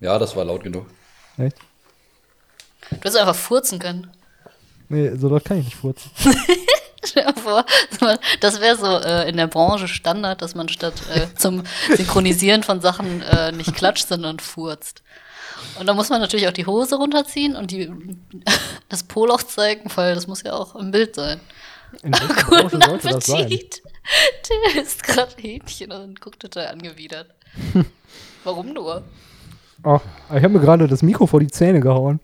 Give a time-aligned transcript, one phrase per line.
[0.00, 0.86] Ja, das war laut genug.
[1.38, 1.56] Echt?
[2.90, 4.10] Du hättest einfach furzen können.
[4.88, 6.10] Nee, so laut kann ich nicht furzen.
[7.04, 7.64] Stell dir vor,
[8.40, 11.62] das wäre so äh, in der Branche Standard, dass man statt äh, zum
[11.94, 15.02] Synchronisieren von Sachen äh, nicht klatscht, sondern furzt.
[15.78, 17.90] Und da muss man natürlich auch die Hose runterziehen und die,
[18.88, 21.40] das Poloch zeigen, weil das muss ja auch im Bild sein.
[22.02, 23.42] In Guten sollte das sein?
[23.42, 23.82] Appetit.
[24.74, 27.28] Der isst gerade Hähnchen und guckt total angewidert.
[28.44, 29.02] Warum nur?
[29.84, 30.00] Oh,
[30.30, 32.20] ich habe mir gerade das Mikro vor die Zähne gehauen.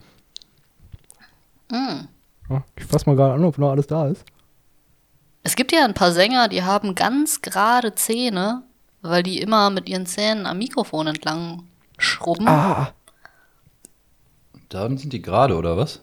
[1.71, 2.09] Mm.
[2.77, 4.25] Ich fass mal gerade an, ob noch alles da ist.
[5.43, 8.63] Es gibt ja ein paar Sänger, die haben ganz gerade Zähne,
[9.01, 11.65] weil die immer mit ihren Zähnen am Mikrofon entlang
[11.99, 12.47] schrubben.
[12.49, 12.93] Ah,
[14.69, 16.01] Dann sind die gerade, oder was?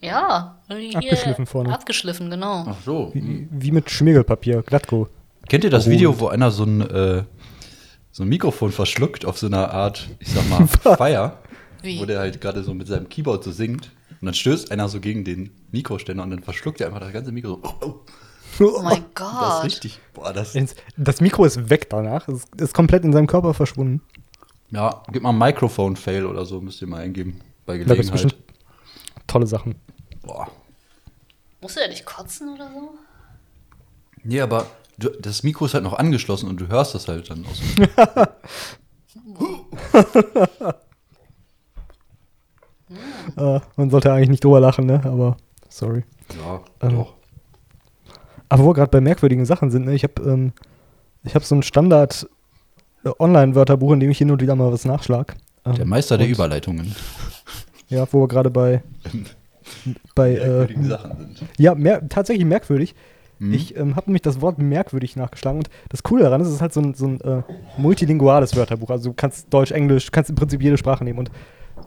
[0.00, 1.72] Ja, hier Abgeschliffen vorne.
[1.72, 2.64] Abgeschliffen, genau.
[2.68, 3.10] Ach so.
[3.14, 5.08] wie, wie mit Schmirgelpapier, Glattko.
[5.48, 5.92] Kennt ihr das Rot.
[5.92, 7.24] Video, wo einer so ein, äh,
[8.10, 10.66] so ein Mikrofon verschluckt auf so einer Art, ich sag mal,
[10.96, 11.38] Feier?
[11.82, 12.00] Wie?
[12.00, 13.92] Wo der halt gerade so mit seinem Keyboard so singt.
[14.20, 17.30] Und dann stößt einer so gegen den Mikroständer und dann verschluckt er einfach das ganze
[17.30, 17.50] Mikro.
[17.50, 17.60] so.
[17.62, 17.94] Oh, oh.
[18.60, 19.64] Oh mein Das ist Gott.
[19.64, 20.00] richtig.
[20.14, 20.56] Boah, das.
[20.96, 22.26] Das Mikro ist weg danach.
[22.26, 24.02] Es ist komplett in seinem Körper verschwunden.
[24.70, 27.40] Ja, gib mal Microphone-Fail oder so, müsst ihr mal eingeben.
[27.64, 28.10] Bei Gelegenheit.
[28.12, 28.36] bestimmt
[29.26, 29.76] tolle Sachen.
[30.22, 30.48] Boah.
[31.60, 32.90] Musst du ja nicht kotzen oder so?
[34.24, 34.66] Nee, aber
[34.98, 37.60] du, das Mikro ist halt noch angeschlossen und du hörst das halt dann aus.
[43.36, 45.00] Äh, man sollte eigentlich nicht drüber lachen, ne?
[45.04, 45.36] Aber
[45.68, 46.04] sorry.
[46.36, 47.14] Ja, Ähm, doch.
[48.48, 49.94] Aber wo wir gerade bei merkwürdigen Sachen sind, ne?
[49.94, 50.52] Ich habe ähm,
[51.24, 52.26] ich hab so ein Standard
[53.04, 55.36] äh, Online-Wörterbuch, in dem ich hin und wieder mal was nachschlag.
[55.66, 56.94] Ähm, Der Meister der Überleitungen.
[57.90, 58.82] Ja, wo wir gerade bei
[60.14, 61.42] bei äh, Merkwürdigen Sachen sind.
[61.56, 62.94] Ja, mer tatsächlich merkwürdig.
[63.38, 63.52] Mhm.
[63.52, 66.60] Ich ähm, habe nämlich das Wort merkwürdig nachgeschlagen und das Coole daran ist, es ist
[66.60, 67.42] halt so ein, so ein äh,
[67.76, 68.90] multilinguales Wörterbuch.
[68.90, 71.18] Also du kannst Deutsch, Englisch, kannst im Prinzip jede Sprache nehmen.
[71.20, 71.30] Und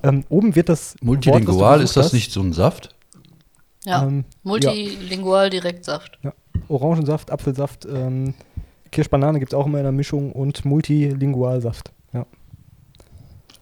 [0.03, 0.93] ähm, oben wird das.
[0.95, 2.95] Wort, Multilingual, gesucht ist das hast, nicht so ein Saft?
[3.83, 4.03] Ja.
[4.03, 6.19] Ähm, Multilingual Direktsaft.
[6.23, 6.33] Ja.
[6.67, 8.33] Orangensaft, Apfelsaft, ähm,
[8.91, 11.91] Kirschbanane gibt es auch immer in der Mischung und Multilingualsaft.
[12.13, 12.25] Ja.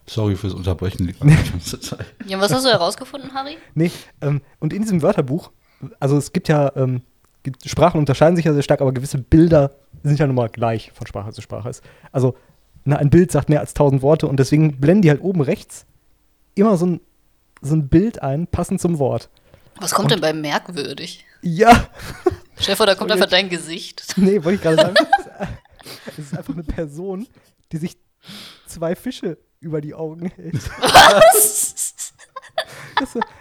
[0.06, 1.06] Sorry fürs Unterbrechen.
[1.22, 2.04] die ganze Zeit.
[2.26, 3.56] Ja, was hast du herausgefunden, Harry?
[3.74, 5.50] Nee, ähm, und in diesem Wörterbuch,
[5.98, 7.02] also es gibt ja, ähm,
[7.64, 11.06] Sprachen unterscheiden sich ja sehr stark, aber gewisse Bilder sind ja nun mal gleich von
[11.06, 11.70] Sprache zu Sprache.
[12.12, 12.36] Also
[12.84, 15.86] na, ein Bild sagt mehr als tausend Worte und deswegen blenden die halt oben rechts
[16.54, 17.00] immer so ein,
[17.62, 19.28] so ein Bild ein, passend zum Wort.
[19.78, 21.24] Was kommt denn bei merkwürdig?
[21.42, 21.88] Ja,
[22.58, 24.04] Stefan, da kommt Und einfach dein Gesicht.
[24.16, 24.94] nee, wollte ich gerade sagen.
[26.06, 27.26] Es ist einfach eine Person,
[27.72, 27.96] die sich
[28.66, 30.60] zwei Fische über die Augen hält.
[30.78, 32.12] Was?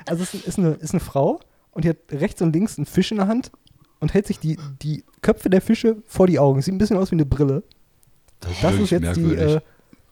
[0.05, 3.11] Also es ist, eine, ist eine Frau und die hat rechts und links einen Fisch
[3.11, 3.51] in der Hand
[3.99, 6.61] und hält sich die, die Köpfe der Fische vor die Augen.
[6.61, 7.63] Sieht ein bisschen aus wie eine Brille.
[8.39, 9.59] Das ist wirklich jetzt die äh,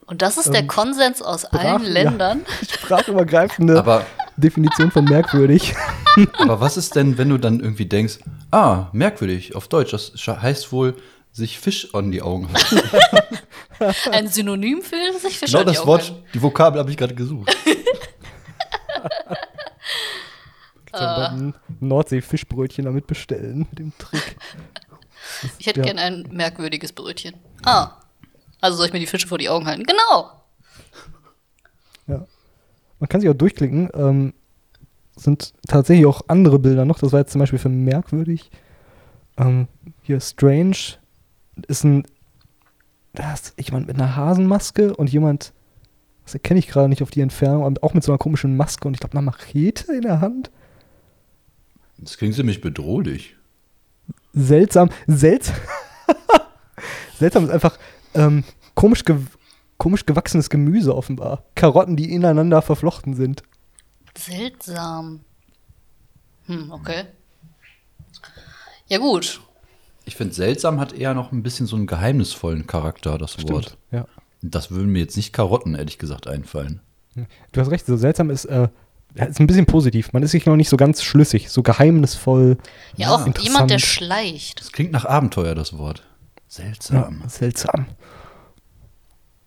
[0.05, 1.89] Und das ist der Ähm, Konsens aus Sprach- allen ja.
[1.89, 2.45] Ländern.
[2.69, 4.05] sprachübergreifende Aber,
[4.35, 5.73] Definition von merkwürdig.
[6.37, 8.19] aber was ist denn, wenn du dann irgendwie denkst,
[8.51, 10.95] ah, merkwürdig, auf Deutsch, das heißt wohl,
[11.31, 12.89] sich Fisch an die Augen halten.
[14.11, 16.23] Ein Synonym für sich Fische Genau an die das Augen Wort, halten.
[16.33, 17.55] die Vokabel habe ich gerade gesucht.
[20.99, 24.37] Ja bald ein Nordsee-Fischbrötchen damit bestellen, mit dem Trick.
[25.59, 25.85] Ich hätte Ja.
[25.87, 27.35] gern ein merkwürdiges Brötchen.
[27.65, 27.91] Ah.
[28.61, 29.83] Also soll ich mir die Fische vor die Augen halten?
[29.83, 30.31] Genau.
[32.07, 32.25] Ja.
[32.99, 33.89] Man kann sich auch durchklicken.
[33.93, 34.33] Ähm,
[35.15, 36.99] sind tatsächlich auch andere Bilder noch.
[36.99, 38.51] Das war jetzt zum Beispiel für merkwürdig.
[39.37, 39.67] Ähm,
[40.03, 40.77] hier Strange
[41.67, 42.03] ist ein,
[43.13, 45.51] das ist jemand mit einer Hasenmaske und jemand,
[46.23, 48.87] das erkenne ich gerade nicht auf die Entfernung, aber auch mit so einer komischen Maske
[48.87, 50.51] und ich glaube einer Machete in der Hand.
[51.97, 53.35] Das klingt ziemlich bedrohlich.
[54.33, 55.55] Seltsam, seltsam.
[57.19, 57.77] seltsam ist einfach
[58.13, 58.43] ähm,
[58.75, 59.19] komisch, gew
[59.77, 61.43] komisch gewachsenes Gemüse offenbar.
[61.55, 63.43] Karotten, die ineinander verflochten sind.
[64.17, 65.21] Seltsam.
[66.45, 67.05] Hm, okay.
[68.87, 69.41] Ja, gut.
[70.05, 73.77] Ich finde, seltsam hat eher noch ein bisschen so einen geheimnisvollen Charakter, das Wort.
[73.91, 74.07] Ja.
[74.41, 76.81] Das würden mir jetzt nicht Karotten, ehrlich gesagt, einfallen.
[77.51, 78.69] Du hast recht, so seltsam ist, äh,
[79.15, 80.13] ja, ist ein bisschen positiv.
[80.13, 82.57] Man ist sich noch nicht so ganz schlüssig, so geheimnisvoll.
[82.95, 83.43] Ja, auch interessant.
[83.53, 84.59] jemand, der schleicht.
[84.61, 86.03] Das klingt nach Abenteuer, das Wort.
[86.47, 87.23] Seltsam.
[87.27, 87.87] seltsam.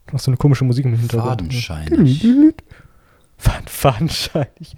[0.07, 1.29] Du hast so eine komische Musik im Hintergrund.
[1.41, 2.23] Fadenscheinig.
[3.39, 4.75] Faden, fadenscheinig.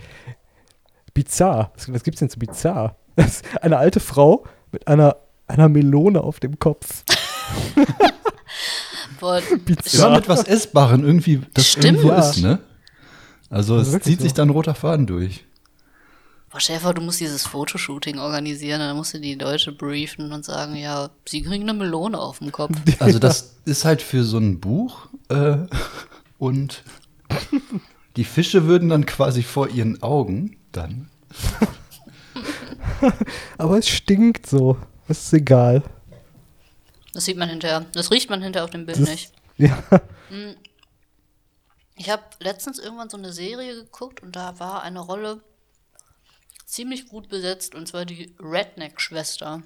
[1.14, 1.73] Bizarr.
[1.75, 2.96] Was, was gibt's denn zu bizarr?
[3.17, 7.02] Das ist eine alte Frau mit einer, einer Melone auf dem Kopf.
[9.20, 10.17] Boah, Immer Bizarr.
[10.17, 11.84] mit was Essbaren irgendwie, das Stimmt.
[11.84, 12.19] irgendwo Ja.
[12.31, 12.58] ist, ne?
[13.53, 14.37] Also Das ist es zieht sich so.
[14.37, 15.45] dann ein roter Faden durch.
[16.51, 18.81] boah, Schäfer, du musst dieses Fotoshooting organisieren.
[18.81, 22.51] Dann musst du die Leute briefen und sagen, ja, sie kriegen eine Melone auf dem
[22.51, 22.73] Kopf.
[22.99, 25.59] Also das ist halt für so ein Buch äh,
[26.39, 26.83] und
[28.17, 31.09] Die Fische würden dann quasi vor ihren Augen dann.
[33.59, 34.77] Aber es stinkt so.
[35.09, 35.83] Es ist egal.
[37.13, 37.85] Das sieht man hinterher.
[37.93, 39.33] Das riecht man hinterher auf dem Bild Das, nicht.
[39.59, 39.83] ja.
[42.03, 45.41] Ich habe letztens irgendwann so eine Serie geguckt und da war eine Rolle
[46.67, 49.63] ziemlich gut besetzt und zwar die Redneck-Schwester.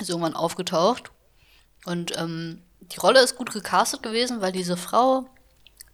[0.00, 1.12] Ist irgendwann aufgetaucht
[1.84, 5.30] und ähm, die Rolle ist gut gecastet gewesen, weil diese Frau,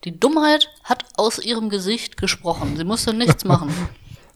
[0.05, 2.79] die Dummheit, hat aus ihrem Gesicht gesprochen.
[2.79, 3.71] Sie musste nichts machen.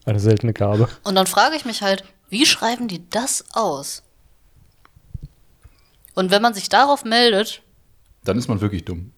[0.05, 0.87] Eine seltene Gabe.
[1.03, 4.03] Und dann frage ich mich halt, wie schreiben die das aus?
[6.13, 7.63] Und wenn man sich darauf meldet,
[8.25, 9.14] Dann ist man wirklich dumm.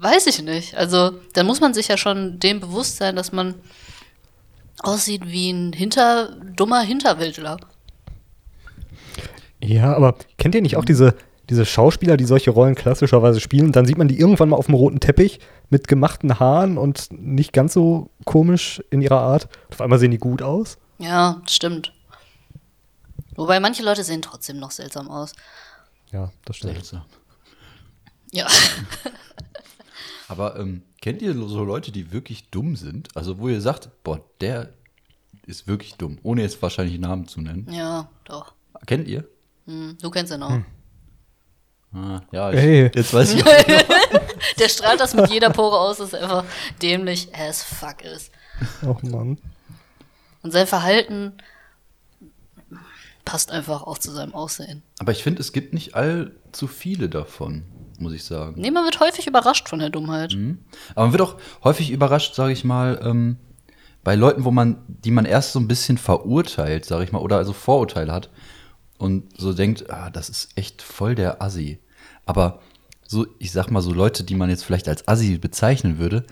[0.00, 0.76] Weiß ich nicht.
[0.76, 3.54] Also, dann muss man sich ja schon dem bewusst sein, dass man
[4.80, 7.58] aussieht wie ein hinter, dummer Hinterwäldler.
[9.60, 11.16] Ja, aber kennt ihr nicht auch diese,
[11.50, 13.72] diese Schauspieler, die solche Rollen klassischerweise spielen?
[13.72, 17.52] Dann sieht man die irgendwann mal auf dem roten Teppich mit gemachten Haaren und nicht
[17.52, 19.48] ganz so komisch in ihrer Art.
[19.72, 20.78] Auf einmal sehen die gut aus.
[20.98, 21.92] Ja, stimmt.
[23.34, 25.32] Wobei manche Leute sehen trotzdem noch seltsam aus.
[26.12, 26.74] Ja, das stimmt.
[26.74, 27.02] Seltsam.
[28.30, 28.46] Ja.
[30.28, 33.08] Aber ähm, kennt ihr so Leute, die wirklich dumm sind?
[33.16, 34.70] Also wo ihr sagt, boah, der
[35.46, 37.66] ist wirklich dumm, ohne jetzt wahrscheinlich Namen zu nennen.
[37.72, 38.52] Ja, doch.
[38.86, 39.26] Kennt ihr?
[39.66, 40.60] Hm, du kennst ihn auch.
[41.94, 42.90] Ah, ja, ich, Hey.
[42.94, 43.54] jetzt weiß ich auch.
[44.58, 46.44] Der strahlt das mit jeder Pore aus, dass er einfach
[46.82, 48.30] dämlich as fuck ist.
[48.84, 49.38] Oh Mann.
[50.42, 51.32] Und sein Verhalten
[53.24, 54.82] passt einfach auch zu seinem Aussehen.
[54.98, 57.64] Aber ich finde, es gibt nicht allzu viele davon,
[58.00, 58.60] muss ich sagen.
[58.60, 60.36] Nee, man wird häufig überrascht von der Dummheit.
[60.94, 63.36] Aber man wird auch häufig überrascht, sage ich mal, ähm,
[64.04, 67.36] bei Leuten, wo man, die man erst so ein bisschen verurteilt, sage ich mal, oder
[67.36, 68.30] also Vorurteile hat
[68.98, 71.78] und so denkt, ah, das ist echt voll der Assi.
[72.24, 72.60] Aber
[73.06, 76.24] so, ich sag mal, so Leute, die man jetzt vielleicht als Assi bezeichnen würde,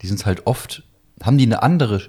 [0.00, 0.82] die sind halt oft,
[1.22, 2.02] haben die eine andere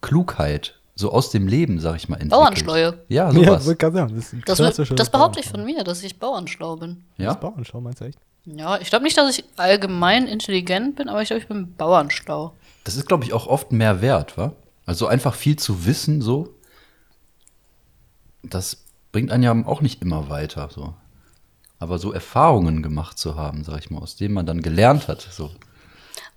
[0.00, 2.40] Klugheit, so aus dem Leben, sag ich mal, entwickelt.
[2.40, 3.04] Bauernschleue.
[3.08, 3.64] Ja, Ja, sowas.
[3.64, 7.04] sagen, das, Das, das behaupte ich von mir, dass ich bauernschlau bin.
[7.16, 7.28] Ja?
[7.28, 8.18] Das Bauernschau, meinst du echt?
[8.44, 12.54] Ja, ich glaube nicht, dass ich allgemein intelligent bin, aber ich glaube, ich bin bauernschlau.
[12.84, 14.52] Das ist, glaube ich, auch oft mehr wert, wa?
[14.86, 16.54] Also einfach viel zu wissen, so,
[18.42, 20.94] das bringt einen ja auch nicht immer weiter, so.
[21.78, 25.20] Aber so Erfahrungen gemacht zu haben, sag ich mal, aus denen man dann gelernt hat,
[25.20, 25.50] so.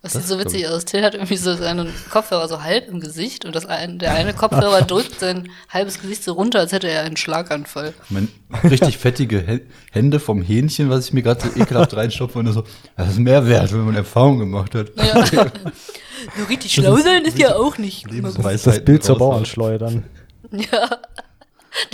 [0.03, 0.83] Was Das sieht so witzig aus?
[0.83, 4.33] Till hat irgendwie so seinen Kopfhörer so halb im Gesicht und das ein, der eine
[4.33, 7.93] Kopfhörer drückt sein halbes Gesicht so runter, als hätte er einen Schlaganfall.
[8.09, 8.27] Mein
[8.65, 9.61] richtig fettige Hä-
[9.91, 12.65] Hände vom Hähnchen, was ich mir gerade so ekelhaft reinstopfe und so,
[12.97, 14.91] das ist mehr wert, wenn man Erfahrung gemacht hat.
[14.97, 15.25] Ja.
[16.37, 18.05] so richtig schlau sein ist ja auch nicht.
[18.11, 19.17] Das ist das Bild zur.
[19.17, 20.03] Bauernschleue dann.
[20.51, 20.99] Ja.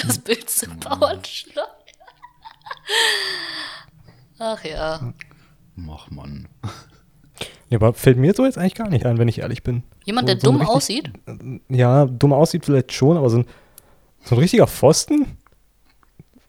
[0.05, 1.61] Das Bild zum Bauernschlau.
[4.39, 5.13] Ach ja.
[5.91, 6.47] Ach Mann.
[7.69, 9.83] Ja, aber fällt mir so jetzt eigentlich gar nicht ein, wenn ich ehrlich bin.
[10.03, 11.11] Jemand, So- der so ein dumm richtig- aussieht?
[11.69, 13.45] Ja, dumm aussieht vielleicht schon, aber so ein,
[14.23, 15.37] so ein richtiger Pfosten?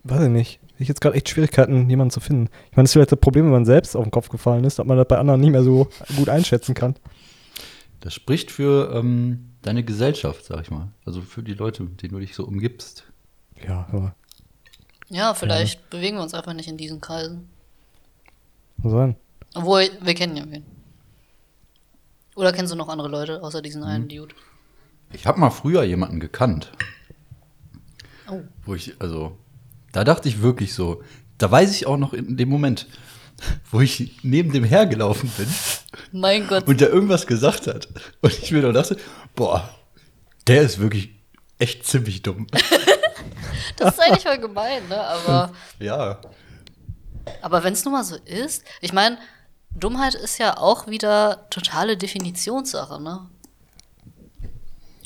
[0.05, 0.61] Weiß ich nicht.
[0.79, 2.49] Ich jetzt gerade echt Schwierigkeiten, jemanden zu finden.
[2.71, 4.79] Ich meine, das ist vielleicht das Problem, wenn man selbst auf den Kopf gefallen ist,
[4.79, 6.97] dass man das bei anderen nicht mehr so gut einschätzen kann.
[8.01, 10.89] Das spricht für ähm, deine Gesellschaft, sag ich mal.
[11.05, 13.05] Also für die Leute, mit denen du dich so umgibst.
[13.69, 14.15] Ja, aber
[15.11, 17.51] Ja, vielleicht bewegen wir uns einfach nicht in diesen Kreisen.
[18.79, 19.17] muss sein.
[19.55, 20.65] Obwohl, wir kennen ja wen.
[22.41, 24.35] Oder kennst du noch andere Leute, außer diesen einen Dude?
[25.13, 26.73] Ich habe mal früher jemanden gekannt,
[28.31, 28.41] Oh.
[28.65, 29.37] wo ich, also,
[29.93, 31.03] da dachte ich wirklich so,
[31.37, 32.87] da weiß ich auch noch in dem Moment,
[33.71, 35.49] wo ich neben dem hergelaufen bin
[36.13, 36.67] Mein Gott.
[36.67, 37.89] und der irgendwas gesagt hat.
[38.23, 38.97] Und ich mir nur dachte,
[39.35, 39.69] boah,
[40.47, 41.11] der ist wirklich
[41.59, 42.47] echt ziemlich dumm.
[43.77, 45.01] Das ist eigentlich voll gemein, ne?
[45.01, 46.19] Aber, ja.
[47.43, 49.17] aber wenn es nun mal so ist, ich meine,
[49.75, 53.27] Dummheit ist ja auch wieder totale Definitionssache, ne?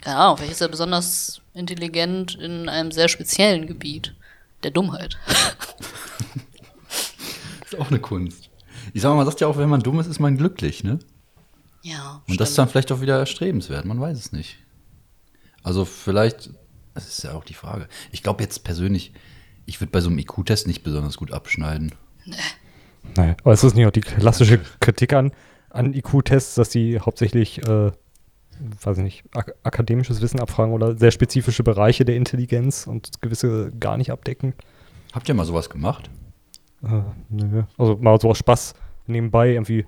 [0.00, 4.14] Keine Ahnung, vielleicht ist er besonders intelligent in einem sehr speziellen Gebiet.
[4.62, 5.18] Der Dummheit.
[7.66, 8.50] Ist auch eine Kunst.
[8.92, 10.98] Ich sag mal, man sagt ja auch, wenn man dumm ist, ist man glücklich, ne?
[11.82, 12.22] Ja.
[12.28, 14.58] Und das ist dann vielleicht auch wieder erstrebenswert, man weiß es nicht.
[15.62, 16.50] Also vielleicht,
[16.94, 17.88] das ist ja auch die Frage.
[18.10, 19.12] Ich glaube jetzt persönlich,
[19.66, 21.94] ich würde bei so einem IQ-Test nicht besonders gut abschneiden.
[23.16, 25.32] Naja, aber ist das nicht auch die klassische Kritik an,
[25.70, 27.92] an IQ-Tests, dass die hauptsächlich, äh,
[28.82, 33.70] weiß ich nicht, ak akademisches Wissen abfragen oder sehr spezifische Bereiche der Intelligenz und gewisse
[33.78, 34.54] gar nicht abdecken?
[35.12, 36.10] Habt ihr mal sowas gemacht?
[36.82, 37.62] Äh, nö.
[37.78, 38.74] Also mal so aus Spaß
[39.06, 39.86] nebenbei irgendwie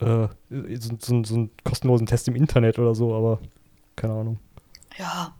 [0.00, 3.40] äh, so, so, so einen kostenlosen Test im Internet oder so, aber
[3.96, 4.38] keine Ahnung.
[4.98, 5.34] Ja.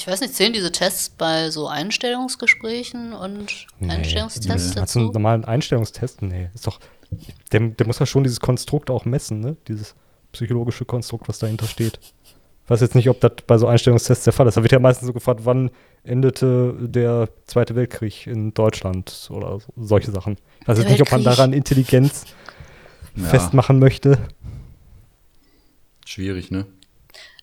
[0.00, 5.12] Ich weiß nicht, zählen diese Tests bei so Einstellungsgesprächen und Einstellungstests Hast du einen dazu?
[5.12, 6.22] normalen Einstellungstest?
[6.22, 6.80] Nee, ist doch,
[7.52, 9.56] der, der muss ja schon dieses Konstrukt auch messen, ne?
[9.68, 9.94] Dieses
[10.32, 11.98] psychologische Konstrukt, was dahinter steht.
[12.64, 14.56] Ich weiß jetzt nicht, ob das bei so Einstellungstests der Fall ist.
[14.56, 15.70] Da wird ja meistens so gefragt, wann
[16.02, 20.38] endete der Zweite Weltkrieg in Deutschland oder so, solche Sachen.
[20.62, 21.36] Ich weiß jetzt nicht, ob man Weltkrieg.
[21.36, 22.24] daran Intelligenz
[23.16, 24.16] Ja, festmachen möchte.
[26.06, 26.64] schwierig, ne?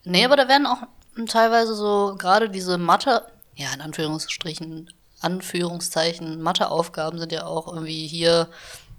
[0.06, 0.84] Nee, aber da werden auch
[1.26, 3.24] teilweise so gerade diese Mathe,
[3.56, 8.50] ja, in Anführungsstrichen, Anführungszeichen, Matheaufgaben sind ja auch irgendwie hier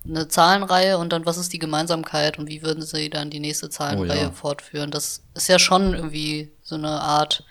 [0.04, 3.68] eine Zahlenreihe und dann was ist die Gemeinsamkeit und wie würden sie dann die nächste
[3.68, 4.30] Zahlenreihe ja.
[4.30, 4.90] fortführen.
[4.90, 7.44] Das ist ja schon irgendwie so eine Art,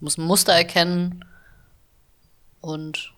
[0.00, 1.24] muss ein Muster erkennen
[2.60, 3.12] und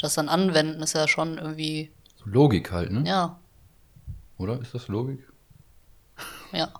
[0.00, 3.04] das dann anwenden ist ja schon irgendwie, So Logik halt, ne?
[3.06, 3.38] ja,
[4.38, 4.60] Oder?
[4.60, 5.26] Ist das Logik?
[6.52, 6.72] ja.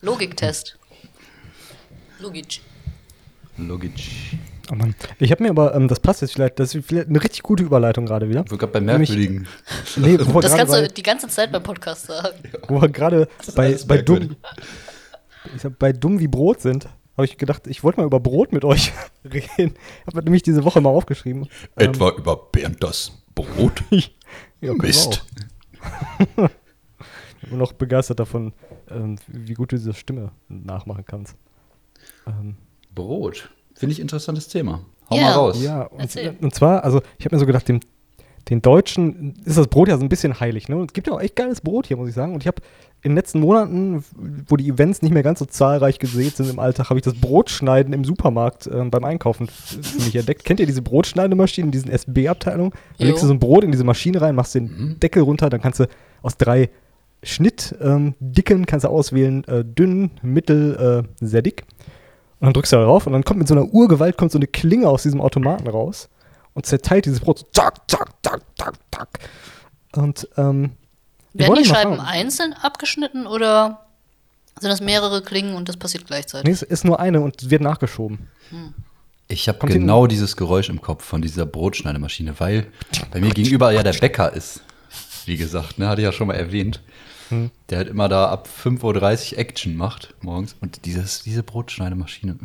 [0.00, 0.78] Logiktest.
[2.24, 2.60] Logisch.
[3.58, 4.36] Logisch.
[4.72, 4.94] Oh Mann.
[5.18, 7.62] Ich habe mir aber, ähm, das passt jetzt vielleicht, das ist vielleicht eine richtig gute
[7.62, 8.40] Überleitung gerade wieder.
[8.40, 9.46] Ich gerade bei Nämlich- Merkwürdigen.
[9.96, 12.38] Nee, wo Das kannst du die ganze Zeit beim Podcast sagen.
[12.68, 14.36] wo wir gerade bei, bei dumm,
[15.54, 18.52] ich sag, bei dumm wie Brot sind, habe ich gedacht, ich wollte mal über Brot
[18.52, 18.90] mit euch
[19.24, 19.74] reden.
[20.06, 21.42] Habe nämlich diese Woche mal aufgeschrieben.
[21.76, 23.84] Ähm, Etwa über Bernd das Brot.
[23.90, 24.00] ja,
[24.60, 25.24] wir Mist.
[27.42, 28.54] Ich bin noch begeistert davon,
[28.90, 31.36] ähm, wie gut du diese Stimme nachmachen kannst.
[32.26, 32.56] Ähm,
[32.94, 33.50] Brot.
[33.74, 34.80] Finde ich interessantes Thema.
[35.10, 35.22] Hau Ja.
[35.22, 35.62] mal raus.
[35.62, 37.80] Ja, und, und zwar, also ich habe mir so gedacht, dem,
[38.48, 40.68] den Deutschen ist das Brot ja so ein bisschen heilig.
[40.68, 40.76] Ne?
[40.76, 42.34] Und es gibt ja auch echt geiles Brot hier, muss ich sagen.
[42.34, 42.60] Und ich habe
[43.02, 44.04] in den letzten Monaten,
[44.48, 47.14] wo die Events nicht mehr ganz so zahlreich gesät sind im Alltag, habe ich das
[47.14, 50.44] Brotschneiden im Supermarkt ähm, beim Einkaufen für mich entdeckt.
[50.44, 52.72] Kennt ihr diese Brotschneidemaschinen in diesen SB-Abteilungen?
[52.98, 55.60] Da legst du so ein Brot in diese Maschine rein, machst den Deckel runter, dann
[55.60, 55.86] kannst du
[56.22, 56.70] aus drei
[57.22, 61.64] Schnittdicken ähm, Dicken kannst du auswählen, äh, dünn, mittel, äh, sehr dick.
[62.40, 64.38] Und dann drückst du da drauf und dann kommt mit so einer Urgewalt kommt so
[64.38, 66.08] eine Klinge aus diesem Automaten raus
[66.54, 69.08] und zerteilt dieses Brot so zack, zack, zack, zack, zack.
[69.96, 70.72] Und ähm,
[71.32, 72.08] Werden die Scheiben fragen.
[72.08, 73.86] einzeln abgeschnitten oder
[74.60, 76.46] sind das mehrere Klingen und das passiert gleichzeitig?
[76.46, 78.28] Nee, es ist nur eine und wird nachgeschoben.
[79.28, 82.66] Ich habe genau dieses Geräusch im Kopf von dieser Brotschneidemaschine, weil
[83.10, 84.60] bei mir gegenüber ja der Bäcker ist.
[85.24, 86.82] Wie gesagt, ne, hatte ich ja schon mal erwähnt.
[87.30, 87.50] Hm.
[87.70, 90.56] Der halt immer da ab 5.30 Uhr Action macht morgens.
[90.60, 92.36] Und dieses, diese Brotschneidemaschine.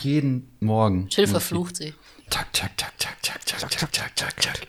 [0.00, 1.08] Jeden Morgen.
[1.08, 1.92] Chill verflucht sie.
[2.30, 4.60] Tack, tack, tack, tack, tack, tack, tack, tack, tack, tack.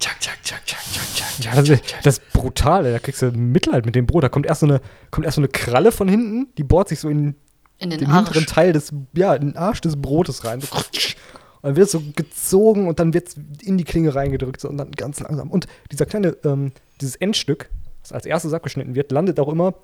[0.00, 2.02] Tack, tack, tack, tack, tack, tack, Ja, tack, das, tack, ist, tack.
[2.02, 4.24] das ist brutal, da kriegst du Mitleid mit dem Brot.
[4.24, 4.80] Da kommt erst so eine,
[5.12, 7.36] kommt erst so eine Kralle von hinten, die bohrt sich so in
[7.78, 8.46] In den, den hinteren.
[8.46, 10.60] Teil des, ja, in den Arsch des Brotes rein.
[10.60, 14.60] So, und dann wird es so gezogen und dann wird es in die Klinge reingedrückt
[14.60, 15.48] so, und dann ganz langsam.
[15.52, 17.70] Und dieser kleine, ähm, dieses Endstück,
[18.02, 19.74] das als erstes abgeschnitten wird, landet auch immer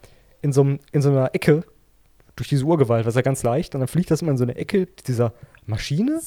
[0.43, 1.65] in so, einem- in so einer Ecke
[2.37, 3.75] durch diese Urgewalt, was ja ganz leicht.
[3.75, 5.33] Und dann fliegt das immer in so eine Ecke dieser
[5.67, 6.21] Maschine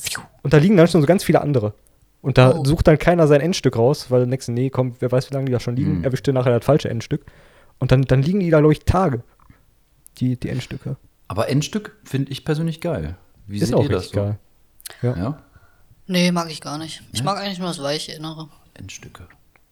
[0.43, 1.73] und da liegen dann schon so ganz viele andere.
[2.21, 2.63] Und da Oh.
[2.65, 5.45] sucht dann keiner sein Endstück raus, weil der nächste, nee, komm, wer weiß, wie lange
[5.47, 6.03] die da schon liegen, Mhm.
[6.03, 7.25] erwischt dir nachher das falsche Endstück.
[7.79, 9.23] Und dann, dann liegen die da, glaube ich, Tage,
[10.17, 10.97] die, die Endstücke.
[11.27, 13.17] Aber Endstück finde ich persönlich geil.
[13.47, 14.21] Wie Ist seht auch ihr das richtig so?
[14.21, 14.39] geil.
[15.01, 15.17] Ja.
[15.17, 15.43] Ja?
[16.07, 17.01] Nee, mag ich gar nicht.
[17.13, 17.25] Ich Ja?
[17.25, 18.49] mag eigentlich nur das weiche Innere.
[18.75, 19.23] Endstücke.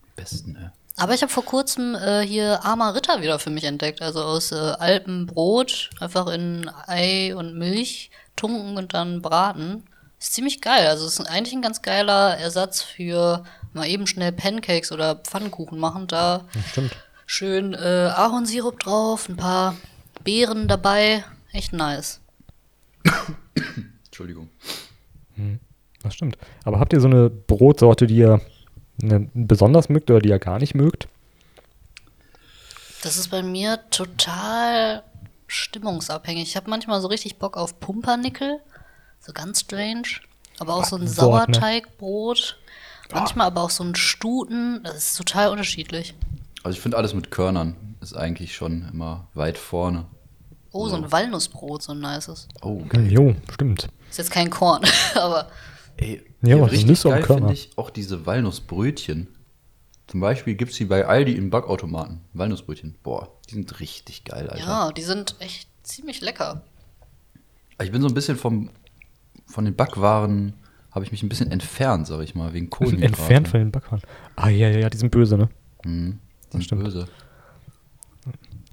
[0.08, 0.70] Die besten, ey.
[1.00, 4.02] Aber ich habe vor kurzem äh, hier Armer Ritter wieder für mich entdeckt.
[4.02, 9.84] Also aus äh, Alpenbrot einfach in Ei und Milch tunken und dann braten.
[10.20, 10.88] Ist ziemlich geil.
[10.88, 15.80] Also es ist eigentlich ein ganz geiler Ersatz für mal eben schnell Pancakes oder Pfannkuchen
[15.80, 16.08] machen.
[16.08, 16.92] Da Stimmt.
[17.26, 19.76] schön äh, Ahornsirup drauf, ein paar
[20.26, 21.24] Beeren dabei.
[21.54, 22.20] Echt nice.
[24.06, 24.50] Entschuldigung.
[26.04, 26.38] Das stimmt.
[26.66, 28.42] Aber habt ihr so eine Brotsorte, die ihr
[29.34, 31.08] besonders mögt oder die ihr gar nicht mögt?
[33.02, 35.04] Das ist bei mir total
[35.48, 36.50] stimmungsabhängig.
[36.50, 38.60] Ich habe manchmal so richtig Bock auf Pumpernickel,
[39.20, 40.04] so ganz strange.
[40.60, 41.08] Aber auch so ein ne?
[41.08, 42.58] Sauerteigbrot.
[43.12, 44.82] Manchmal aber auch so ein Stuten.
[44.84, 46.14] Das ist total unterschiedlich.
[46.64, 50.06] Also ich finde alles mit Körnern ist eigentlich schon immer weit vorne.
[50.72, 52.48] Oh, so ein Walnussbrot, so ein nices.
[52.62, 53.90] Oh, Jo, stimmt.
[54.10, 54.84] Ist jetzt kein Korn,
[55.16, 55.50] aber
[56.02, 59.28] Ey, Ja, ja, aber richtig Nüsse geil finde ich auch diese Walnussbrötchen.
[60.08, 62.22] Zum Beispiel gibt es die bei Aldi im Backautomaten.
[62.34, 62.96] Walnussbrötchen.
[63.04, 64.64] Boah, die sind richtig geil, Alter.
[64.66, 66.64] ja, die sind echt ziemlich lecker.
[67.82, 68.70] Ich bin so ein bisschen vom,
[69.46, 70.54] von den Backwaren,
[70.92, 73.14] habe ich mich ein bisschen entfernt, sag ich mal, wegen Kohlenhydraten.
[73.20, 74.02] Entfernt von den Backwaren.
[74.36, 75.50] Ah, ja, ja, ja, die sind böse, ne?
[75.86, 76.84] Mhm, sind stimmt.
[76.84, 77.08] böse.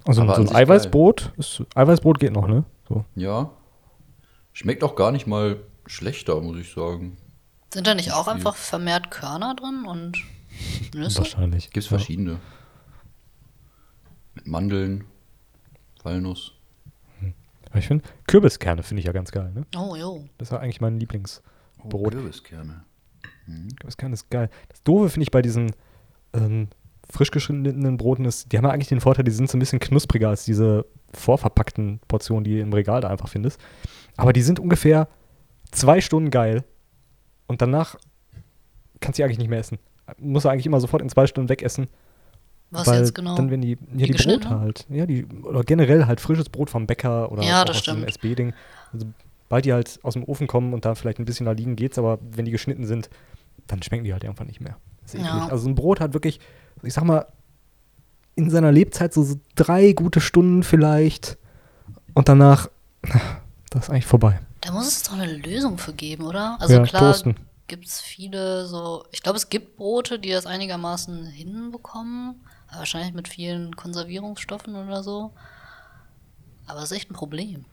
[0.05, 2.63] Also Aber so ein Eiweißbrot, ist, Eiweißbrot geht noch, ne?
[2.87, 3.03] So.
[3.15, 3.51] Ja.
[4.53, 5.57] Schmeckt auch gar nicht mal
[5.87, 7.17] schlechter, muss ich sagen.
[7.73, 10.17] Sind da nicht auch einfach vermehrt Körner drin und
[10.93, 11.19] Nüsse?
[11.19, 11.65] Wahrscheinlich.
[11.65, 11.97] Gibt es ja.
[11.97, 12.39] verschiedene.
[14.35, 15.05] Mit Mandeln,
[16.03, 16.53] Walnuss.
[17.69, 19.65] Aber Ich finde, Kürbiskerne finde ich ja ganz geil, ne?
[19.75, 20.25] Oh, jo.
[20.37, 22.13] Das ist ja eigentlich mein Lieblingsbrot.
[22.13, 22.85] Kürbiskerne.
[23.79, 24.49] Kürbiskerne ist geil.
[24.69, 25.71] Das Doofe finde ich bei diesen,
[26.33, 26.69] ähm,
[27.09, 29.79] frisch geschnittenen Broten ist, die haben ja eigentlich den Vorteil, die sind so ein bisschen
[29.79, 33.59] knuspriger als diese vorverpackten Portionen, die du im Regal da einfach findest.
[34.17, 35.07] Aber die sind ungefähr
[35.71, 36.63] zwei Stunden geil
[37.47, 37.95] und danach
[38.99, 39.79] kannst du die eigentlich nicht mehr essen.
[40.19, 41.87] Muss du eigentlich immer sofort in zwei Stunden wegessen.
[42.69, 43.35] Was weil jetzt genau?
[43.35, 44.85] Dann, wenn die, ja, Die die, Brote halt.
[44.89, 48.07] Ja, die, oder generell halt frisches Brot vom Bäcker oder Ja, aus stimmt.
[48.07, 48.53] SB-Ding.
[48.91, 49.05] Also,
[49.47, 51.97] bald die halt aus dem Ofen kommen und da vielleicht ein bisschen da liegen, geht's,
[51.97, 53.09] aber wenn die geschnitten sind,
[53.67, 54.77] dann schmecken die halt einfach nicht mehr.
[55.13, 55.47] Ja.
[55.47, 56.39] Also ein Brot hat wirklich,
[56.83, 57.25] ich sag mal,
[58.35, 61.37] in seiner Lebzeit so, so drei gute Stunden vielleicht
[62.13, 62.69] und danach,
[63.69, 64.39] das ist eigentlich vorbei.
[64.61, 66.57] Da muss es doch eine Lösung für geben, oder?
[66.59, 67.15] Also Ja, klar
[67.67, 72.41] gibt es viele so, ich glaube, es gibt Brote, die das einigermaßen hinbekommen,
[72.73, 75.31] wahrscheinlich mit vielen Konservierungsstoffen oder so.
[76.65, 77.65] Aber es ist echt ein Problem.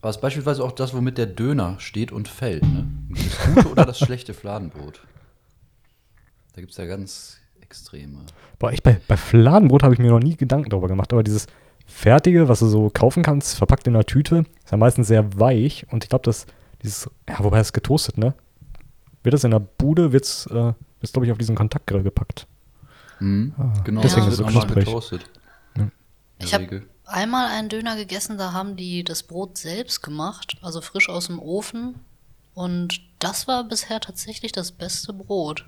[0.00, 2.62] Aber es ist beispielsweise auch das, womit der Döner steht und fällt.
[2.62, 2.86] Ne?
[3.10, 5.00] Das gute oder das schlechte Fladenbrot.
[6.54, 8.24] Da gibt es ja ganz extreme.
[8.58, 11.46] Boah, ich bei, bei Fladenbrot habe ich mir noch nie Gedanken darüber gemacht, aber dieses
[11.90, 15.86] fertige, was du so kaufen kannst, verpackt in einer Tüte, ist ja meistens sehr weich
[15.90, 16.46] und ich glaube, dass
[16.82, 18.34] dieses, ja, wobei es getoastet, ne?
[19.22, 20.54] Wird das in der Bude, wird's, äh,
[21.00, 22.46] wird's glaube ich, auf diesen Kontaktgrill gepackt.
[23.18, 23.52] Mhm.
[23.58, 24.84] Ah, genau, deswegen das ist es wird so knusprig.
[24.86, 25.30] getoastet.
[25.76, 25.88] Ja.
[26.38, 31.08] Ich habe einmal einen Döner gegessen, da haben die das Brot selbst gemacht, also frisch
[31.08, 31.96] aus dem Ofen.
[32.54, 35.66] Und das war bisher tatsächlich das beste Brot.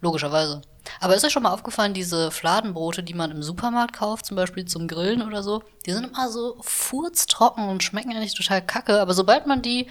[0.00, 0.62] Logischerweise.
[1.00, 4.64] Aber ist euch schon mal aufgefallen, diese Fladenbrote, die man im Supermarkt kauft, zum Beispiel
[4.64, 9.00] zum Grillen oder so, die sind immer so furztrocken und schmecken eigentlich total kacke.
[9.00, 9.86] Aber sobald man die,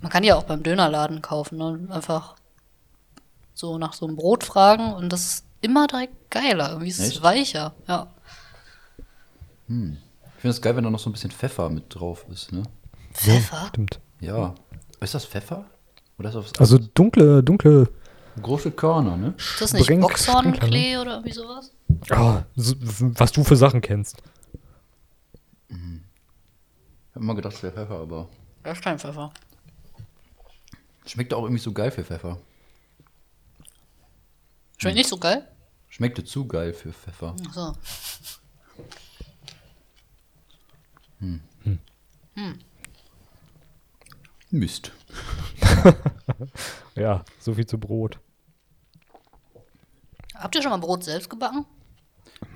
[0.00, 1.88] man kann die ja auch beim Dönerladen kaufen, ne?
[1.90, 2.36] einfach
[3.54, 6.70] so nach so einem Brot fragen und das ist immer direkt geiler.
[6.70, 8.08] Irgendwie ist es weicher, ja.
[9.68, 9.74] Ich
[10.40, 12.50] finde es geil, wenn da noch so ein bisschen Pfeffer mit drauf ist.
[12.50, 12.62] Ne?
[13.12, 13.66] Pfeffer?
[13.68, 14.00] Stimmt.
[14.20, 14.54] Ja.
[15.00, 15.64] Ist das Pfeffer?
[16.18, 17.88] Oder ist das Also dunkle, dunkle,
[18.42, 19.34] große Körner, ne?
[19.38, 21.72] Ist das nicht Sprink- Boxhornklee oder irgendwie sowas?
[22.10, 24.22] ah, so, was du für Sachen kennst.
[25.68, 25.76] Ich
[27.14, 28.28] habe immer gedacht, es wäre Pfeffer, aber
[28.62, 29.32] Das ist kein Pfeffer.
[31.06, 32.38] schmeckt auch irgendwie so geil für Pfeffer.
[34.78, 35.46] Schmeckt nicht so geil?
[35.88, 37.34] Schmeckte zu geil für Pfeffer.
[37.48, 37.74] Ach so.
[44.50, 44.92] Mist.
[46.96, 48.18] Ja, so viel zu Brot.
[50.34, 51.64] Habt ihr schon mal Brot selbst gebacken?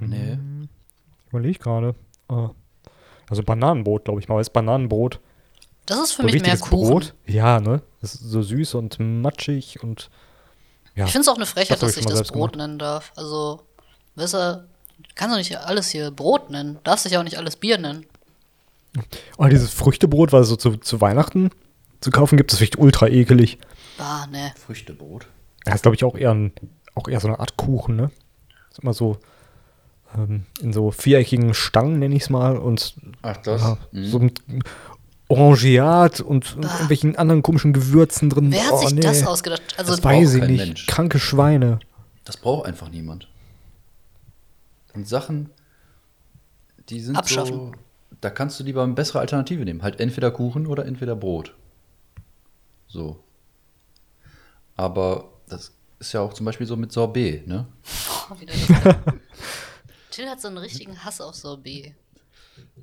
[0.01, 0.39] Nee.
[1.23, 1.95] Ich überlege gerade.
[2.29, 2.51] Ah.
[3.29, 4.41] Also Bananenbrot, glaube ich mal.
[4.41, 5.21] Ist Bananenbrot
[5.87, 6.89] Das ist für so mich mehr richtiges Kuchen.
[6.91, 7.15] Brot?
[7.27, 7.83] Ja, ne?
[8.01, 10.11] Das ist so süß und matschig und
[10.95, 11.07] ja.
[11.07, 12.57] Ich finde es auch eine Frechheit, Das dass ich ich das Brot gemacht.
[12.57, 13.13] nennen darf.
[13.17, 13.63] Also,
[14.15, 14.67] besser,
[15.17, 16.79] kannst du nicht alles hier Brot nennen.
[16.85, 18.07] Darfst dich ja auch nicht alles Bier nennen.
[19.39, 21.51] Oh, dieses Früchtebrot, was es so zu, zu Weihnachten
[22.05, 23.59] zu kaufen gibt, das ist echt ultra ekelig.
[23.99, 24.53] Bah, ne.
[24.65, 25.27] Früchtebrot.
[25.65, 26.53] Das ist, glaube ich, auch eher, ein,
[26.95, 28.11] auch eher so eine Art Kuchen, ne?
[28.71, 29.19] ist immer so
[30.17, 33.63] ähm, in so viereckigen Stangen, nenne ich es mal, und Ach, das?
[33.63, 34.05] ja, Mhm.
[34.07, 34.41] so mit
[35.29, 36.73] Orangeat und, und Bah.
[36.75, 38.53] irgendwelchen anderen komischen Gewürzen drin.
[38.53, 39.01] Wer hat Oh, sich nee.
[39.01, 39.63] das ausgedacht?
[39.79, 40.67] Also, Das Das weiß ich kein nicht.
[40.67, 40.87] Mensch.
[40.87, 41.79] Kranke Schweine.
[42.25, 43.29] Das braucht einfach niemand.
[44.95, 45.51] Und Sachen,
[46.91, 47.55] die sind Abschaffen.
[47.55, 47.73] so.
[48.21, 49.83] Da kannst du lieber eine bessere Alternative nehmen.
[49.83, 51.55] Halt entweder Kuchen oder entweder Brot.
[52.95, 53.17] So.
[54.77, 57.67] Aber das ist ja auch zum Beispiel so mit Sorbet, ne?
[58.31, 59.15] oh, wieder das.
[60.13, 61.93] Till hat so einen richtigen Hass auf Sorbet.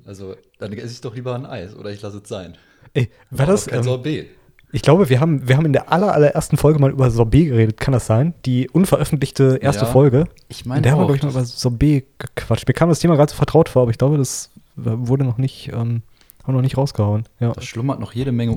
[0.04, 2.58] Also, dann esse ich doch lieber ein Eis oder ich lasse es sein.
[2.92, 4.28] Ey, war das, kein ähm, Sorbet.
[4.72, 7.80] ich glaube, wir haben, wir haben in der aller, allerersten Folge mal über Sorbet geredet.
[7.80, 8.34] Kann das sein?
[8.44, 10.26] Die unveröffentlichte erste Ja, Folge.
[10.48, 12.68] ich In meine der haben wir, glaube ich, mal über Sorbet gequatscht.
[12.68, 15.68] Mir kam das Thema gerade so vertraut vor, aber ich glaube, das wurde noch nicht,
[15.68, 16.02] ähm,
[16.42, 17.24] haben wir noch nicht rausgehauen.
[17.40, 17.52] Ja.
[17.52, 18.52] Da schlummert noch jede Menge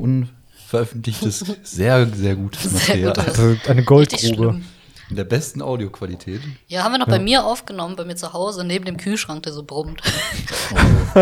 [0.76, 3.14] unveröffentlichtes, sehr, sehr gutes Sehr Material.
[3.14, 3.28] gutes.
[3.40, 4.62] Also eine Goldgrube.
[5.10, 6.42] In der besten Audioqualität.
[6.68, 9.54] Ja, haben wir noch bei mir aufgenommen, bei mir zu Hause, neben dem Kühlschrank, der
[9.54, 10.02] so brummt.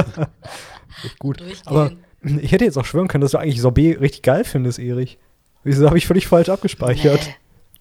[1.04, 1.42] Echt gut.
[1.42, 1.62] Durchgehen.
[1.66, 5.18] Aber ich hätte jetzt auch schwören können, dass du eigentlich Sorbet richtig geil findest, Erich.
[5.66, 7.22] Wieso habe ich völlig falsch abgespeichert?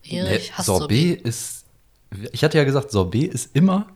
[0.05, 0.19] Nee.
[0.19, 1.65] Erich, Nee, hasst Sorbet ist.
[2.33, 3.87] Ich hatte ja gesagt, Sorbet ist immer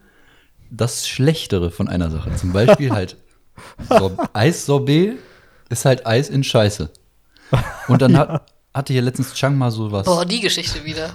[0.70, 2.34] das Schlechtere von einer Sache.
[2.36, 3.16] Zum Beispiel halt
[3.88, 5.18] Sor Eissorbet
[5.68, 6.90] ist halt Eis in Scheiße.
[7.88, 8.42] Und dann hat,
[8.74, 10.04] hatte hier letztens Chang mal so was.
[10.06, 11.10] Boah, die Geschichte wieder.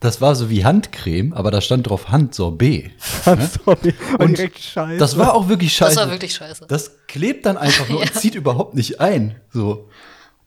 [0.00, 2.90] Das war so wie Handcreme, aber da stand drauf Handsorbet.
[3.24, 4.98] Sorbet war Und direkt scheiße.
[4.98, 5.94] Das war auch wirklich scheiße.
[5.94, 6.66] Das war wirklich scheiße.
[6.66, 9.40] Das klebt dann einfach nur und zieht überhaupt nicht ein.
[9.52, 9.88] So.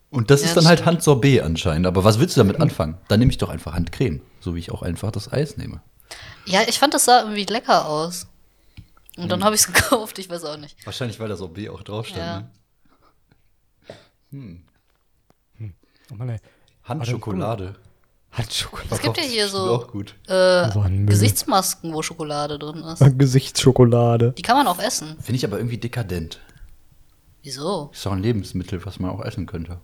[0.09, 0.95] Und das Ja, ist dann das halt stimmt.
[0.95, 1.87] Handsorbet anscheinend.
[1.87, 2.97] Aber was willst du damit anfangen?
[3.07, 4.21] Dann nehme ich doch einfach Handcreme.
[4.41, 5.81] So wie ich auch einfach das Eis nehme.
[6.45, 8.27] Ja, ich fand, das sah irgendwie lecker aus.
[9.15, 9.29] Und Hm.
[9.29, 10.85] dann habe ich es gekauft, ich weiß auch nicht.
[10.85, 12.19] Wahrscheinlich, weil das Sorbet auch drauf stand.
[12.19, 12.43] Ja.
[14.31, 14.57] Ne?
[16.11, 16.39] Oh Mann, ey.
[16.83, 17.75] Handschokolade.
[18.31, 18.89] Hat Schokolade.
[18.95, 20.13] Es gibt ja hier so Auch gut.
[20.27, 21.05] äh, So Müll.
[21.05, 23.01] Gesichtsmasken, wo Schokolade drin ist.
[23.17, 24.33] Gesichtsschokolade.
[24.37, 25.15] Die kann man auch essen.
[25.21, 26.39] Finde ich aber irgendwie dekadent.
[27.43, 27.91] Wieso?
[27.93, 29.79] Ist doch ein Lebensmittel, was man auch essen könnte.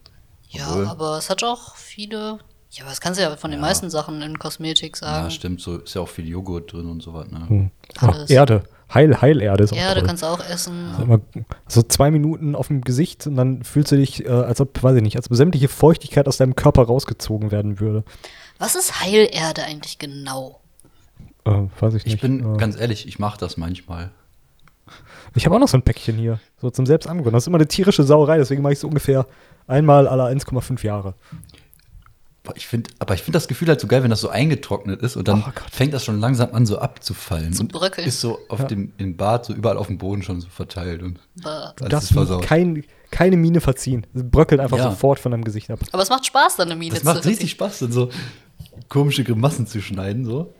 [0.49, 2.39] Ja, Obwohl- aber es hat auch viele.
[2.71, 5.31] Ja, aber das kannst du ja von den meisten Sachen in Kosmetik Ja, sagen.
[5.31, 7.47] stimmt, so ist ja auch viel Joghurt drin und so was, ne?
[7.47, 7.71] Hm.
[7.99, 8.29] Ach.
[8.29, 8.63] Erde.
[8.93, 10.07] Heil, Heilerde ist auch Ja, du toll.
[10.07, 10.93] kannst auch essen.
[11.01, 11.21] Immer
[11.67, 14.95] so zwei Minuten auf dem Gesicht und dann fühlst du dich, äh, als ob, weiß
[14.97, 18.03] ich nicht, als ob sämtliche Feuchtigkeit aus deinem Körper rausgezogen werden würde.
[18.59, 20.59] Was ist Heilerde eigentlich genau?
[21.45, 22.15] Äh, weiß ich nicht.
[22.15, 24.11] Ich bin äh, ganz ehrlich, ich mache das manchmal.
[25.35, 27.33] ich habe auch noch so ein Päckchen hier, so zum Selbstangewöhnen.
[27.33, 29.25] Das ist immer eine tierische Sauerei, deswegen mache ich es ungefähr
[29.67, 31.13] einmal alle 1,5 Jahre.
[32.43, 35.01] Boah, Ich find, aber ich finde das Gefühl halt so geil, wenn das so eingetrocknet
[35.01, 37.53] ist und dann Oh fängt das schon langsam an so abzufallen.
[37.53, 38.07] Zu bröckeln.
[38.07, 41.03] ist so auf dem, im Bad so überall auf dem Boden schon so verteilt.
[41.03, 41.19] Und.
[41.35, 44.07] Du darfst kein, keine Miene verziehen.
[44.15, 44.85] Es bröckelt einfach Ja.
[44.89, 45.79] sofort von deinem Gesicht ab.
[45.91, 48.09] Aber es macht Spaß, dann eine Mine das zu macht richtig Spaß, dann so
[48.89, 50.25] komische Grimassen zu schneiden.
[50.25, 50.53] So.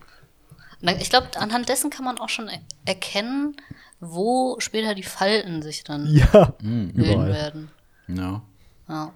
[1.00, 3.56] Ich glaube, anhand dessen kann man auch schon er erkennen,
[4.00, 7.30] wo später die Falten sich dann Ja, bilden überall.
[7.34, 7.72] werden.
[8.08, 8.42] Ja.
[8.90, 9.14] Ja.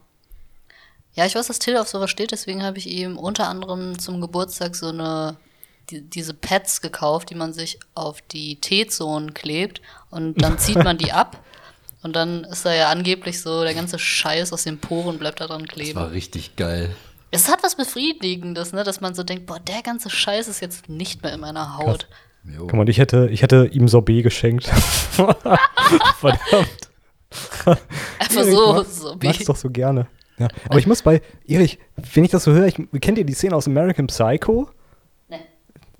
[1.16, 4.22] Ja, ich weiß, dass Till auf sowas steht, deswegen habe ich ihm unter anderem zum
[4.22, 5.38] Geburtstag so eine
[5.90, 10.98] die, diese Pads gekauft, die man sich auf die T-Zonen klebt und dann zieht man
[10.98, 11.38] die ab
[12.04, 15.48] und dann ist da ja angeblich so der ganze Scheiß aus den Poren bleibt da
[15.48, 16.00] dran Das kleben.
[16.00, 16.96] war richtig geil.
[17.32, 20.88] Es hat was Befriedigendes, ne, dass man so denkt, boah, der ganze Scheiß ist jetzt
[20.90, 22.08] nicht mehr in meiner Haut.
[22.44, 22.68] Jo.
[22.68, 24.66] Guck mal, ich hätte, ich hätte ihm Sorbet geschenkt.
[25.16, 26.90] Verdammt.
[28.20, 30.08] Einfach so, mag- so Mag's doch so gerne.
[30.38, 30.48] Ja.
[30.70, 31.80] Aber ich muss bei, Erich,
[32.14, 34.70] wenn ich das so höre, ich, kennt ihr die Szene aus American Psycho?
[35.30, 35.38] Nee.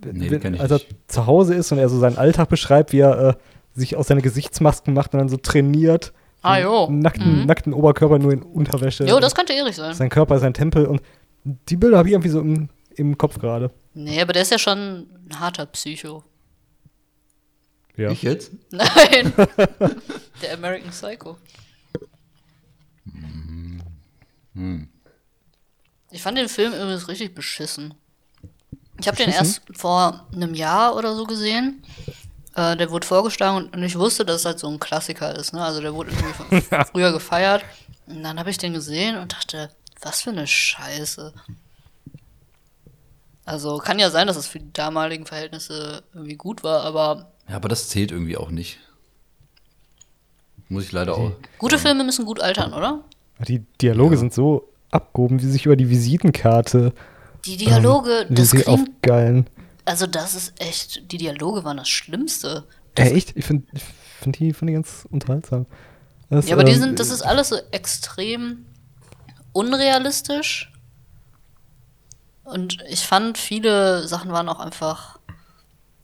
[0.06, 0.96] Nee, die Wenn- kenn ich als er nicht.
[1.08, 3.34] zu Hause ist und er so seinen Alltag beschreibt, wie er äh,
[3.74, 6.14] sich aus seiner Gesichtsmasken macht und dann so trainiert.
[6.42, 6.88] Ah, jo.
[6.92, 9.06] Nackten, nackten Oberkörper nur in Unterwäsche.
[9.06, 9.96] Jo, das könnte Erich sein.
[9.96, 11.02] Sein Körper ist ein Tempel und
[11.44, 13.72] die Bilder habe ich irgendwie so im, im Kopf gerade.
[13.94, 16.24] Nee, aber der ist ja schon ein harter Psycho.
[17.98, 18.12] Ja.
[18.12, 18.52] Ich jetzt?
[18.72, 19.34] Nein.
[20.42, 21.38] der American Psycho.
[26.12, 27.94] Ich fand den Film übrigens richtig beschissen.
[29.00, 31.84] Ich habe den erst vor einem Jahr oder so gesehen.
[32.56, 35.52] Äh, der wurde vorgeschlagen und ich wusste, dass es halt so ein Klassiker ist.
[35.54, 35.62] Ne?
[35.64, 37.66] Also der wurde irgendwie früher gefeiert.
[38.08, 39.70] Und dann habe ich den gesehen und dachte,
[40.02, 41.34] was für eine Scheiße.
[43.44, 47.58] Also kann ja sein, dass es für die damaligen Verhältnisse irgendwie gut war, aber Ja,
[47.58, 48.80] aber das zählt irgendwie auch nicht.
[50.70, 51.32] Muss ich leider auch.
[51.60, 53.04] gute Filme müssen gut altern, oder?
[53.40, 56.94] Die Dialoge sind so abgehoben, wie sich über die Visitenkarte
[57.46, 59.50] Die Dialoge, das sie klingt, aufgeilen.
[59.84, 62.66] also das ist echt, die Dialoge waren das Schlimmste.
[62.96, 63.36] Äh, echt?
[63.36, 63.66] Ich finde
[64.22, 65.66] find die, find die ganz unterhaltsam.
[66.30, 68.66] Das, Ja, aber die ähm, sind, das ist alles so extrem
[69.52, 70.72] unrealistisch.
[72.44, 75.20] Und ich fand, viele Sachen waren auch einfach.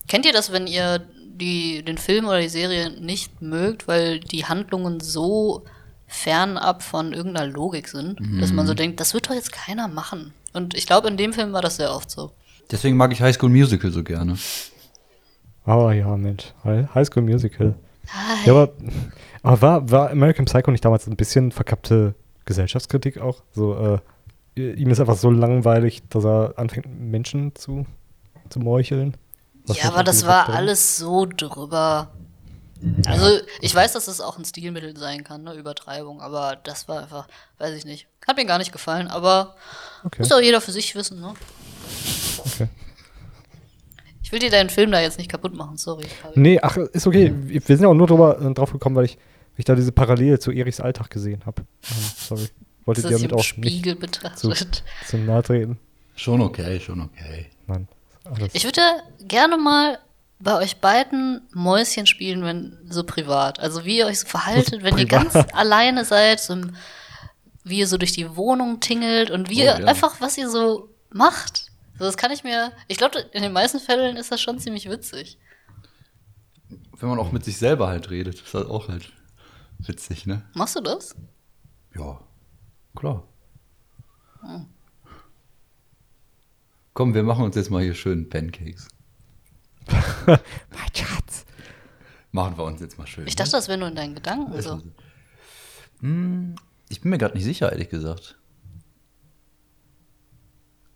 [0.07, 0.99] Kennt ihr das, wenn ihr
[1.33, 5.63] die, den Film oder die Serie nicht mögt, weil die Handlungen so
[6.11, 10.33] fernab von irgendeiner Logik sind, dass man so denkt, das wird doch jetzt keiner machen.
[10.53, 12.31] Und ich glaube, in dem Film war das sehr oft so.
[12.69, 14.37] Deswegen mag ich High School Musical so gerne.
[15.63, 16.53] Aber ja, Mensch.
[16.63, 17.75] Hi- High School Musical.
[18.09, 18.45] Hi.
[18.47, 18.73] Ja, aber,
[19.43, 23.41] aber war, war American Psycho nicht damals ein bisschen verkappte Gesellschaftskritik auch?
[23.53, 23.99] So,
[24.57, 27.85] äh, ihm ist einfach so langweilig, dass er anfängt, Menschen zu,
[28.49, 29.15] zu meucheln.
[29.65, 32.11] Was Ja, aber das war alles so drüber.
[33.05, 37.01] Also, ich weiß, dass es auch ein Stilmittel sein kann, ne, Übertreibung, aber das war
[37.03, 37.27] einfach,
[37.59, 38.07] weiß ich nicht.
[38.27, 39.55] Hat mir gar nicht gefallen, aber
[40.03, 40.21] Okay.
[40.23, 41.33] muss auch jeder für sich wissen, ne?
[42.39, 42.67] Okay.
[44.23, 46.05] Ich will dir deinen Film da jetzt nicht kaputt machen, sorry.
[46.07, 46.39] Fabi.
[46.39, 47.33] Nee, ach, ist okay.
[47.35, 49.75] Wir wir sind ja auch nur drüber, äh, drauf gekommen, weil ich, weil ich da
[49.75, 51.61] diese Parallele zu Erichs Alltag gesehen habe.
[51.61, 52.47] Ähm, sorry.
[52.85, 54.83] Wollte Das dir ist damit auch Spiegel nicht betrachtet.
[55.05, 55.79] zu nahe treten.
[56.15, 57.47] Schon okay, schon okay.
[57.67, 57.87] Nein.
[58.23, 58.53] Alles.
[58.55, 58.81] Ich würde
[59.27, 59.99] gerne mal
[60.43, 63.59] bei euch beiden Mäuschen spielen, wenn so privat.
[63.59, 65.53] Also wie ihr euch so verhaltet, wenn ihr ganz privat.
[65.55, 66.75] alleine seid, so im,
[67.63, 69.85] wie ihr so durch die Wohnung tingelt und wie Oh, ihr ja.
[69.87, 71.71] einfach, was ihr so macht.
[71.97, 72.71] So, das kann ich mir.
[72.87, 75.37] Ich glaube, in den meisten Fällen ist das schon ziemlich witzig.
[76.97, 79.11] Wenn man auch mit sich selber halt redet, ist das auch halt
[79.79, 80.43] witzig, ne?
[80.53, 81.15] Machst du das?
[81.95, 82.19] Ja,
[82.95, 83.23] klar.
[86.93, 88.87] Komm, wir machen uns jetzt mal hier schön Pancakes.
[89.87, 90.39] Mein
[90.95, 91.45] Schatz.
[92.31, 93.27] Machen wir uns jetzt mal schön.
[93.27, 94.81] Ich dachte, das wäre nur in deinen Gedanken so.
[95.99, 96.55] Hm,
[96.89, 98.37] ich bin mir gerade nicht sicher, ehrlich gesagt.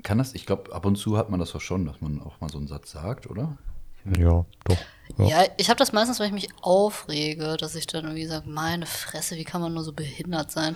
[0.03, 0.33] Kann das?
[0.35, 2.57] Ich glaube, ab und zu hat man das doch schon, dass man auch mal so
[2.57, 3.57] einen Satz sagt, oder?
[4.17, 4.77] Ja, doch.
[5.17, 5.25] Ja.
[5.25, 8.85] Ja, ich habe das meistens, weil ich mich aufrege, dass ich dann irgendwie sage, meine
[8.85, 10.75] Fresse, wie kann man nur so behindert sein?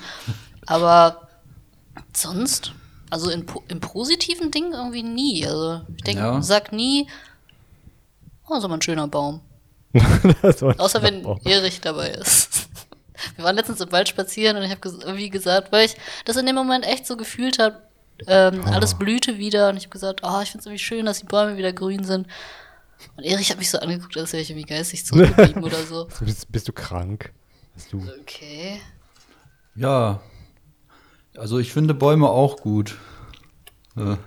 [0.66, 1.28] Aber
[2.16, 2.74] sonst,
[3.12, 5.46] Also in, im positiven Ding irgendwie nie.
[5.46, 6.42] Also ich denke, Ja.
[6.42, 7.08] sag nie,
[8.50, 9.42] oh, so mal ein schöner Baum.
[10.78, 11.40] Außer wenn Baum.
[11.46, 12.70] Erich dabei ist.
[13.36, 16.46] Wir waren letztens im Wald spazieren und ich habe irgendwie gesagt, weil ich das in
[16.46, 17.82] dem Moment echt so gefühlt habe,
[18.28, 18.72] ähm, Ah.
[18.72, 21.26] alles blühte wieder und ich habe gesagt, oh, ich finde es irgendwie schön, dass die
[21.26, 22.28] Bäume wieder grün sind.
[23.18, 26.08] Und Erich hat mich so angeguckt, als wäre ich irgendwie geistig zurückgeblieben oder so.
[26.22, 27.32] Bist, bist du krank?
[27.76, 28.04] Bist du.
[28.22, 28.82] Okay.
[29.76, 30.20] Ja.
[31.38, 32.98] Also ich finde Bäume auch gut.
[33.96, 34.18] Äh,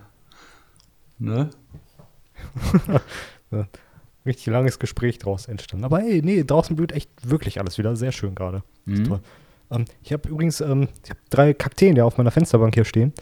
[1.18, 1.50] ne?
[4.24, 5.84] Richtig langes Gespräch draus entstanden.
[5.84, 7.96] Aber ey, nee, draußen blüht echt wirklich alles wieder.
[7.96, 8.62] Sehr schön gerade.
[8.84, 9.04] Mhm.
[9.04, 9.20] Toll.
[9.70, 13.12] Ähm, ich habe übrigens ähm, ich hab drei Kakteen, die auf meiner Fensterbank hier stehen.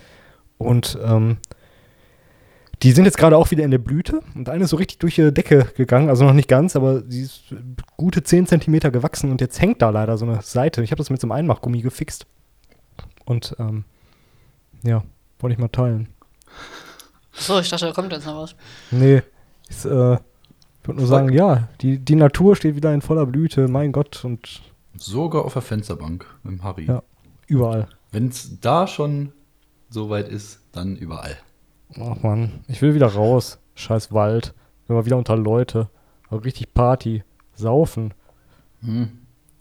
[0.59, 1.39] Und ähm,
[2.83, 4.21] die sind jetzt gerade auch wieder in der Blüte.
[4.35, 6.09] Und eine ist so richtig durch die Decke gegangen.
[6.09, 7.55] Also noch nicht ganz, aber sie ist
[7.97, 9.31] gute 10 Zentimeter gewachsen.
[9.31, 10.83] Und jetzt hängt da leider so eine Seite.
[10.83, 12.27] Ich habe das mit so einem Einmachgummi gefixt.
[13.27, 13.85] Und ähm,
[14.83, 15.03] ja,
[15.39, 16.09] wollte ich mal teilen.
[17.33, 18.55] So, ich dachte, da kommt jetzt noch was.
[18.91, 19.23] Nee,
[19.69, 20.17] ist, äh,
[20.91, 24.25] ich würde nur sagen, ja, die, die Natur steht wieder in voller Blüte, mein Gott,
[24.25, 24.63] und
[24.97, 26.87] Sogar auf der Fensterbank im Harry.
[26.87, 27.03] Ja.
[27.47, 27.87] überall.
[28.13, 29.33] Wenn es da schon
[29.89, 31.37] so weit ist, dann überall.
[31.99, 33.59] Ach man, ich will wieder raus.
[33.75, 34.53] Scheiß Wald.
[34.87, 35.89] Will mal wieder unter Leute.
[36.29, 37.23] Aber richtig Party.
[37.55, 38.13] Saufen.
[38.83, 39.09] Hm.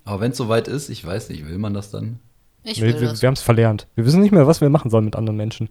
[0.05, 2.19] Aber wenn es so weit ist, ich weiß nicht, will man das dann?
[2.63, 3.21] Ich Wir, will wir, das.
[3.21, 3.87] wir haben es verlernt.
[3.95, 5.69] Wir wissen nicht mehr, was wir machen sollen mit anderen Menschen.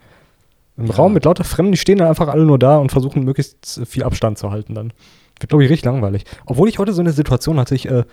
[0.76, 0.94] Im Ja.
[0.94, 4.04] Raum mit lauter Fremden, die stehen dann einfach alle nur da und versuchen möglichst viel
[4.04, 4.92] Abstand zu halten dann.
[5.40, 6.24] Wird, glaube ich, richtig langweilig.
[6.46, 8.04] Obwohl ich heute so eine Situation hatte, ich äh,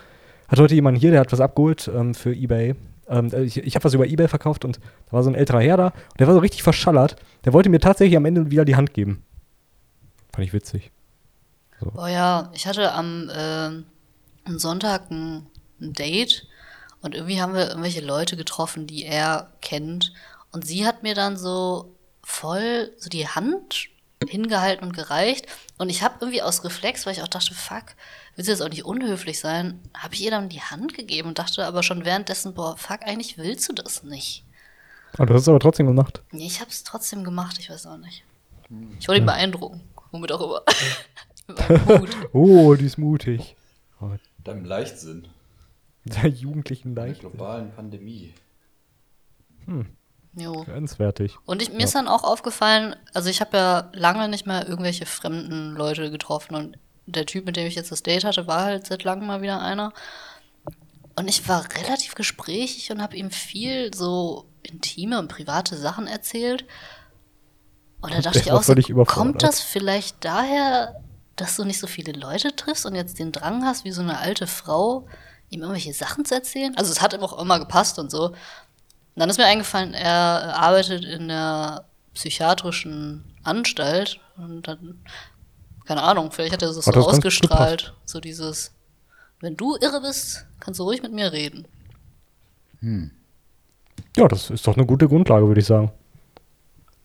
[0.47, 2.75] hatte heute jemanden hier, der hat was abgeholt ähm, für Ebay.
[3.07, 5.61] Ähm, äh, ich ich habe was über Ebay verkauft und da war so ein älterer
[5.61, 7.15] Herr da und der war so richtig verschallert.
[7.45, 9.23] Der wollte mir tatsächlich am Ende wieder die Hand geben.
[10.33, 10.91] Fand ich witzig.
[11.95, 15.45] Oh ja, ich hatte am, am Sonntag ein,
[15.79, 16.47] ein Date
[17.01, 20.13] und irgendwie haben wir irgendwelche Leute getroffen, die er kennt.
[20.51, 23.89] Und sie hat mir dann so voll so die Hand
[24.27, 25.47] hingehalten und gereicht.
[25.77, 27.95] Und ich habe irgendwie aus Reflex, weil ich auch dachte, fuck,
[28.35, 31.39] willst du jetzt auch nicht unhöflich sein, habe ich ihr dann die Hand gegeben und
[31.39, 34.43] dachte aber schon währenddessen, boah, fuck, eigentlich willst du das nicht.
[35.17, 36.21] Ah, du hast es aber trotzdem gemacht.
[36.31, 38.23] Nee, ich habe es trotzdem gemacht, ich weiß auch nicht.
[38.99, 40.61] Ich wollte ihn beeindrucken, womit auch immer.
[42.33, 43.55] Oh, die ist mutig.
[44.01, 44.09] Oh,
[44.43, 45.27] Deinem Leichtsinn.
[46.05, 47.19] der jugendlichen Der Leicht.
[47.21, 48.33] globalen Pandemie.
[50.35, 50.63] Jo.
[50.63, 51.37] Grenzwertig.
[51.45, 55.05] Und ich, mir ist dann auch aufgefallen, also ich habe ja lange nicht mehr irgendwelche
[55.05, 58.87] fremden Leute getroffen und der Typ, mit dem ich jetzt das Date hatte, war halt
[58.87, 59.93] seit langem mal wieder einer.
[61.15, 66.65] Und ich war relativ gesprächig und habe ihm viel so intime und private Sachen erzählt.
[68.01, 71.01] Und da dachte ich auch so, kommt das vielleicht daher,
[71.35, 74.17] dass du nicht so viele Leute triffst und jetzt den Drang hast, wie so eine
[74.17, 75.07] alte Frau,
[75.49, 76.75] ihm irgendwelche Sachen zu erzählen?
[76.77, 78.33] Also es hat ihm auch immer gepasst und so.
[79.15, 84.99] Und dann ist mir eingefallen, er arbeitet in der psychiatrischen Anstalt und dann,
[85.85, 87.93] keine Ahnung, vielleicht hat er das so Hat das ganz gut ausgestrahlt.
[88.05, 88.73] So dieses,
[89.39, 91.65] wenn du irre bist, kannst du ruhig mit mir reden.
[94.17, 95.91] Ja, das ist doch eine gute Grundlage, würde ich sagen.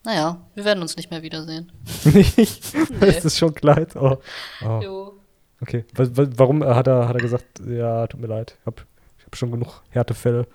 [0.05, 1.71] Naja, wir werden uns nicht mehr wiedersehen.
[2.05, 2.65] Nicht?
[2.67, 3.87] Ist das schon klar?
[3.95, 4.17] Oh.
[4.65, 4.81] Oh.
[4.83, 5.21] Jo.
[5.61, 5.85] Okay.
[5.95, 8.83] wa- wa- Warum hat er, hat er gesagt, ja, tut mir leid, ich habe
[9.19, 10.47] ich hab schon genug Härtefälle.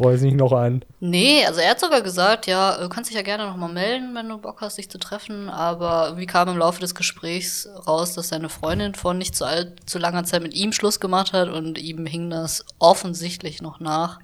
[0.00, 0.84] Jetzt nicht noch einen.
[1.00, 4.28] Nee, also er hat sogar gesagt, ja, du kannst dich ja gerne nochmal melden, wenn
[4.28, 5.48] du Bock hast, dich zu treffen.
[5.48, 9.74] Aber irgendwie kam im Laufe des Gesprächs raus, dass seine Freundin vor nicht zu, all,
[9.86, 14.20] zu langer Zeit mit ihm Schluss gemacht hat und ihm hing das offensichtlich noch nach.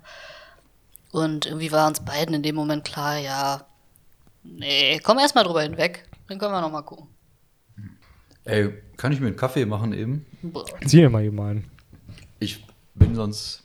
[1.13, 3.67] Und irgendwie war uns beiden in dem Moment klar, ja,
[4.43, 7.09] nee, komm erst mal drüber hinweg, dann können wir nochmal gucken.
[8.45, 10.27] Ey, kann ich mir einen Kaffee machen eben?
[10.43, 10.65] Boah.
[10.85, 11.71] Zieh dir mal einen.
[12.41, 13.63] Ich bin sonst,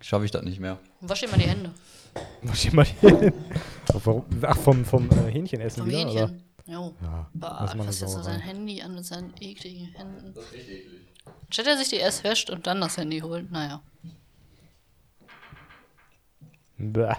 [0.00, 0.78] schaffe ich das nicht mehr.
[1.00, 1.72] Wasch dir mal die Hände
[2.42, 3.32] Muss ich mal hier hin.
[3.92, 4.24] Ach, warum?
[4.42, 6.10] Ach, vom, vom äh, Hähnchenessen vom wieder?
[6.10, 6.20] Oder?
[6.20, 6.42] Hähnchen.
[6.66, 6.94] Jo.
[7.02, 10.34] Ja, Boah, das ist fasst jetzt so sein Handy an mit seinen ekligen Händen.
[11.50, 13.80] Statt er sich die erst wäscht und dann das Handy holt, naja.
[16.78, 17.14] Bäh.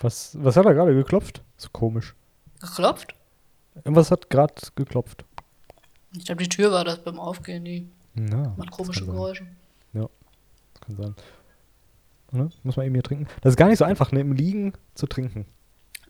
[0.00, 1.42] Was, was hat er gerade geklopft?
[1.56, 2.14] So komisch.
[2.60, 3.14] Geklopft?
[3.76, 5.24] Irgendwas hat gerade geklopft.
[6.16, 9.06] Ich glaube, die Tür war das beim Aufgehen, die Ja, macht das komische.
[9.06, 9.46] Geräusche.
[9.92, 10.08] Das
[10.80, 11.14] kann sein.
[12.34, 12.50] Ne?
[12.62, 13.26] Muss man eben hier trinken.
[13.42, 15.46] Das ist gar nicht so einfach, ne, im Liegen zu trinken.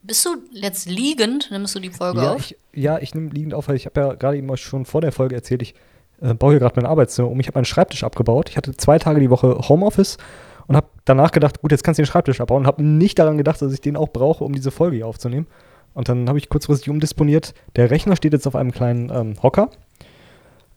[0.02, 1.50] Bist du jetzt liegend?
[1.50, 2.38] Nimmst du die Folge Ja, auf?
[2.40, 5.00] ich, ja, ich nehme liegend auf, weil ich habe ja gerade eben euch schon vor
[5.00, 5.74] der Folge erzählt, ich
[6.20, 7.40] äh, baue hier gerade mein Arbeitszimmer um.
[7.40, 8.48] Ich habe meinen Schreibtisch abgebaut.
[8.50, 10.18] Ich hatte zwei Tage die Woche Homeoffice
[10.66, 13.38] und habe danach gedacht, gut, jetzt kannst du den Schreibtisch abbauen und habe nicht daran
[13.38, 15.46] gedacht, dass ich den auch brauche, um diese Folge hier aufzunehmen.
[15.94, 17.54] Und dann habe ich kurzfristig umdisponiert.
[17.76, 19.70] Der Rechner steht jetzt auf einem kleinen ähm, Hocker.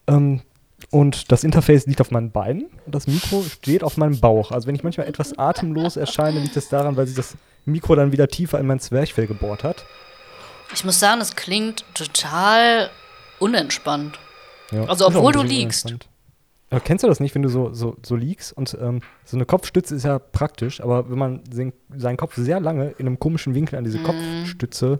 [0.07, 0.41] Ähm,
[0.91, 4.51] und das Interface liegt auf meinen Beinen und das Mikro steht auf meinem Bauch.
[4.51, 7.35] Also wenn ich manchmal etwas atemlos erscheine, liegt das daran, weil sich das
[7.65, 9.85] Mikro dann wieder tiefer in mein Zwerchfell gebohrt hat.
[10.73, 12.89] Ich muss sagen, es klingt total
[13.39, 14.19] unentspannt.
[14.71, 14.85] Ja.
[14.85, 15.93] Also, obwohl du liegst.
[16.69, 19.45] Aber kennst du das nicht, wenn du so, so, so liegst und ähm, so eine
[19.45, 23.55] Kopfstütze ist ja praktisch, aber wenn man den, seinen Kopf sehr lange in einem komischen
[23.55, 23.85] Winkel an Mhm.
[23.85, 24.99] diese Kopfstütze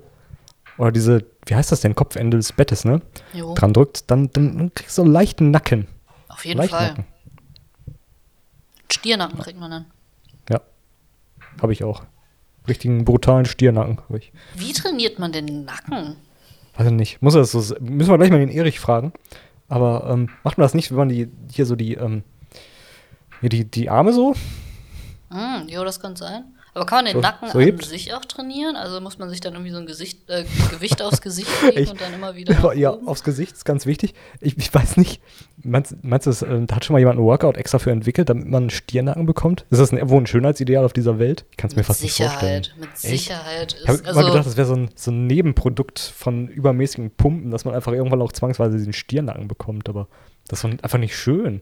[0.78, 3.02] oder diese, wie heißt das denn, Kopfende des Bettes, ne,
[3.34, 5.88] Jo, dran drückt, dann, dann kriegst du einen leichten Nacken.
[6.28, 6.88] auf jeden Leichten Fall.
[6.90, 7.06] Nacken.
[8.92, 9.86] Stiernacken kriegt man dann.
[10.50, 10.62] Ja.
[11.62, 12.04] Habe ich auch.
[12.68, 14.32] Richtigen brutalen Stiernacken habe ich.
[14.56, 16.18] Wie trainiert man den Nacken?
[16.76, 17.22] Weiß ich nicht.
[17.22, 19.13] Muss das so, müssen wir gleich mal den Erich fragen.
[19.70, 22.24] Aber ähm, macht man das nicht, wenn man die, hier so die, ähm,
[23.42, 24.34] hier die, die Arme so?
[25.30, 26.46] Hm, jo, das kann sein.
[26.78, 28.76] Aber kann man den So- Nacken so an sich auch trainieren?
[28.76, 31.90] Also muss man sich dann irgendwie so ein Gesicht, äh, Gewicht aufs Gesicht legen Ich-
[31.90, 34.13] und dann immer wieder ja, aufs Gesicht ist ganz wichtig.
[34.42, 35.22] Ich, ich weiß nicht,
[35.63, 38.30] meinst, meinst du, das, äh, da hat schon mal jemand einen Workout extra für entwickelt,
[38.30, 39.66] damit man einen Stiernacken bekommt?
[39.72, 41.46] Ist das ein, wohl ein Schönheitsideal auf dieser Welt?
[41.52, 42.63] Ich kann es mir fast nicht vorstellen.
[42.63, 42.98] Sicherheit, mit Echt?
[43.02, 43.76] Sicherheit.
[43.82, 47.10] Ich habe Ist, immer gedacht, also, das wäre so ein, so ein Nebenprodukt von übermäßigen
[47.12, 49.90] Pumpen, dass man einfach irgendwann auch zwangsweise diesen Stiernacken bekommt.
[49.90, 50.08] Aber
[50.48, 51.62] das ist einfach nicht schön.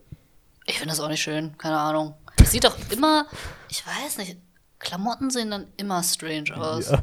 [0.66, 2.16] ich finde das auch nicht schön, keine Ahnung.
[2.42, 3.26] Es sieht doch immer,
[3.70, 4.38] ich weiß nicht,
[4.86, 6.90] Klamotten sehen dann immer strange aus.
[6.90, 7.02] Ja,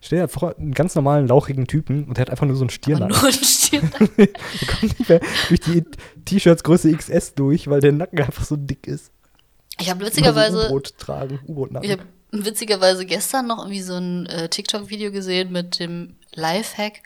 [0.00, 2.70] stell dir vor, einen ganz normalen, lauchigen Typen und der hat einfach nur so einen
[2.70, 3.16] Stiernacken.
[3.16, 4.10] nur ein Stiernacken.
[4.16, 4.28] Der
[4.68, 5.84] kommt nicht mehr durch die
[6.24, 9.10] T-Shirts Größe XS durch, weil der Nacken einfach so dick ist.
[9.80, 11.90] Ich habe Immer so witzigerweise, U-Boot tragen, U-Boot-Nacken.
[11.90, 17.02] ich habe witzigerweise gestern noch irgendwie so ein äh, TikTok-Video gesehen mit dem Lifehack.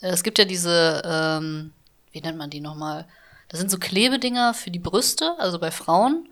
[0.00, 1.72] Äh, es gibt ja diese, ähm,
[2.12, 3.06] wie nennt man die nochmal?
[3.48, 6.28] Das sind so Klebedinger für die Brüste, also bei Frauen,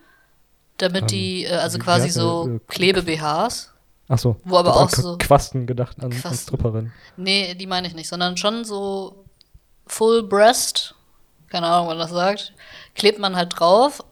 [0.79, 3.73] damit die, äh, also quasi so äh, Klebe-BHs.
[4.09, 4.37] Ach so.
[4.45, 6.39] Wo aber auch an so- Quasten gedacht, an, an Quasten.
[6.39, 6.93] Stripperin.
[7.17, 9.25] Nee, die meine ich nicht, sondern schon so
[9.87, 10.95] Full Breast,
[11.49, 12.53] keine Ahnung, wann das sagt,
[12.95, 14.03] klebt man halt drauf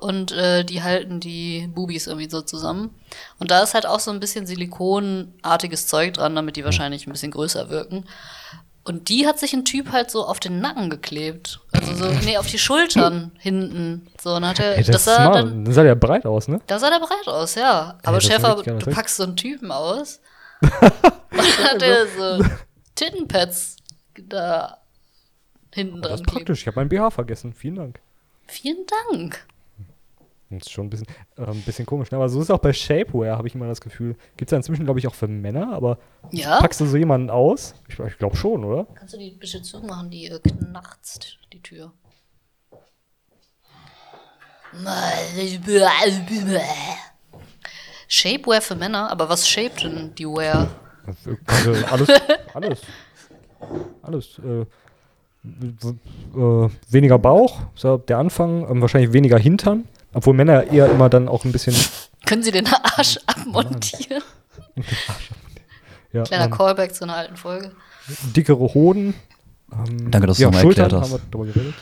[0.00, 2.90] und äh, die halten die Bubis irgendwie so zusammen.
[3.38, 7.12] Und da ist halt auch so ein bisschen silikonartiges Zeug dran, damit die wahrscheinlich ein
[7.12, 8.04] bisschen größer wirken.
[8.86, 11.60] Und die hat sich ein Typ halt so auf den Nacken geklebt.
[11.72, 14.06] Also so, nee, auf die Schultern hinten.
[14.20, 16.48] So, und hat er, Ey, das, das ist sah dann, Dann sah der breit aus,
[16.48, 16.60] ne?
[16.66, 17.98] da sah der breit aus, ja.
[18.02, 20.20] Aber das ist Schäfer, du packst so einen Typen aus.
[20.60, 20.70] und
[21.32, 22.44] dann hat er so
[22.94, 23.76] Tittenpads
[24.28, 24.78] da
[25.72, 26.36] hinten Das dran ist kleben.
[26.38, 26.60] praktisch.
[26.60, 27.52] Ich habe mein BH vergessen.
[27.54, 28.00] Vielen Dank.
[28.46, 29.46] Vielen Dank.
[30.58, 32.10] Ist schon ein bisschen, äh, ein bisschen komisch.
[32.10, 32.16] Ne?
[32.18, 34.16] Aber so ist es auch bei Shapewear, habe ich immer das Gefühl.
[34.36, 35.98] Gibt es ja inzwischen, glaube ich, auch für Männer, aber
[36.30, 36.60] Ja?
[36.60, 37.74] packst du so jemanden aus?
[37.88, 38.86] Ich, ich glaube schon, oder?
[38.94, 40.10] Kannst du die bitte zumachen?
[40.10, 41.92] Die äh, knarzt, die Tür.
[48.08, 49.10] Shapewear für Männer?
[49.10, 50.68] Aber was shaped denn die Wear?
[51.46, 52.08] Also alles,
[52.54, 52.80] alles.
[54.02, 54.38] Alles.
[54.38, 54.62] Äh,
[55.44, 57.60] äh, weniger Bauch,
[58.08, 58.68] der Anfang.
[58.70, 59.86] Ähm, wahrscheinlich weniger Hintern.
[60.14, 61.74] Obwohl Männer eher immer dann auch ein bisschen.
[62.24, 64.22] Können Sie den Arsch abmontieren?
[66.12, 67.72] Ja, Kleiner ähm, Callback zu einer alten Folge.
[68.34, 69.14] dickere Hoden.
[69.72, 71.12] Ähm, Danke, dass du ja, nochmal Schultern, erklärt hast.
[71.12, 71.74] haben wir geredet.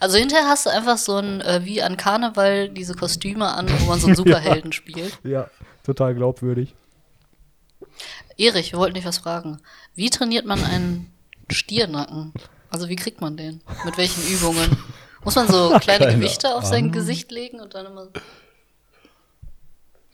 [0.00, 3.86] Also hinterher hast du einfach so ein, äh, wie an Karneval, diese Kostüme an, wo
[3.86, 5.18] man so einen Superhelden spielt.
[5.24, 5.48] Ja,
[5.84, 6.74] total glaubwürdig.
[8.36, 9.60] Erich, wir wollten dich was fragen.
[9.94, 11.12] Wie trainiert man einen
[11.50, 12.32] Stiernacken?
[12.70, 13.60] Also wie kriegt man den?
[13.84, 14.76] Mit welchen Übungen?
[15.24, 18.08] Muss man so kleine Keine Gewichte auf sein Gesicht legen und dann immer.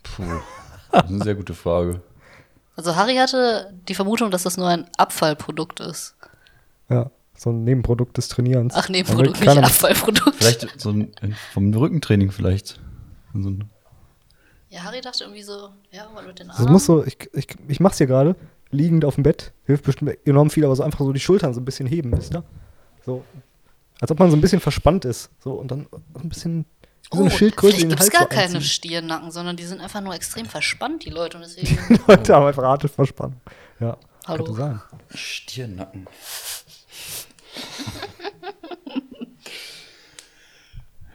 [0.03, 0.23] Puh,
[0.93, 2.01] das ist eine sehr gute Frage.
[2.77, 6.15] Also Harry hatte die Vermutung, dass das nur ein Abfallprodukt ist.
[6.89, 8.75] Ja, so ein Nebenprodukt des Trainierens.
[8.77, 10.37] Ach nee, Da will Produkt, nicht Abfallprodukt.
[10.37, 11.13] Vielleicht so ein,
[11.53, 12.81] vom Rückentraining vielleicht.
[13.35, 13.69] So ein,
[14.71, 16.73] Ja, Harry dachte irgendwie so, ja, mal mit den Das Armen.
[16.73, 18.37] muss so, ich, ich, ich mach's hier gerade,
[18.71, 19.53] liegend auf dem Bett.
[19.67, 22.35] Hilft bestimmt enorm viel, aber so einfach so die Schultern so ein bisschen heben, wisst
[22.35, 22.45] ihr?
[23.05, 23.25] So.
[24.01, 25.31] Als ob man so ein bisschen verspannt ist.
[25.41, 26.67] So und dann ein bisschen
[27.11, 28.61] so eine oh, Schildkröte vielleicht in den gibt es gar so keine.
[28.61, 31.39] Stiernacken, sondern die sind einfach nur extrem verspannt, die Leute.
[31.39, 33.41] Und deswegen, Leute haben einfach harte Verspannung.
[33.81, 34.45] Ja, Hallo.
[34.45, 34.83] könnte sein.
[35.15, 36.07] Stirnnacken.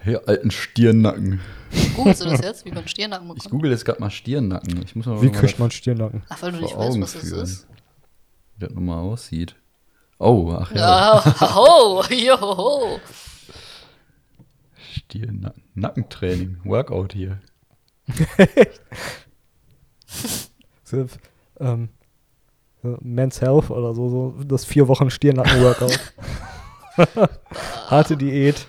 [0.06, 1.42] Ja, alten Stirnnacken.
[1.96, 3.52] googelst du das jetzt, wie man Stiernacken Ich bekommt?
[3.52, 4.82] google jetzt gerade mal Stirnnacken.
[4.84, 6.24] Ich muss mal Wie kriegt man Stirnnacken?
[6.30, 7.68] Ach, weil du nicht weißt, was das ist.
[8.58, 9.56] Wie das nochmal aussieht.
[10.20, 11.24] Oh, ach ja.
[11.24, 13.00] Ja, ho, joho.
[14.92, 15.64] Stirnnacken.
[15.74, 16.60] Nackentraining.
[16.64, 17.42] Workout hier.
[20.84, 21.08] So,
[21.60, 21.90] ähm,
[22.84, 26.00] so Men's Health oder so, so das vier Wochen Stirnnacken-Workout.
[27.88, 28.68] Harte Diät.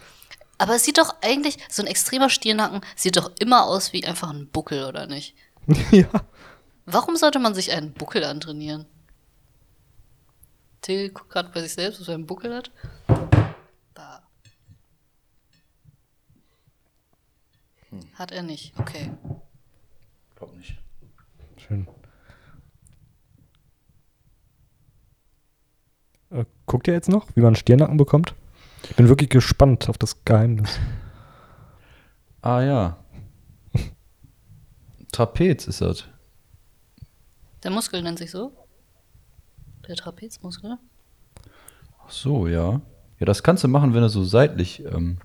[0.56, 4.30] Aber es sieht doch eigentlich, so ein extremer Stiernacken sieht doch immer aus wie einfach
[4.30, 5.34] ein Buckel, oder nicht?
[5.90, 6.06] ja.
[6.86, 8.86] Warum sollte man sich einen Buckel antrainieren?
[10.84, 12.70] Till guckt gerade bei sich selbst, was er einen Buckel hat.
[13.94, 14.22] Da.
[18.12, 19.10] Hat er nicht, okay.
[20.36, 20.76] Glaub nicht.
[21.56, 21.88] Schön.
[26.66, 28.34] guckt ihr jetzt noch, wie man Stirnacken bekommt?
[28.82, 30.78] Ich bin wirklich gespannt auf das Geheimnis.
[32.42, 32.98] Ah ja.
[35.12, 36.04] Trapez ist das.
[37.62, 38.63] Der Muskel nennt sich so.
[39.88, 40.78] Der Trapezmuskel.
[42.06, 42.80] Ach so, ja.
[43.20, 45.18] Ja, das kannst du machen, wenn du so seitlich ähm,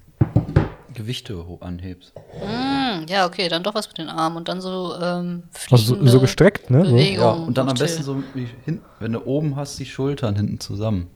[0.94, 2.14] Gewichte anhebst.
[2.40, 6.06] Hm, ja, okay, dann doch was mit den Armen und dann so ähm, Also so,
[6.06, 6.86] so gestreckt, ne?
[6.86, 6.92] So.
[6.92, 7.24] Bewegung.
[7.24, 10.60] Ja, und dann am besten so, wie hin, wenn du oben hast, die Schultern hinten
[10.60, 11.10] zusammen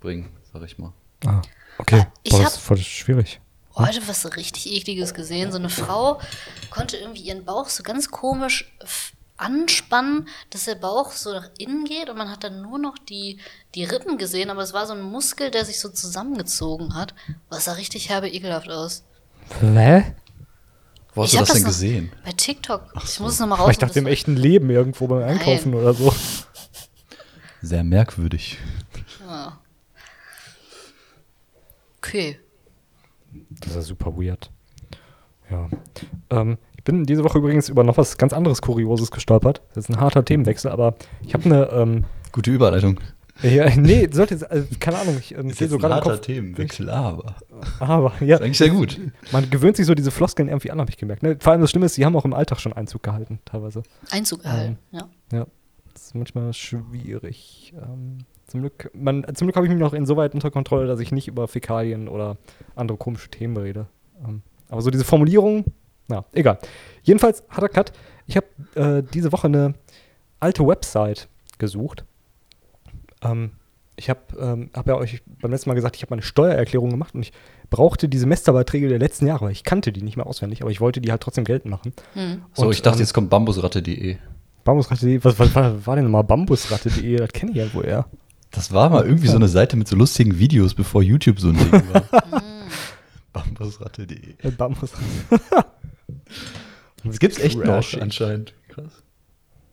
[0.00, 0.92] bringen, sag ich mal.
[1.24, 1.42] Ah,
[1.78, 2.06] okay.
[2.22, 3.40] Ich Boah, das ist voll schwierig.
[3.74, 5.52] heute was richtig ekliges gesehen.
[5.52, 6.20] So eine Frau
[6.70, 8.72] konnte irgendwie ihren Bauch so ganz komisch
[9.36, 13.38] anspannen, dass der Bauch so nach innen geht und man hat dann nur noch die,
[13.74, 17.14] die Rippen gesehen, aber es war so ein Muskel, der sich so zusammengezogen hat.
[17.48, 19.04] Was sah richtig herbe ekelhaft aus.
[19.60, 20.14] Hä?
[21.14, 22.12] Wo hast Ich du das denn gesehen?
[22.24, 22.92] Bei TikTok.
[23.04, 23.70] Ich muss es nochmal raus.
[23.70, 26.14] ich dachte im echten Leben irgendwo beim Einkaufen oder so.
[27.62, 28.58] Sehr merkwürdig.
[29.26, 29.58] Ja.
[31.98, 32.38] Okay.
[33.48, 34.50] Das ist ja super weird.
[35.50, 35.68] Ja.
[36.30, 39.60] Ähm, bin diese Woche übrigens über noch was ganz anderes Kurioses gestolpert.
[39.74, 40.94] Das ist ein harter Themenwechsel, aber
[41.26, 42.98] ich habe eine, ähm, Gute Überleitung.
[43.42, 46.20] ja, nee, sollte, jetzt- also, keine Ahnung, ich ähm, sehe so gerade Kopf.
[46.22, 47.36] Themenwechsel, aber.
[47.80, 48.36] Aber, ja.
[48.36, 48.98] Ist eigentlich sehr gut.
[49.32, 51.22] Man gewöhnt sich so diese Floskeln irgendwie an, habe ich gemerkt.
[51.22, 51.36] Ne?
[51.40, 53.82] Vor allem das Schlimme ist, sie haben auch im Alltag schon Einzug gehalten, teilweise.
[54.10, 54.78] Einzug erhalten.
[54.90, 55.08] Ja.
[55.32, 55.46] Ja,
[55.92, 57.74] das ist manchmal schwierig.
[57.76, 61.10] Ähm, zum Glück, man, zum Glück habe ich mich noch insoweit unter Kontrolle, dass ich
[61.12, 62.36] nicht über Fäkalien oder
[62.74, 63.86] andere komische Themen rede.
[64.26, 65.64] Ähm, aber so diese Formulierung,
[66.08, 66.58] na, egal.
[67.02, 67.92] Jedenfalls, harter Cut.
[68.26, 69.74] Ich habe äh, diese Woche eine
[70.40, 71.28] alte Website
[71.58, 72.04] gesucht.
[73.22, 73.52] Ähm,
[73.96, 77.14] ich habe ähm, hab ja euch beim letzten Mal gesagt, ich habe meine Steuererklärung gemacht
[77.14, 77.32] und ich
[77.70, 80.80] brauchte die Semesterbeiträge der letzten Jahre, weil ich kannte die nicht mehr auswendig, aber ich
[80.80, 81.92] wollte die halt trotzdem geltend machen.
[82.12, 82.42] Hm.
[82.52, 84.16] So, Und, ich dachte, ähm, jetzt kommt bambusratte.de.
[84.64, 87.16] Bambusratte.de, was, was war, war denn nochmal Bambusratte.de?
[87.16, 88.06] Das kenne ich ja wohl eher.
[88.50, 91.56] Das war mal irgendwie so eine Seite mit so lustigen Videos, bevor YouTube so ein
[91.56, 92.02] Ding war.
[93.32, 94.34] bambusratte.de.
[94.42, 94.92] Äh, Bambus.
[97.04, 98.02] Das gibt's echt noch Trashig.
[98.02, 98.54] anscheinend.
[98.68, 99.02] Krass.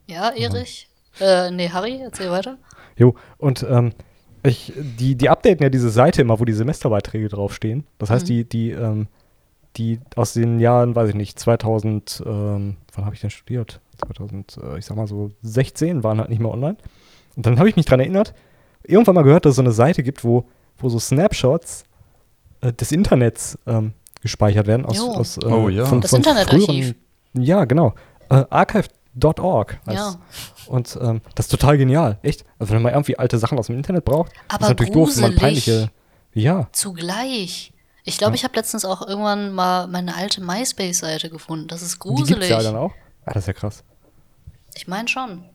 [0.08, 0.88] Ja, Erich?
[1.20, 2.58] Äh, nee, Harry, erzähl weiter.
[2.98, 3.94] Jo, und ähm,
[4.44, 7.86] ich, die, die updaten ja diese Seite immer, wo die Semesterbeiträge draufstehen.
[7.98, 9.08] Das heißt, die, die, ähm,
[9.78, 13.80] die aus den Jahren, weiß ich nicht, 2000, ähm, wann habe ich denn studiert?
[14.06, 16.78] 2000, äh, ich sag mal so 16 waren halt nicht mehr online.
[17.36, 18.34] Und dann habe ich mich dran erinnert,
[18.84, 20.46] irgendwann mal gehört, dass es so eine Seite gibt, wo,
[20.78, 21.86] wo so Snapshots
[22.62, 23.94] äh, des Internets ähm,
[24.24, 24.86] gespeichert werden.
[24.86, 25.86] Aus, aus, äh, Oh ja.
[25.86, 26.66] von, Das von Internetarchiv.
[26.66, 26.96] früheren-
[27.34, 27.94] Ja, genau.
[28.30, 29.80] Äh, archive.org.
[29.88, 30.16] Ja.
[30.68, 32.18] Und ähm, das ist total genial.
[32.24, 32.44] Echt.
[32.58, 35.22] Also wenn man irgendwie alte Sachen aus dem Internet braucht, Aber ist natürlich doof, wenn
[35.22, 35.66] man gruselig.
[35.66, 35.92] peinliche.
[36.34, 36.68] Ja.
[36.72, 37.72] Zugleich.
[38.06, 41.68] Ich glaube, ich habe letztens auch irgendwann mal meine alte MySpace-Seite gefunden.
[41.68, 42.50] Das ist Die gibt's gruselig.
[42.50, 42.92] ja dann auch.
[43.26, 43.84] Ah, das ist ja krass.
[44.76, 45.46] Ich meine schon.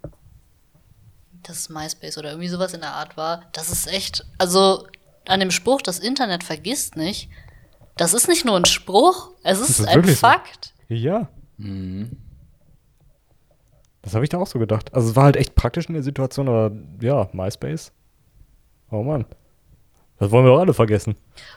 [1.42, 3.42] Dass es MySpace oder irgendwie sowas in der Art war.
[3.52, 4.24] Das ist echt.
[4.38, 4.86] Also
[5.26, 7.28] an dem Spruch, das Internet vergisst nicht.
[7.98, 10.26] Das ist nicht nur ein Spruch, es ist, ist ein wirklich so.
[10.26, 10.72] Fakt.
[10.88, 11.28] Ja.
[11.58, 12.16] Mhm.
[14.02, 14.94] Das habe ich da auch so gedacht.
[14.94, 16.70] Also es war halt echt praktisch in der Situation, aber
[17.00, 17.92] ja, MySpace.
[18.90, 19.26] Oh Mann.
[20.18, 21.16] Das wollen wir doch alle vergessen.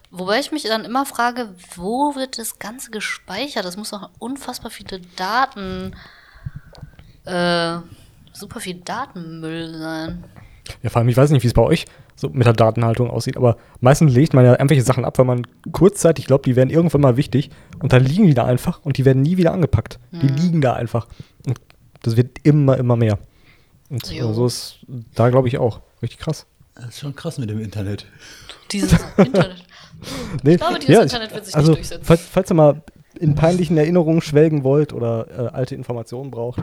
[0.09, 3.63] Wobei ich mich dann immer frage, wo wird das Ganze gespeichert?
[3.63, 5.95] Das muss doch unfassbar viele Daten,
[7.25, 7.77] äh,
[8.33, 10.23] super viel Datenmüll sein.
[10.83, 13.37] Ja, vor allem, ich weiß nicht, wie es bei euch so mit der Datenhaltung aussieht,
[13.37, 17.01] aber meistens legt man ja irgendwelche Sachen ab, weil man kurzzeitig glaubt, die werden irgendwann
[17.01, 17.49] mal wichtig
[17.79, 19.99] und dann liegen die da einfach und die werden nie wieder angepackt.
[20.11, 21.07] Die liegen da einfach.
[21.47, 21.59] Und
[22.03, 23.17] das wird immer, immer mehr.
[23.89, 24.31] Und Jo.
[24.33, 24.79] so ist
[25.15, 25.81] da, glaube ich, auch.
[26.01, 26.45] Richtig krass.
[26.75, 28.05] Das ist schon krass mit dem Internet.
[28.71, 29.65] Dieses Internet.
[30.43, 32.05] Nee, glaube, dieses Internet wird sich nicht also, durchsetzen.
[32.05, 32.81] Falls, falls ihr mal
[33.19, 36.61] in peinlichen Erinnerungen schwelgen wollt oder äh, alte Informationen braucht.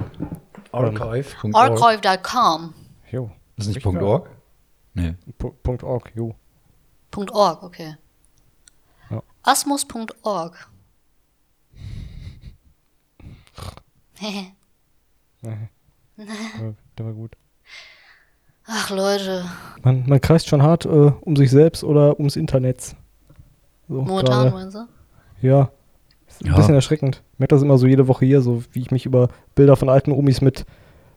[0.72, 1.54] Archive.org.
[1.54, 2.74] Archive.com.
[3.10, 3.30] Jo.
[3.58, 4.30] Ist nicht Richtig .org?
[4.94, 5.14] Nee.
[5.62, 6.34] Punkt .org, jo.
[7.32, 7.96] .org, okay.
[9.10, 9.22] Ja.
[9.42, 10.70] Asmus.org.
[16.16, 17.36] Der war gut.
[18.66, 19.44] Ach Leute,
[19.82, 22.96] Man, man kreist schon hart äh, um sich selbst oder ums Internet.
[23.88, 24.86] So, momentan meinst du?
[25.40, 25.70] Ja.
[26.26, 26.56] Ist ein Ja.
[26.56, 27.22] bisschen erschreckend.
[27.32, 29.88] Ich merke das immer so jede Woche hier, so wie ich mich über Bilder von
[29.88, 30.66] alten Omis mit,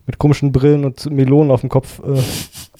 [0.05, 2.21] mit komischen Brillen und Melonen auf dem Kopf äh,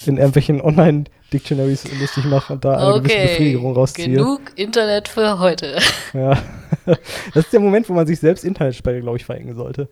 [0.08, 4.08] in irgendwelchen Online-Dictionaries lustig mache und da eine gewisse Okay, Befriedigung rausziehe.
[4.18, 5.80] genug Internet für heute.
[6.14, 6.42] Ja.
[6.86, 9.88] das ist der Moment, wo man sich selbst Internetsperre, glaube ich, verengen sollte.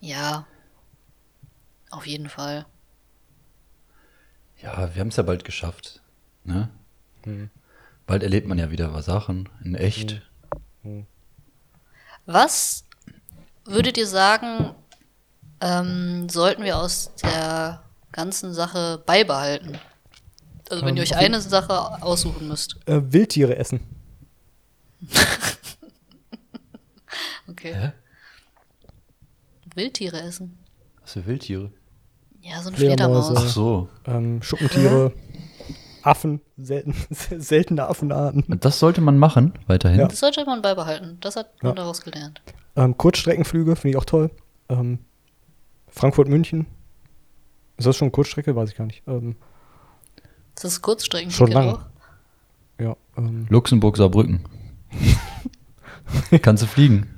[0.00, 0.46] Ja,
[1.90, 2.66] auf jeden Fall.
[4.62, 6.02] Ja, wir haben es ja bald geschafft.
[6.44, 6.68] Ne?
[7.24, 7.50] Hm.
[8.06, 10.22] Bald erlebt man ja wieder was Sachen in echt.
[12.26, 12.84] Was
[13.64, 14.74] würdet ihr sagen,
[15.60, 17.82] ähm, sollten wir aus der
[18.12, 19.78] ganzen Sache beibehalten?
[20.70, 22.76] Also wenn ihr euch Ähm, eine Sache aussuchen müsst.
[22.86, 23.80] Äh, Wildtiere essen.
[27.48, 27.74] Okay.
[27.74, 27.92] Hä?
[29.74, 30.58] Wildtiere essen.
[31.00, 31.70] Was für Wildtiere?
[32.42, 32.76] Ja, so eine.
[32.76, 33.32] Fledermaus.
[33.34, 33.88] Ach so.
[34.06, 35.12] Ähm, Schuppentiere.
[36.02, 36.40] Affen.
[36.56, 36.94] Selten,
[37.38, 38.44] seltene Affenarten.
[38.60, 40.00] Das sollte man machen, weiterhin.
[40.00, 40.08] Ja.
[40.08, 41.18] Das sollte man beibehalten.
[41.20, 41.74] Das hat man Ja.
[41.76, 42.40] daraus gelernt.
[42.76, 44.30] Ähm, Kurzstreckenflüge finde ich auch toll.
[44.68, 44.98] Ähm,
[45.90, 46.66] Frankfurt-München.
[47.76, 48.54] Ist das schon Kurzstrecke?
[48.56, 49.02] Weiß ich gar nicht.
[49.06, 49.36] Ähm,
[50.54, 51.30] Das ist Kurzstrecken.
[51.30, 51.84] Schon lang.
[52.80, 54.44] ja, ähm, Luxemburg, Saarbrücken.
[56.42, 57.14] Kannst du fliegen.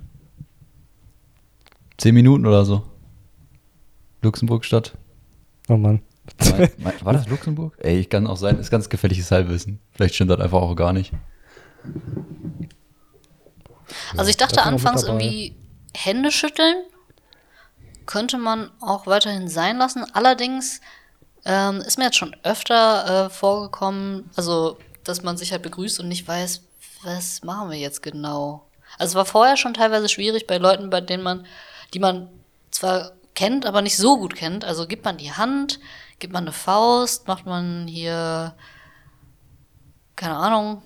[1.97, 2.83] Zehn Minuten oder so.
[4.23, 4.97] Luxemburg-Stadt.
[5.69, 6.03] oh Mann.
[6.41, 7.77] Mein- mein- War das Luxemburg?
[7.81, 9.81] Ey, ich kann auch sein, ist ganz gefährliches Halbwissen.
[9.93, 11.13] Vielleicht stimmt das einfach auch gar nicht.
[14.17, 15.57] Also ich dachte auch anfangs irgendwie
[15.97, 16.77] Hände schütteln
[18.11, 20.05] könnte man auch weiterhin sein lassen.
[20.15, 20.81] Allerdings
[21.45, 26.09] ähm, ist mir jetzt schon öfter äh, vorgekommen, also dass man sich halt begrüßt und
[26.09, 26.63] nicht weiß,
[27.05, 28.67] was machen wir jetzt genau.
[28.99, 31.47] Also es war vorher schon teilweise schwierig bei Leuten, bei denen man,
[31.95, 32.29] die man
[32.73, 34.65] zwar kennt, aber nicht so gut kennt.
[34.65, 35.79] Also gibt man die Hand,
[36.19, 38.57] gibt man eine Faust, macht man hier,
[40.17, 40.83] keine Ahnung,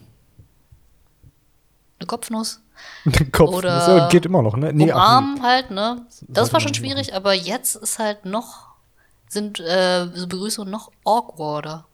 [1.99, 2.61] eine Kopfnuss.
[3.05, 3.51] Den Kopf.
[3.53, 4.72] Oder das ja, geht immer noch, ne?
[4.72, 6.07] Nee, ach, umarmen halt, ne?
[6.28, 8.68] Das war schon schwierig, aber jetzt ist halt noch,
[9.28, 11.87] sind äh, so Begrüßungen noch awkwarder.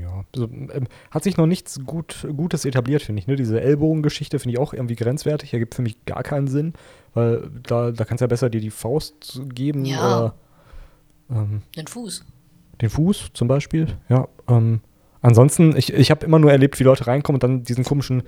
[0.00, 3.28] Ja, so, ähm, hat sich noch nichts gut, Gutes etabliert, finde ich.
[3.28, 3.36] Ne?
[3.36, 5.52] Diese Ellbogengeschichte finde ich auch irgendwie grenzwertig.
[5.52, 6.72] Ergibt für mich gar keinen Sinn,
[7.14, 9.98] weil da, da kannst du ja besser dir die Faust geben Ja.
[10.00, 10.34] oder
[11.30, 12.24] ähm, Den Fuß.
[12.80, 13.86] den Fuß zum Beispiel.
[14.08, 14.80] Ja, ähm,
[15.26, 18.22] ansonsten, ich, ich habe immer nur erlebt, wie Leute reinkommen und dann diesen komischen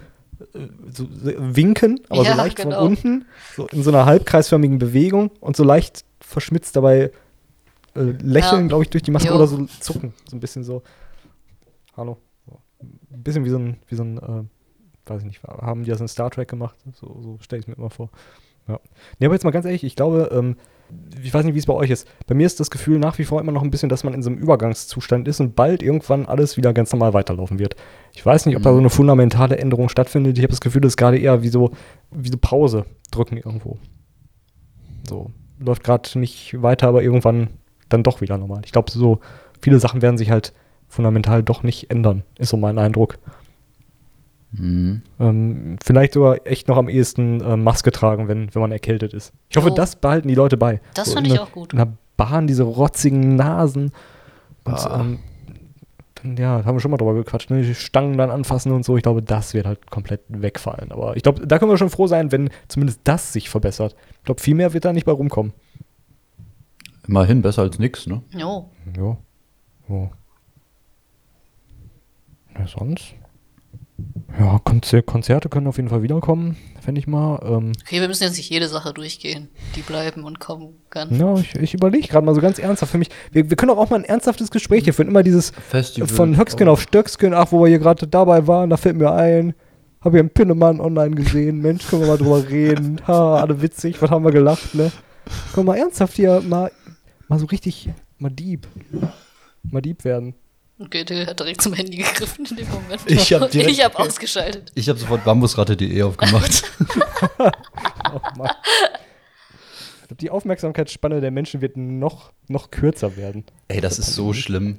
[0.55, 2.79] äh, so, winken, aber Ja, so leicht genau.
[2.79, 3.25] von unten,
[3.57, 7.11] so in so einer halbkreisförmigen Bewegung und so leicht verschmitzt dabei
[7.95, 8.69] äh, lächeln, Ja.
[8.69, 9.37] glaube ich, durch die Maske Jo.
[9.37, 10.13] oder so zucken.
[10.29, 10.83] So ein bisschen so.
[11.97, 12.19] Hallo.
[12.81, 14.45] Ein bisschen wie so ein, wie so ein, äh,
[15.11, 16.77] weiß ich nicht, haben die das in Star Trek gemacht?
[16.93, 18.11] So, so stelle ich es mir immer vor.
[18.69, 18.79] Ja.
[19.19, 20.57] Nee, aber jetzt mal ganz ehrlich, ich glaube, ähm,
[21.23, 22.09] ich weiß nicht, wie es bei euch ist.
[22.27, 24.23] Bei mir ist das Gefühl nach wie vor immer noch ein bisschen, dass man in
[24.23, 27.77] so einem Übergangszustand ist und bald irgendwann alles wieder ganz normal weiterlaufen wird.
[28.15, 30.39] Ich weiß nicht, ob da so eine fundamentale Änderung stattfindet.
[30.39, 31.73] Ich habe das Gefühl, das ist gerade eher wie so,
[32.11, 33.79] wie so Pause drücken irgendwo.
[35.09, 37.49] So, läuft gerade nicht weiter, aber irgendwann
[37.89, 38.63] dann doch wieder normal.
[38.65, 39.21] Ich glaube, so
[39.61, 40.53] viele Sachen werden sich halt
[40.89, 43.19] fundamental doch nicht ändern, ist so mein Eindruck.
[44.53, 45.03] Mhm.
[45.21, 49.33] Ähm, vielleicht sogar echt noch am ehesten äh, Maske tragen, wenn, wenn man erkältet ist.
[49.51, 49.75] Ich hoffe, Oh.
[49.75, 50.81] das behalten die Leute bei.
[50.95, 51.73] Das So fand ich der- auch gut.
[51.75, 53.93] In der Bahn, diese rotzigen Nasen.
[54.65, 55.01] Und, Ah.
[55.01, 55.19] ähm,
[56.15, 57.63] dann, ja, haben wir schon mal drüber gequatscht, ne?
[57.63, 58.97] die Stangen dann anfassen und so.
[58.97, 60.91] Ich glaube, das wird halt komplett wegfallen.
[60.93, 63.95] Aber ich glaube, da können wir schon froh sein, wenn zumindest das sich verbessert.
[64.19, 65.53] Ich glaube, viel mehr wird da nicht bei rumkommen.
[67.07, 68.23] Immerhin besser als nix, ne?
[68.31, 68.69] Jo.
[68.97, 69.17] Ja.
[69.91, 70.11] ja.
[72.59, 73.15] Ja, sonst?
[74.39, 77.41] Ja, Konzer Konzerte können auf jeden Fall wiederkommen, fände ich mal.
[77.45, 81.13] Ähm, Okay, wir müssen jetzt nicht jede Sache durchgehen, die bleiben und kommen kann.
[81.19, 83.09] Ja, ich, ich überlege gerade mal so ganz ernsthaft für mich.
[83.33, 85.09] Wir, wir können auch mal ein ernsthaftes Gespräch hier führen.
[85.09, 86.07] Immer dieses Festival.
[86.09, 89.55] von Höcksken auf Stöcksken, ach, wo wir hier gerade dabei waren, da fällt mir ein.
[90.01, 91.59] Habe ich einen Pinnemann online gesehen.
[91.61, 93.01] Mensch, können wir mal drüber reden.
[93.09, 94.93] Ha, alle witzig, was haben wir gelacht, ne?
[95.53, 96.71] Komm mal ernsthaft hier, mal,
[97.27, 98.69] mal so richtig, mal Dieb.
[99.65, 100.35] Mal Dieb werden.
[100.81, 103.01] Okay, der hat direkt zum Handy gegriffen in dem Moment.
[103.07, 104.71] Ich hab direkt- ich hab ausgeschaltet.
[104.75, 106.63] Ich habe sofort bambusratte.de aufgemacht.
[108.11, 108.51] Oh Mann.
[110.01, 113.45] Ich glaube, die Aufmerksamkeitsspanne der Menschen wird noch, noch kürzer werden.
[113.69, 114.79] Ey, das ist so schlimm.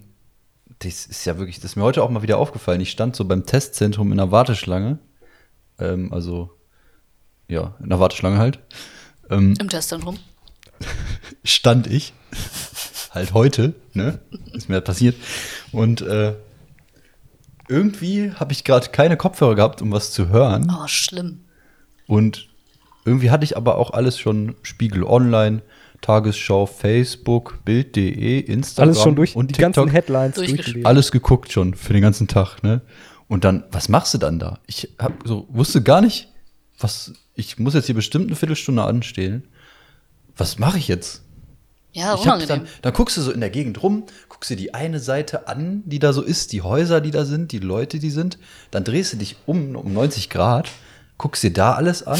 [0.79, 2.81] Das ist ja wirklich, das ist mir heute auch mal wieder aufgefallen.
[2.81, 4.97] Ich stand so beim Testzentrum in der Warteschlange.
[5.77, 6.57] Ähm, also,
[7.47, 8.59] ja, in der Warteschlange halt.
[9.29, 10.17] Ähm, Im Testzentrum.
[11.43, 12.13] stand ich.
[13.11, 14.19] Halt heute, ne?
[14.53, 15.15] Ist mir halt passiert.
[15.71, 16.33] Und äh,
[17.67, 20.71] irgendwie habe ich gerade keine Kopfhörer gehabt, um was zu hören.
[20.75, 21.41] Oh, schlimm.
[22.07, 22.49] Und
[23.05, 25.61] irgendwie hatte ich aber auch alles schon Spiegel Online,
[26.01, 29.75] Tagesschau, Facebook, Bild.de, Instagram Alles schon durch, und die TikTok.
[29.75, 30.85] ganzen Headlines durchgelesen.
[30.85, 32.81] alles geguckt schon für den ganzen Tag, ne?
[33.27, 34.59] Und dann, was machst du dann da?
[34.65, 36.29] Ich hab so, wusste gar nicht,
[36.79, 39.47] was, ich muss jetzt hier bestimmt eine Viertelstunde anstehen.
[40.35, 41.21] Was mache ich jetzt?
[41.91, 42.47] Ja, ich unangenehm.
[42.47, 45.81] dann, dann guckst du so in der Gegend rum, guckst dir die eine Seite an,
[45.85, 48.37] die da so ist, die Häuser, die da sind, die Leute, die sind.
[48.71, 50.69] Dann drehst du dich um, um 90 Grad,
[51.17, 52.19] guckst dir da alles an.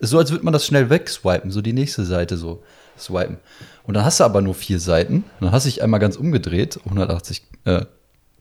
[0.00, 2.62] So, als würde man das schnell wegswipen, so die nächste Seite so
[2.98, 3.38] swipen.
[3.84, 5.24] Und dann hast du aber nur vier Seiten.
[5.40, 7.86] Und dann hast du dich einmal ganz umgedreht, 180, äh,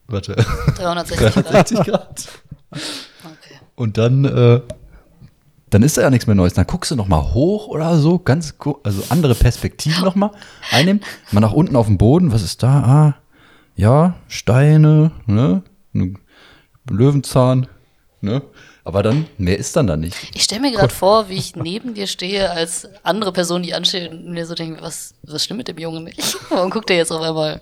[0.08, 0.36] warte,
[0.76, 1.36] 360 Grad.
[1.36, 2.28] 360 Grad.
[2.72, 3.60] Okay.
[3.76, 4.62] Und dann, äh,
[5.70, 6.54] dann ist da ja nichts mehr Neues.
[6.54, 8.54] Dann guckst du noch mal hoch oder so, ganz,
[8.84, 10.32] also andere Perspektiven noch mal
[10.72, 11.04] einnehmen.
[11.32, 12.84] Mal nach unten auf den Boden, was ist da?
[12.84, 13.16] Ah,
[13.76, 15.64] ja, Steine, ne?
[15.94, 16.18] Ein
[16.90, 17.68] Löwenzahn,
[18.22, 18.42] ne?
[18.84, 20.16] Aber dann, mehr ist dann da nicht.
[20.34, 24.10] Ich stelle mir gerade vor, wie ich neben dir stehe, als andere Person, die ansteht
[24.10, 26.38] und mir so denke, was, was stimmt mit dem Jungen nicht?
[26.50, 27.62] Warum guckt er jetzt auf einmal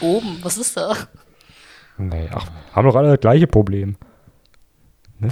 [0.00, 0.38] oben?
[0.40, 0.96] Was ist da?
[1.98, 3.96] Nee, ach, haben doch alle das gleiche Problem.
[5.18, 5.28] Ne?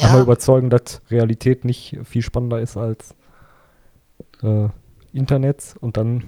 [0.00, 3.14] Einmal Ja, überzeugen, dass Realität nicht viel spannender ist als
[4.42, 4.68] äh,
[5.12, 6.24] Internet und dann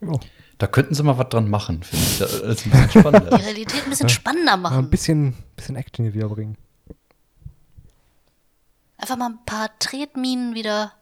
[0.00, 0.12] ja,
[0.58, 2.18] Da könnten sie mal was dran machen, finde ich.
[2.18, 3.38] Das ist ein bisschen die spannender.
[3.38, 4.90] Realität ein bisschen spannender mal ein machen.
[4.90, 6.56] bisschen, bisschen Action hier wieder bringen.
[8.96, 10.92] Einfach mal ein paar Tretminen wieder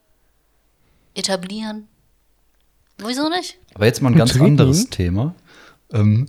[1.15, 1.87] etablieren.
[2.97, 3.59] Wieso nicht?
[3.75, 4.45] Aber jetzt mal ein ganz Treten?
[4.45, 5.35] anderes Thema.
[5.91, 6.27] Ähm,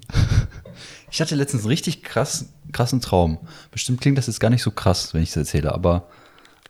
[1.14, 3.38] ich hatte letztens einen richtig krass, krassen Traum.
[3.70, 6.08] Bestimmt klingt das jetzt gar nicht so krass, wenn ich es erzähle, aber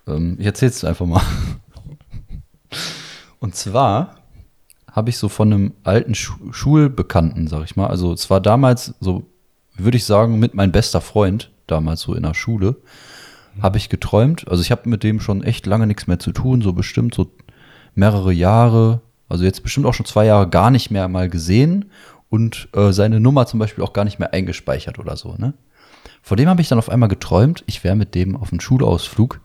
[0.07, 1.23] ähm, ich erzähle es einfach mal.
[3.41, 4.17] Und zwar
[4.93, 8.93] habe ich so von einem alten Schu Schulbekannten, sag ich mal, also es war damals
[9.01, 9.25] so,
[9.79, 12.77] würde ich sagen, mit mein bester Freund, damals so in der Schule,
[13.63, 14.47] habe ich geträumt.
[14.49, 17.31] Also ich habe mit dem schon echt lange nichts mehr zu tun, so bestimmt so
[17.95, 21.87] mehrere Jahre, also jetzt bestimmt auch schon zwei Jahre gar nicht mehr mal gesehen
[22.29, 25.55] und äh, seine Nummer zum Beispiel auch gar nicht mehr eingespeichert oder so, ne?
[26.23, 29.41] Vor dem habe ich dann auf einmal geträumt, ich wäre mit dem auf einem Schulausflug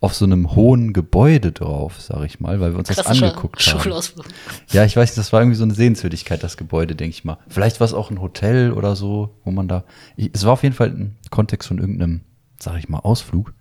[0.00, 3.80] auf so einem hohen Gebäude drauf, sag ich mal, weil wir uns das angeguckt haben.
[3.80, 4.26] Schulausflug.
[4.70, 7.38] Ja, ich weiß nicht, das war irgendwie so eine Sehenswürdigkeit, das Gebäude, denke ich mal.
[7.48, 9.84] Vielleicht war es auch ein Hotel oder so, wo man da.
[10.16, 12.20] Ich, es war auf jeden Fall ein Kontext von irgendeinem,
[12.58, 13.54] sag ich mal, Ausflug.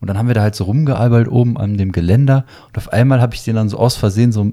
[0.00, 3.20] Und dann haben wir da halt so rumgealbert oben an dem Geländer und auf einmal
[3.20, 4.50] habe ich den dann so aus Versehen so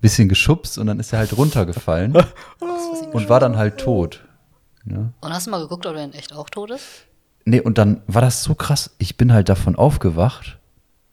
[0.00, 2.16] bisschen geschubst und dann ist er halt runtergefallen
[3.12, 4.22] und war dann halt tot.
[4.86, 5.12] Ja.
[5.20, 7.06] Und hast du mal geguckt, ob er in echt auch tot ist?
[7.44, 8.90] Nee, und dann war das so krass.
[8.98, 10.58] Ich bin halt davon aufgewacht,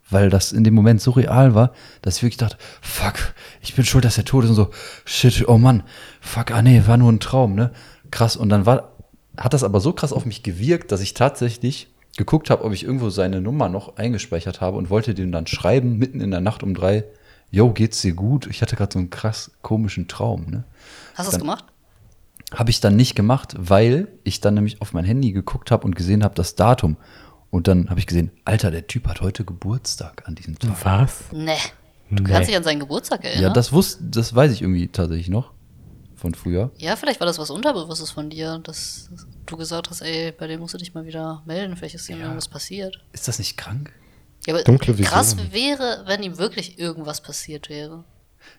[0.10, 3.86] weil das in dem Moment so real war, dass ich wirklich dachte, fuck, ich bin
[3.86, 4.70] schuld, dass er tot ist und so,
[5.06, 5.84] shit, oh Mann,
[6.22, 7.72] fuck, ah nee, war nur ein Traum, ne?
[8.12, 8.38] Krass.
[8.38, 8.94] Und dann war,
[9.38, 12.84] hat das aber so krass auf mich gewirkt, dass ich tatsächlich geguckt habe, ob ich
[12.84, 16.64] irgendwo seine Nummer noch eingespeichert habe und wollte dem dann schreiben, mitten in der Nacht
[16.64, 17.04] um drei,
[17.52, 18.48] yo, geht's dir gut?
[18.48, 20.64] Ich hatte gerade so einen krass komischen Traum, ne?
[21.16, 21.66] Hast du es Dann- gemacht?
[22.54, 25.96] Habe ich dann nicht gemacht, weil ich dann nämlich auf mein Handy geguckt habe und
[25.98, 26.96] gesehen habe das Datum.
[27.50, 30.86] Und dann habe ich gesehen, Alter, der Typ hat heute Geburtstag an diesem Tag.
[30.86, 31.24] Was?
[31.34, 31.58] Nee.
[32.10, 32.30] Du Nee.
[32.32, 33.44] kannst dich an seinen Geburtstag erinnern.
[33.44, 35.52] Ja, das wusste, das weiß ich irgendwie tatsächlich noch
[36.16, 36.72] von früher.
[36.78, 39.10] Ja, vielleicht war das was Unterbewusstes von dir, dass
[39.46, 42.22] du gesagt hast, ey, bei dem musst du dich mal wieder melden, vielleicht ist ihm
[42.22, 42.98] irgendwas passiert.
[43.12, 43.92] Ist das nicht krank?
[44.48, 45.52] Ja, aber Dunkle krass Vision.
[45.52, 48.06] wäre, wenn ihm wirklich irgendwas passiert wäre.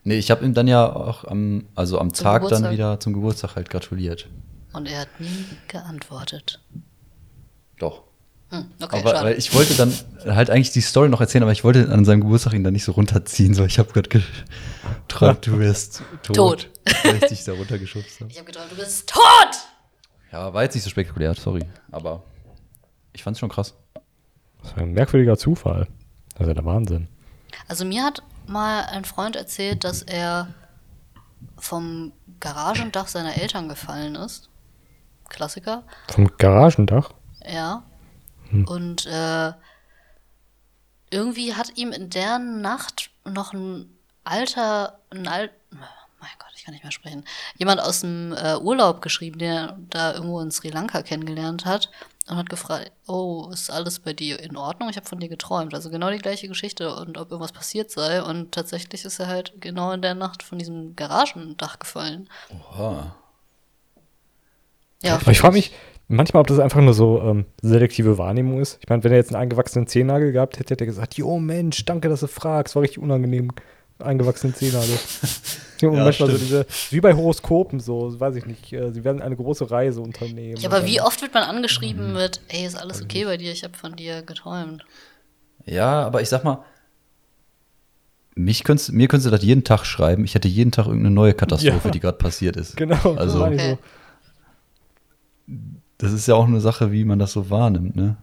[0.04, 2.72] Nee, ich habe ihm dann ja auch am, also am Zum Tag dann Geburtstag.
[2.72, 4.28] wieder zum Geburtstag halt gratuliert.
[4.74, 6.60] Und er hat nie geantwortet.
[7.78, 8.02] Doch.
[8.50, 9.94] Hm, okay, aber weil ich wollte dann
[10.26, 12.84] halt eigentlich die Story noch erzählen, aber ich wollte an seinem Geburtstag ihn dann nicht
[12.84, 13.54] so runterziehen.
[13.54, 16.36] So, ich habe gerade geträumt, du wirst tot.
[16.36, 16.70] Tot.
[17.02, 18.30] Weil ich dich da runtergeschubst habe.
[18.30, 19.22] ich habe geträumt, du bist tot!
[20.32, 21.62] Ja, war jetzt nicht so spektakulär, sorry.
[21.90, 22.22] Aber
[23.14, 23.72] ich fand's schon krass.
[24.60, 25.88] Das ist ein merkwürdiger Zufall.
[26.32, 27.08] Das ist ja der Wahnsinn.
[27.68, 30.48] Also mir hat mal ein Freund erzählt, dass er
[31.56, 34.48] vom Garagendach seiner Eltern gefallen ist.
[35.28, 35.82] Klassiker.
[36.08, 37.12] Vom Garagendach?
[37.44, 37.82] Ja.
[38.50, 38.66] Hm.
[38.66, 39.52] Und äh,
[41.10, 43.90] irgendwie hat ihm in der Nacht noch ein
[44.24, 47.24] alter, ein alt, mein Gott, ich kann nicht mehr sprechen,
[47.56, 51.90] jemand aus dem äh, Urlaub geschrieben, der da irgendwo in Sri Lanka kennengelernt hat
[52.28, 54.88] und hat gefragt, oh, ist alles bei dir in Ordnung?
[54.90, 55.74] Ich habe von dir geträumt.
[55.74, 58.22] Also genau die gleiche Geschichte und ob irgendwas passiert sei.
[58.22, 62.28] Und tatsächlich ist er halt genau in der Nacht von diesem Garagendach gefallen.
[62.50, 63.14] Oha.
[65.02, 65.72] Ja, Aber ich frage mich
[66.08, 68.78] manchmal, ob das einfach nur so ähm, selektive Wahrnehmung ist.
[68.80, 71.84] Ich meine, wenn er jetzt einen eingewachsenen Zehennagel gehabt hätte, hätte er gesagt, jo Mensch,
[71.84, 73.52] danke, dass du fragst, war richtig unangenehm.
[73.98, 74.88] Eingewachsenen ja, und
[75.80, 76.40] Ja, manchmal so stimmt.
[76.42, 80.56] diese, wie bei Horoskopen so, weiß ich nicht, äh, sie werden eine große Reise unternehmen.
[80.60, 83.52] Ja, aber wie oft wird man angeschrieben mit, ey, ist alles okay bei dir?
[83.52, 84.84] Ich habe von dir geträumt.
[85.66, 86.64] Ja, aber ich sag mal,
[88.34, 90.24] mich könntest, mir könntest du das jeden Tag schreiben.
[90.24, 91.90] Ich hätte jeden Tag irgendeine neue Katastrophe, Ja.
[91.90, 92.76] die gerade passiert ist.
[92.76, 93.78] Genau, Also- Okay.
[96.00, 98.16] Das ist ja auch eine Sache, wie man das so wahrnimmt, ne?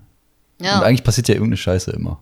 [0.61, 0.78] Ja.
[0.78, 2.21] Und eigentlich passiert ja irgendeine Scheiße immer.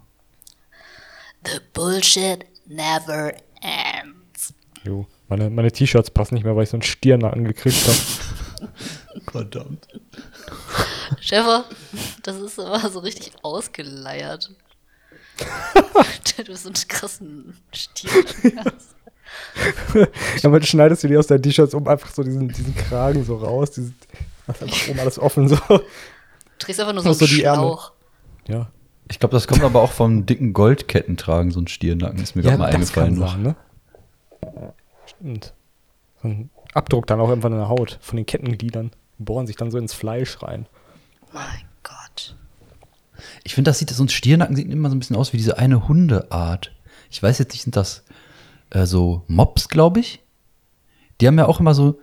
[1.46, 4.54] The bullshit never ends.
[4.84, 5.06] Jo.
[5.30, 8.72] Meine, meine T-Shirts passen nicht mehr, weil ich so einen Stirnacken gekriegt habe.
[9.32, 9.88] Verdammt.
[11.20, 11.66] Schäfer,
[12.24, 14.52] das ist immer so richtig ausgeleiert.
[16.38, 18.12] du bist so einen krassen Stier.
[19.94, 20.04] ja,
[20.44, 23.38] aber du schneidest du die aus deinen T-Shirts um einfach so diesen, diesen Kragen so
[23.38, 23.96] raus, diesen,
[24.46, 25.56] das ist einfach oben alles offen so.
[25.56, 25.82] Du
[26.60, 27.64] trägst einfach nur so so, einen die Ärmel.
[27.64, 27.92] Schlauch.
[28.48, 28.72] Ja.
[29.10, 32.58] Ich glaube, das kommt aber auch vom dicken Goldkettentragen, so ein Stirnacken, ist mir gerade
[32.58, 33.20] mal eingefallen.
[33.20, 33.56] kann sein, ne?
[35.06, 35.54] Stimmt.
[36.22, 38.92] So ein Abdruck dann auch irgendwann in der Haut von den Kettengliedern.
[39.20, 40.66] Bohren sich dann so ins Fleisch rein.
[41.34, 42.36] Mein Gott.
[43.44, 45.58] Ich finde, das sieht, so ein Stiernacken sieht immer so ein bisschen aus wie diese
[45.58, 46.72] eine Hundeart.
[47.12, 48.04] Ich weiß jetzt nicht, sind das
[48.72, 50.24] äh, so Mops, glaube ich?
[51.22, 52.00] Die haben ja auch immer so,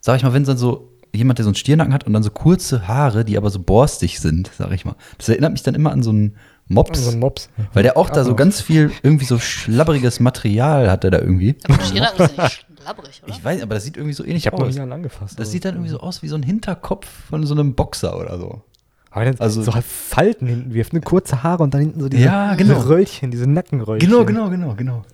[0.00, 2.30] sag ich mal, wenn dann so jemand, der so einen Stiernacken hat und dann so
[2.30, 4.94] kurze Haare, die aber so borstig sind, sag ich mal.
[5.18, 6.36] Das erinnert mich dann immer an so einen
[6.68, 7.04] Mops.
[7.04, 7.48] So ein Mops.
[7.72, 11.56] Weil der auch da so ganz viel irgendwie so schlabberiges Material hat er da irgendwie.
[11.64, 13.32] Aber die Stiernacken sind nicht schlabbrig, oder?
[13.34, 14.74] Ich weiß, aber das sieht irgendwie so ähnlich Ich habe noch aus.
[14.74, 15.32] nie einen angefasst.
[15.34, 15.50] Das also.
[15.52, 18.62] sieht dann irgendwie so aus wie so ein Hinterkopf von so einem Boxer oder so.
[19.10, 21.00] Aber dann also- so halt Falten hinten wirft, ne?
[21.00, 22.74] kurze Haare und dann hinten so diese, Ja, genau.
[22.74, 24.08] diese Röllchen, diese Nackenröllchen.
[24.08, 25.04] Genau, genau, genau, genau.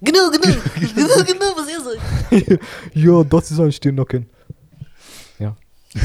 [0.00, 0.56] Genau, genau.
[0.80, 2.60] genau, genau, was ihr sagt.
[2.94, 4.26] ja, das ist ein Stirnnacken.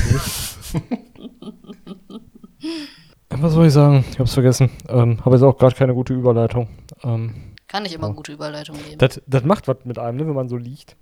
[3.31, 3.41] Ja.
[3.41, 4.05] Was soll ich sagen?
[4.11, 4.69] Ich hab's vergessen.
[4.87, 6.67] Ähm, habe jetzt auch gerade keine gute Überleitung.
[7.03, 8.13] Ähm, Kann nicht immer Oh.
[8.13, 8.97] gute Überleitung geben.
[8.97, 10.95] das, das macht was mit einem, ne, wenn man so liegt.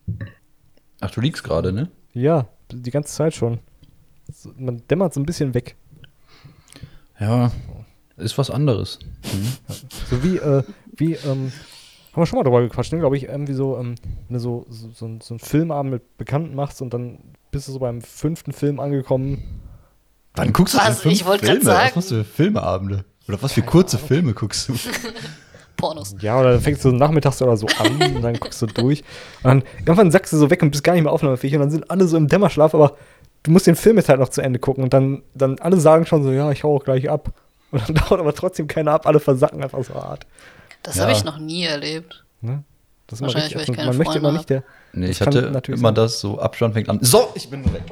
[0.99, 1.89] Ach, du liegst gerade, ne?
[2.13, 3.59] Ja, die ganze Zeit schon.
[4.31, 5.75] So, man dämmert so ein bisschen weg.
[7.19, 7.51] Ja,
[8.17, 8.99] ist was anderes.
[10.09, 10.63] So wie, äh,
[10.97, 11.51] wie, ähm,
[12.13, 12.99] haben wir schon mal drüber gequatscht, ne?
[12.99, 13.95] Glaube ich, irgendwie so, ähm,
[14.29, 17.17] wenn du so, so, so, ein- so einen Filmabend mit Bekannten machst und dann
[17.51, 19.43] bist du so beim fünften Film angekommen.
[20.35, 20.85] Wann guckst du Was?
[20.85, 21.65] denn fünf Ich wollte grad Filme?
[21.71, 21.91] Was sagen.
[21.95, 23.05] machst du für Filmeabende?
[23.27, 24.73] Oder was für kurze Filme guckst du?
[25.77, 26.15] Pornos.
[26.21, 29.01] Ja, oder dann fängst du nachmittags oder so an und dann guckst du durch.
[29.43, 31.71] Und dann irgendwann sackst du so weg und bist gar nicht mehr aufnahmefähig und dann
[31.71, 32.95] sind alle so im Dämmerschlaf, aber
[33.43, 36.05] du musst den Film jetzt halt noch zu Ende gucken und dann, dann alle sagen
[36.05, 37.33] schon so, ja, ich hau auch gleich ab.
[37.71, 40.25] Und dann dauert aber trotzdem keiner ab, alle versacken einfach so hart.
[40.83, 41.03] Das Ja.
[41.03, 42.23] habe ich noch nie erlebt.
[42.41, 42.63] Ne?
[43.07, 43.77] Das ist Wahrscheinlich, richtig weil ich ätzend.
[43.77, 44.63] keine Man möchte immer Freunde nicht der.
[44.93, 45.95] Nee, ich hatte natürlich immer sein.
[45.95, 46.99] das, so Abstand fängt an.
[47.01, 47.83] So, ich bin weg.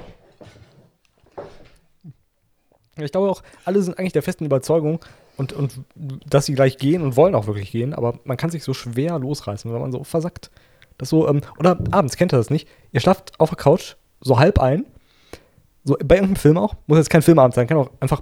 [2.98, 5.00] Ich glaube auch, alle sind eigentlich der festen Überzeugung
[5.38, 8.64] und, und dass sie gleich gehen und wollen auch wirklich gehen, aber man kann sich
[8.64, 10.52] so schwer losreißen, wenn man so versackt.
[10.98, 12.68] Das so, ähm, oder abends, kennt ihr das nicht?
[12.92, 14.86] Ihr schlaft auf der Couch, so halb ein,
[15.84, 18.22] so bei irgendeinem Film auch, muss jetzt kein Filmabend sein, kann auch einfach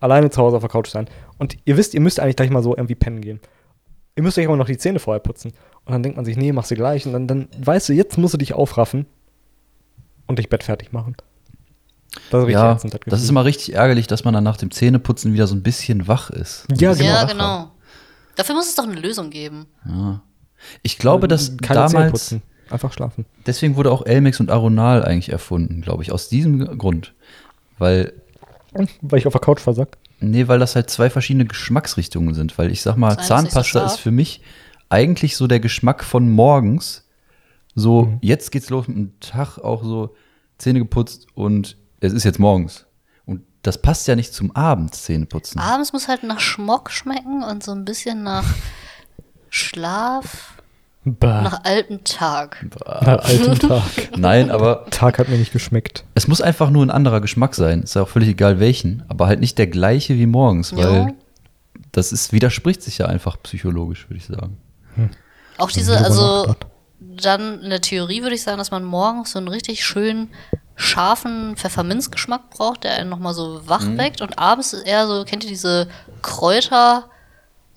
[0.00, 1.08] alleine zu Hause auf der Couch sein.
[1.38, 3.40] Und ihr wisst, ihr müsst eigentlich gleich mal so irgendwie pennen gehen.
[4.16, 5.52] Ihr müsst euch aber noch die Zähne vorher putzen.
[5.84, 7.06] Und dann denkt man sich, nee, mach sie gleich.
[7.06, 9.06] Und dann, dann weißt du, jetzt musst du dich aufraffen
[10.26, 11.16] und dich bettfertig machen.
[12.30, 15.46] Das ist Ja, das ist immer richtig ärgerlich, dass man dann nach dem Zähneputzen wieder
[15.46, 16.66] so ein bisschen wach ist.
[16.78, 17.04] Ja, genau.
[17.04, 17.70] ja, genau.
[18.36, 19.66] Dafür muss es doch eine Lösung geben.
[19.86, 20.22] Ja.
[20.82, 22.42] Ich glaube, dass Keine damals, putzen.
[22.70, 23.26] Einfach schlafen.
[23.46, 27.14] deswegen wurde auch Elmex und Aronal eigentlich erfunden, glaube ich, aus diesem Grund.
[27.78, 28.12] Weil,
[29.02, 29.98] Weil ich auf der Couch versack.
[30.20, 32.56] Nee, weil das halt zwei verschiedene Geschmacksrichtungen sind.
[32.58, 34.42] Weil ich sag mal, Das eine ist so Zahnpasta ist für mich
[34.88, 37.08] eigentlich so der Geschmack von morgens.
[37.74, 40.14] So, jetzt geht's los mit dem Tag, auch so
[40.58, 42.86] Zähne geputzt und es ist jetzt morgens.
[43.26, 45.60] Und das passt ja nicht zum Abend, Zähneputzen.
[45.60, 48.44] Abends muss halt nach Schmock schmecken und so ein bisschen nach
[49.50, 50.55] Schlaf,
[51.08, 51.42] Bah.
[51.42, 52.66] nach altem Tag.
[52.84, 53.82] Nach altem Tag.
[54.16, 56.04] Nein, aber Tag hat mir nicht geschmeckt.
[56.14, 57.82] es muss einfach nur ein anderer Geschmack sein.
[57.82, 61.08] Ist ja auch völlig egal welchen, aber halt nicht der gleiche wie morgens, weil Ja.
[61.92, 64.58] das ist, widerspricht sich ja einfach psychologisch, würde ich sagen.
[65.58, 66.54] Auch diese, drüber also
[67.00, 70.30] dann in der Theorie würde ich sagen, dass man morgens so einen richtig schönen,
[70.74, 73.96] scharfen Pfefferminzgeschmack braucht, der einen nochmal so wach Mhm.
[73.98, 74.20] weckt.
[74.20, 75.88] Und abends ist eher so, kennt ihr diese
[76.22, 77.04] Kräuter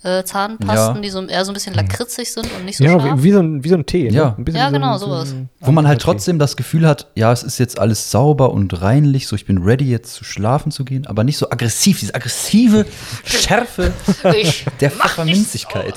[0.04, 1.02] äh, Zahnpasten, Ja.
[1.02, 3.20] die so eher so ein bisschen lakritzig sind und nicht so Ja, scharf?
[3.20, 4.06] wie, wie, so ein, wie so ein Tee.
[4.10, 4.12] Ja.
[4.12, 4.18] Ne?
[4.18, 5.36] Ja, wie so ein- genau, so sowas.
[5.60, 9.28] Wo man halt trotzdem das Gefühl hat, ja, es ist jetzt alles sauber und reinlich,
[9.28, 12.86] so ich bin ready jetzt zu schlafen zu gehen, aber nicht so aggressiv, diese aggressive
[13.26, 13.92] Schärfe
[14.36, 15.96] Ich der Pfefferminzigkeit.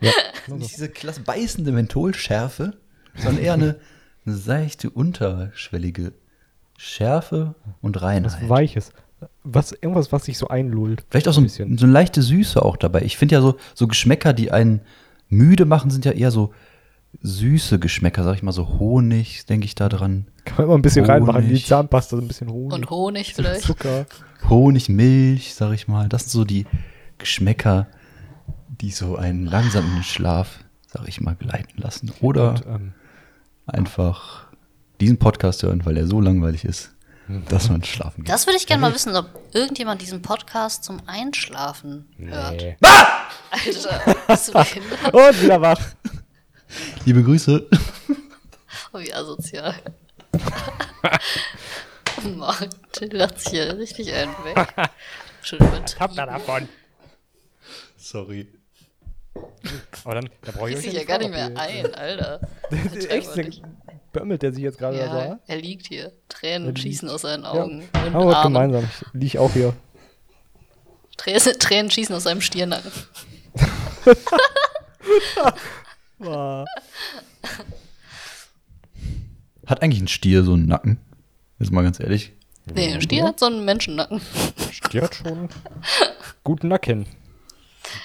[0.00, 0.12] Ja.
[0.56, 2.74] Nicht diese klasse beißende Mentholschärfe,
[3.16, 3.76] sondern eher eine,
[4.26, 6.12] eine seichte, unterschwellige
[6.76, 8.48] Schärfe und Was Reinheit.
[8.48, 8.92] Weiches.
[9.42, 11.04] Was, irgendwas, was sich so einlullt.
[11.10, 11.76] Vielleicht auch so, ein, bisschen.
[11.78, 13.02] so eine leichte Süße auch dabei.
[13.02, 14.80] Ich finde ja so, so Geschmäcker, die einen
[15.28, 16.52] müde machen, sind ja eher so
[17.22, 20.26] süße Geschmäcker, sag ich mal, so Honig, denke ich da dran.
[20.44, 21.10] Kann man immer ein bisschen Honig.
[21.14, 21.42] reinmachen.
[21.44, 22.72] in Die Zahnpasta, so ein bisschen Honig.
[22.74, 23.62] Und Honig vielleicht.
[23.62, 24.06] Zucker.
[24.48, 26.08] Honig, Milch, sag ich mal.
[26.08, 26.66] Das sind so die
[27.18, 27.88] Geschmäcker,
[28.80, 32.12] die so einen langsam in den Schlaf, sag ich mal, gleiten lassen.
[32.20, 32.92] Oder Und, ähm,
[33.66, 34.46] einfach
[35.00, 36.94] diesen Podcast hören, weil er so langweilig ist,
[37.28, 38.32] dass man schlafen geht.
[38.32, 42.62] Das würde ich gerne mal wissen, ob irgendjemand diesen Podcast zum Einschlafen hört.
[42.62, 42.76] nee.
[43.50, 45.12] Alter, bist du behindert?
[45.14, 45.80] Und wieder wach.
[47.04, 47.68] Liebe Grüße.
[48.92, 49.74] Oh, wie asozial.
[52.24, 54.66] oh Mann, du lacht sich hier richtig einen weg.
[55.42, 56.16] Schon übertrieben.
[56.16, 56.68] davon.
[57.98, 58.46] Sorry.
[60.04, 62.40] Aber dann, da brauche ich euch sich ja gar nicht mehr ein, Alter.
[63.10, 63.60] Echt?
[64.12, 65.38] Bömmelt der sich jetzt gerade Ja, so?
[65.46, 66.12] er liegt hier.
[66.28, 66.78] Tränen liegt.
[66.80, 67.50] schießen aus seinen Ja.
[67.52, 67.80] Augen.
[67.92, 68.54] und Haben wir was Armen.
[68.54, 68.90] gemeinsam.
[69.14, 69.74] Ich liege auch hier.
[71.16, 72.90] Tränen, Tränen schießen aus seinem Stirnacken.
[79.66, 80.98] Hat eigentlich ein Stier so einen Nacken?
[81.58, 82.32] Jetzt mal ganz ehrlich.
[82.74, 84.20] Nee, ein Stier hat so einen Menschennacken.
[84.92, 85.48] Die hat schon
[86.44, 87.06] guten Nacken.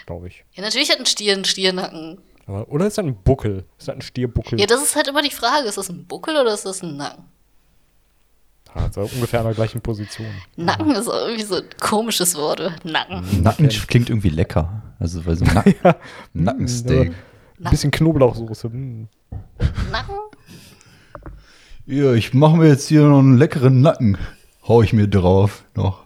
[0.06, 0.45] Glaube ich.
[0.54, 2.20] Ja, natürlich hat ein Stier einen Stiernacken.
[2.47, 3.65] Oder ist das ein Buckel?
[3.77, 4.59] Ist das ein Stierbuckel?
[4.59, 6.97] Ja, das ist halt immer die Frage, ist das ein Buckel oder ist das ein
[6.97, 7.25] Nacken?
[8.73, 10.27] Also ungefähr an der gleichen Position.
[10.55, 12.59] Nacken ist auch irgendwie so ein komisches Wort.
[12.59, 12.75] oder?
[12.83, 13.43] Nacken.
[13.43, 14.81] Nacken klingt irgendwie lecker.
[14.99, 15.75] Also weil so ein Nacken,
[16.33, 17.13] Nackensteak.
[17.63, 18.69] Ein bisschen Knoblauchsoße.
[18.69, 19.07] mm.
[19.91, 20.15] Nacken?
[21.85, 24.17] Ja, ich mache mir jetzt hier noch einen leckeren Nacken.
[24.67, 26.03] Hau ich mir drauf noch.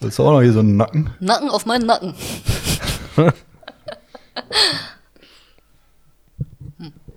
[0.00, 1.10] Willst du auch noch hier so einen Nacken?
[1.20, 2.14] Nacken auf meinen Nacken.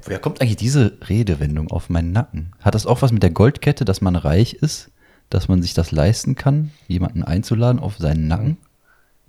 [0.09, 2.51] Woher kommt eigentlich diese Redewendung auf meinen Nacken?
[2.61, 4.89] Hat das auch was mit der Goldkette, dass man reich ist?
[5.29, 8.57] Dass man sich das leisten kann, jemanden einzuladen auf seinen Nacken?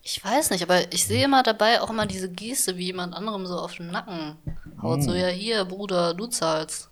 [0.02, 3.44] Ich weiß nicht, aber ich sehe immer dabei auch immer diese Geste, wie jemand anderem
[3.44, 4.36] so auf den Nacken
[4.80, 5.02] haut.
[5.02, 6.88] So, ja, hier, Bruder, du zahlst.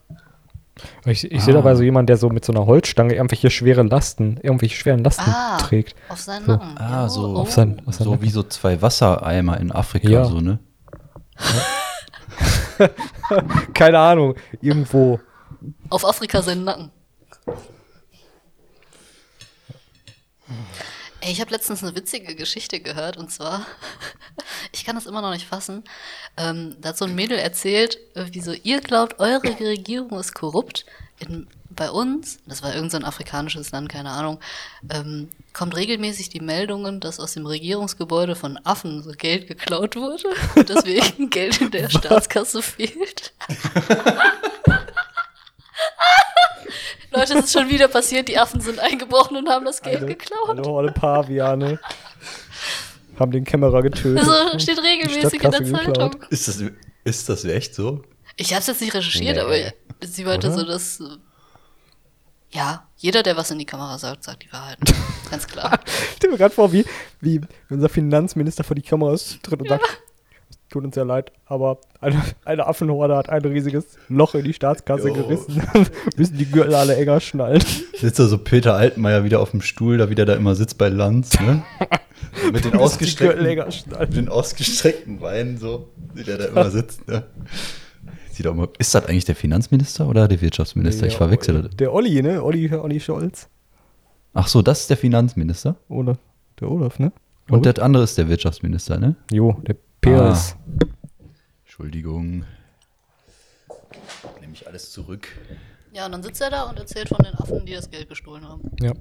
[1.06, 4.38] Ich, ich sehe dabei so jemanden, der so mit so einer Holzstange irgendwelche schwere Lasten,
[4.42, 5.96] irgendwelche schweren Lasten Ah, trägt.
[6.10, 6.52] auf seinen So.
[6.52, 6.76] Nacken.
[6.76, 7.22] Ah, Ja, so.
[7.28, 7.36] oh.
[7.38, 10.24] Auf sein, auf sein So wie so zwei Wassereimer in Afrika, Ja.
[10.26, 10.58] so, ne?
[13.74, 15.20] Keine Ahnung, irgendwo.
[15.90, 16.92] Auf Afrika seinen Nacken.
[21.20, 23.66] Ey, ich habe letztens eine witzige Geschichte gehört und zwar,
[24.72, 25.84] ich kann das immer noch nicht fassen.
[26.36, 30.86] Ähm, da hat so ein Mädel erzählt, wie so, ihr glaubt, eure Regierung ist korrupt.
[31.18, 31.48] In,
[31.78, 34.40] bei uns, das war irgendein so ein afrikanisches Land, keine Ahnung,
[34.90, 40.24] ähm, kommt regelmäßig die Meldungen, dass aus dem Regierungsgebäude von Affen so Geld geklaut wurde
[40.56, 43.32] und deswegen Geld in der Staatskasse fehlt.
[47.10, 50.50] Leute, es ist schon wieder passiert, die Affen sind eingebrochen und haben das Geld geklaut.
[50.50, 51.80] Eine Horde Paviane.
[53.18, 54.24] Haben den Kämmerer getötet.
[54.24, 56.24] So steht regelmäßig in der Zeitung.
[56.30, 56.62] Ist das,
[57.02, 58.04] ist das echt so?
[58.36, 59.42] Ich habe es jetzt nicht recherchiert, Nee.
[59.42, 60.58] aber sie meinte Oder?
[60.58, 61.02] so, dass
[62.50, 64.78] ja, jeder, der was in die Kamera sagt, sagt die Wahrheit.
[65.30, 65.78] Ganz klar.
[65.84, 66.84] Ich stelle mir gerade vor, wie,
[67.20, 67.40] wie
[67.70, 69.84] unser Finanzminister vor die Kameras tritt und sagt,
[70.50, 74.54] es tut uns sehr leid, aber eine, eine Affenhorde hat ein riesiges Loch in die
[74.54, 75.14] Staatskasse Jo.
[75.14, 75.62] gerissen.
[76.16, 77.62] Müssen die Gürtel alle enger schnallen.
[77.98, 80.88] Sitzt da so Peter Altmaier wieder auf dem Stuhl, da wieder da immer sitzt bei
[80.88, 81.62] Lanz, ne?
[82.52, 84.08] Mit den ausgestreckten, enger schnallen.
[84.08, 87.24] mit den ausgestreckten Beinen so, wie der da immer sitzt, ne?
[88.38, 91.08] Sieht auch mal, ist das eigentlich der Finanzminister oder der Wirtschaftsminister?
[91.08, 91.74] ich Ja, verwechsel das.
[91.74, 92.40] Der Olli, ne?
[92.40, 93.48] Olli, Olli Scholz.
[94.32, 95.74] Ach so, das ist der Finanzminister.
[95.88, 96.18] Oder
[96.60, 97.10] der Olaf, ne?
[97.50, 99.16] Und der andere ist der Wirtschaftsminister, ne?
[99.32, 100.54] Jo, der Peers.
[101.64, 102.44] Entschuldigung.
[104.40, 105.26] Nehme ich alles zurück.
[105.92, 108.48] Ja, und dann sitzt er da und erzählt von den Affen, die das Geld gestohlen
[108.48, 108.70] haben.
[108.80, 108.92] Ja.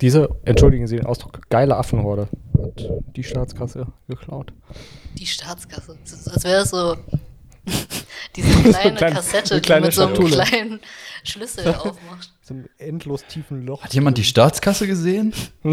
[0.00, 2.26] Diese, entschuldigen Sie den Ausdruck, geile Affenhorde
[2.60, 4.52] hat die Staatskasse geklaut.
[5.16, 5.96] Die Staatskasse.
[6.02, 6.96] Das als wäre das so
[8.42, 10.42] diese kleine kleine- Kassette, eine kleine die mit so einem Schatulle.
[10.44, 10.80] kleinen
[11.24, 12.32] Schlüssel aufmacht.
[12.42, 13.82] So einem endlos tiefen Loch.
[13.82, 15.34] Hat jemand die Staatskasse gesehen?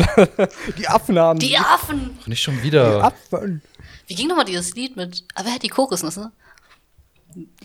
[0.78, 1.39] Die Affen haben.
[1.39, 2.18] Die Affen!
[2.26, 3.03] Nicht schon wieder.
[3.03, 3.61] Affen.
[4.07, 6.32] Wie ging nochmal dieses Lied mit, aber wer hat die Kokosnüsse?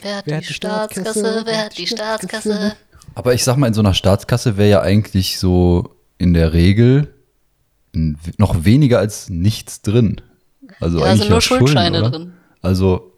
[0.00, 1.42] Wer hat, Wer die, Staatskasse?
[1.44, 2.76] Wer hat die Staatskasse?
[3.14, 7.12] Aber ich sag mal, in so einer Staatskasse wäre ja eigentlich so in der Regel
[7.92, 10.20] noch weniger als nichts drin.
[10.80, 12.10] Also Ja, eigentlich sind nur Schulden, Schuldscheine oder?
[12.10, 12.32] drin.
[12.62, 13.09] Also,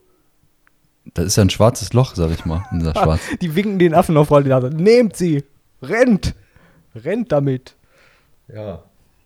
[1.14, 3.20] das ist ja ein schwarzes Loch, sag ich mal, Schwarz.
[3.40, 4.68] Die winken den Affen auf die Nase.
[4.70, 5.44] Nehmt sie!
[5.82, 6.34] Rennt!
[6.94, 7.74] Rennt damit!
[8.52, 8.82] Ja.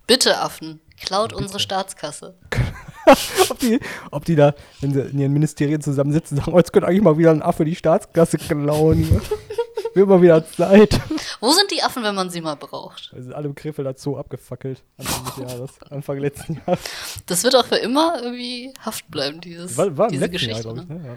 [0.07, 2.35] Bitte, Affen, klaut unsere Staatskasse.
[3.51, 3.79] Ob die,
[4.11, 7.17] ob die da, wenn sie in ihren Ministerien zusammensitzen, sagen, oh, jetzt könnte eigentlich mal
[7.17, 8.99] wieder ein Affe die Staatskasse klauen.
[8.99, 9.21] hier.
[9.95, 11.01] Wird mal wieder Zeit.
[11.41, 13.13] Wo sind die Affen, wenn man sie mal braucht?
[13.15, 14.83] Wir sind alle im Krefeld Zoo abgefackelt.
[14.99, 15.71] Anfang des Jahres.
[15.89, 16.81] Anfang letzten Jahres.
[17.27, 20.55] Das wird auch für immer irgendwie haft bleiben, dieses, War, war diese Geschichte.
[20.55, 20.89] Jahr, glaube ich.
[20.89, 20.95] ne?
[20.97, 21.07] Ne?
[21.07, 21.15] Ja.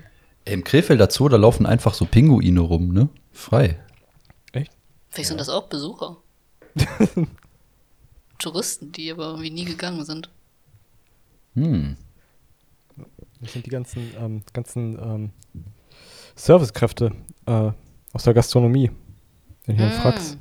[0.49, 3.09] Im Krefelder Zoo, da laufen einfach so Pinguine rum, ne?
[3.31, 3.79] Frei.
[4.51, 4.71] Echt?
[5.09, 6.17] Vielleicht sind das auch Besucher.
[8.39, 10.29] Touristen, die aber irgendwie nie gegangen sind.
[11.55, 11.97] Hm.
[13.41, 15.29] Das sind die ganzen, ähm, ganzen ähm,
[16.35, 17.11] Servicekräfte
[17.45, 17.71] äh,
[18.13, 18.91] aus der Gastronomie.
[19.67, 20.01] Den hier in Mm.
[20.01, 20.37] Frax.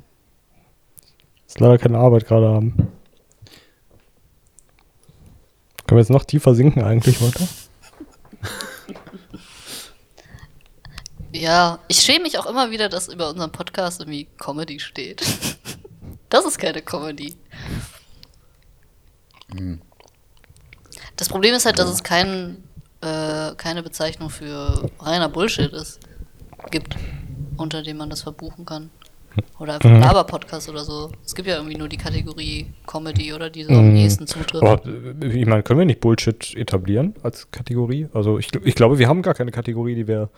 [1.47, 2.71] Ist leider keine Arbeit gerade haben.
[5.87, 7.47] Können wir jetzt noch tiefer sinken eigentlich heute?
[11.31, 15.21] Ja, ich schäme mich auch immer wieder, dass über unseren Podcast irgendwie Comedy steht.
[16.31, 17.33] Das ist keine Comedy.
[21.15, 22.63] Das Problem ist halt, dass es kein,
[23.01, 25.99] äh, keine Bezeichnung für reiner Bullshit ist,
[26.71, 26.95] gibt,
[27.57, 28.91] unter dem man das verbuchen kann.
[29.59, 30.01] Oder einfach Mhm.
[30.01, 31.11] Laber-Podcast oder so.
[31.25, 33.95] Es gibt ja irgendwie nur die Kategorie Comedy oder die so am Mhm.
[33.95, 34.63] ehesten zutrifft.
[34.63, 38.07] Aber äh, ich meine, können wir nicht Bullshit etablieren als Kategorie?
[38.13, 40.29] Also ich, ich glaube, wir haben gar keine Kategorie, die wir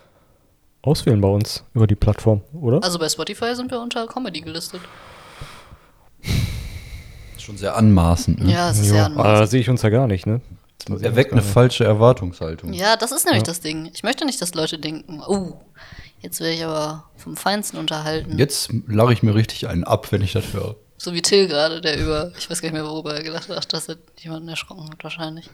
[0.81, 2.83] auswählen bei uns über die Plattform, oder?
[2.83, 4.81] Also bei Spotify sind wir unter Comedy gelistet.
[7.37, 8.43] Schon sehr anmaßend.
[8.43, 8.51] Ne?
[8.51, 9.49] Ja, es ist Jo, sehr aber da anmaßend.
[9.49, 10.41] sehe ich uns ja gar nicht, ne?
[11.01, 12.73] Er weckt eine falsche Erwartungshaltung.
[12.73, 13.91] Ja, das ist nämlich das Ding.
[13.93, 15.53] Ich möchte nicht, dass Leute denken, oh,
[16.21, 18.37] jetzt werde ich aber vom Feinsten unterhalten.
[18.39, 20.75] Jetzt lache ich mir richtig einen ab, wenn ich das höre.
[20.97, 23.73] So wie Till gerade, der über, ich weiß gar nicht mehr, worüber er gelacht hat,
[23.73, 25.49] dass er jemanden erschrocken hat, wahrscheinlich.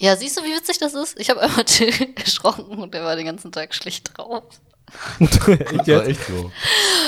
[0.00, 1.18] Ja, siehst du, wie witzig das ist?
[1.20, 4.42] Ich habe einmal Till erschrocken und der war den ganzen Tag schlecht drauf.
[5.20, 5.46] Das
[5.86, 6.50] war echt so.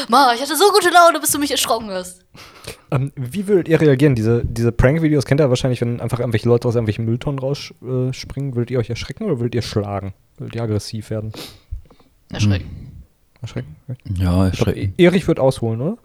[0.09, 2.25] Ma, ich hatte so gute Laune, bis du mich erschrocken hast.
[2.93, 4.15] Ähm, wie würdet ihr reagieren?
[4.15, 8.11] Diese, diese Prank-Videos kennt ihr wahrscheinlich, wenn einfach irgendwelche Leute aus irgendwelchen Mülltonnen rausspringen.
[8.11, 8.55] Äh, springen.
[8.55, 10.15] würdet ihr euch erschrecken oder würdet ihr schlagen?
[10.39, 11.33] Würdet ihr aggressiv werden?
[12.31, 13.03] Erschrecken.
[13.41, 13.75] Erschrecken?
[13.89, 13.99] Okay.
[14.15, 14.77] Ja, Ich glaub.
[14.99, 15.99] Erich wird ausholen, oder?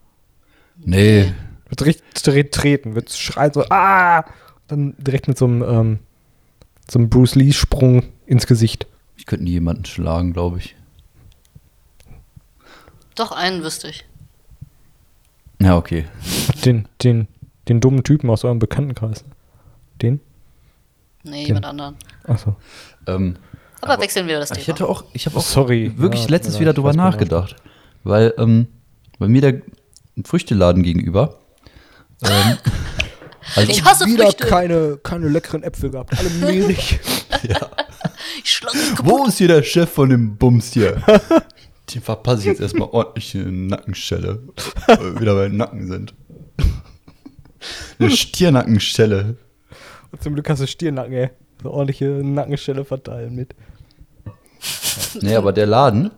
[0.77, 1.31] Nee.
[1.69, 4.25] Wird richtig tre- treten, wird schreien so, ah!
[4.67, 5.99] Dann direkt mit so einem, ähm,
[6.89, 8.87] so einem Bruce Lee-Sprung ins Gesicht.
[9.17, 10.75] Ich könnte nie jemanden schlagen, glaube ich.
[13.15, 14.05] Doch, einen wüsste ich.
[15.59, 16.05] Ja, okay.
[16.63, 17.27] Den, den,
[17.67, 19.23] den dummen Typen aus eurem Bekanntenkreis.
[20.01, 20.19] Den?
[21.23, 21.95] Nee, jemand anderen.
[22.23, 22.55] Achso.
[23.07, 23.37] Ähm,
[23.81, 24.75] Aber, wechseln wir das ich Thema.
[24.75, 25.93] hätte auch, ich habe auch Sorry.
[25.97, 27.55] wirklich Ja, letztens mir wieder drüber ich nachgedacht.
[28.03, 28.67] Weil ähm,
[29.17, 29.61] bei mir der
[30.15, 31.39] ein Früchteladen gegenüber.
[32.23, 32.57] ähm,
[33.55, 34.45] also Ich hasse Wieder Früchte.
[34.47, 36.17] keine, keine leckeren Äpfel gehabt.
[36.17, 36.99] Alle mehlig.
[38.43, 39.05] Ich schlag mich kaputt.
[39.05, 41.01] Wo ist hier der Chef von dem Bums hier?
[41.93, 44.43] Den verpasse ich jetzt erstmal ordentlich eine Nackenschelle.
[44.87, 46.13] weil wir wieder bei Nacken sind.
[47.99, 49.37] Eine Stiernackenschelle.
[50.19, 51.29] Zum Glück hast du Stirnacken, ey.
[51.63, 53.55] So ordentliche Nackenstelle verteilen mit.
[55.21, 56.11] Nee, aber der Laden,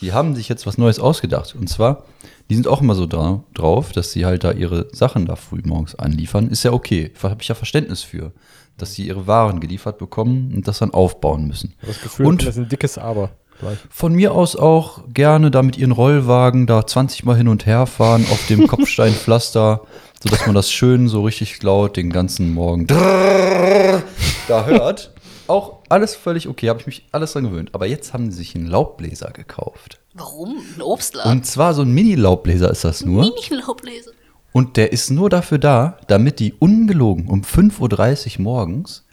[0.00, 1.54] die haben sich jetzt was Neues ausgedacht.
[1.54, 2.04] Und zwar,
[2.50, 5.62] die sind auch immer so dra drauf, dass sie halt da ihre Sachen da früh
[5.64, 6.48] morgens anliefern.
[6.48, 7.12] Ist ja okay.
[7.22, 8.32] Da habe ich ja Verständnis für.
[8.76, 11.74] Dass sie ihre Waren geliefert bekommen und das dann aufbauen müssen.
[11.86, 13.30] Das Gefühl, Und- das ist ein dickes Aber.
[13.60, 13.78] Gleich.
[13.90, 17.84] Von mir aus auch gerne da mit ihren Rollwagen da 20 Mal hin und her
[17.86, 19.82] fahren auf dem Kopfsteinpflaster,
[20.22, 25.12] sodass man das schön so richtig laut den ganzen Morgen da hört.
[25.46, 27.70] Auch alles völlig okay, habe ich mich alles dran gewöhnt.
[27.74, 29.99] Aber jetzt haben sie sich einen Laubbläser gekauft.
[30.14, 30.58] Warum?
[30.76, 31.30] Ein Obstladen.
[31.32, 33.22] Und zwar so ein Mini-Laubbläser ist das nur.
[33.22, 34.12] Mini-Laublese.
[34.52, 39.06] Und der ist nur dafür da, damit die ungelogen um 5.30 Uhr morgens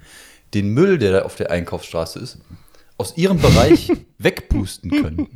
[0.53, 2.39] den Müll, der da auf der Einkaufsstraße ist,
[2.97, 5.27] aus ihrem Bereich wegpusten können.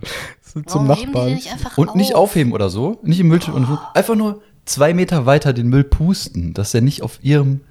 [0.66, 1.34] Zum Warum Nachbarn.
[1.36, 1.95] nicht einfach Und auf?
[1.95, 3.78] nicht aufheben oder so, nicht im Müll, und so.
[3.93, 7.62] einfach nur zwei Meter weiter den Müll pusten, dass er nicht auf ihrem,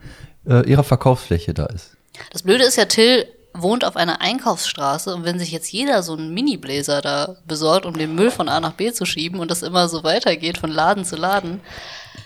[0.47, 1.97] äh, ihrer Verkaufsfläche da ist.
[2.33, 6.15] Das Blöde ist ja, Till wohnt auf einer Einkaufsstraße und wenn sich jetzt jeder so
[6.15, 9.63] einen Mini-Bläser da besorgt, um den Müll von A nach B zu schieben und das
[9.63, 11.61] immer so weitergeht von Laden zu Laden,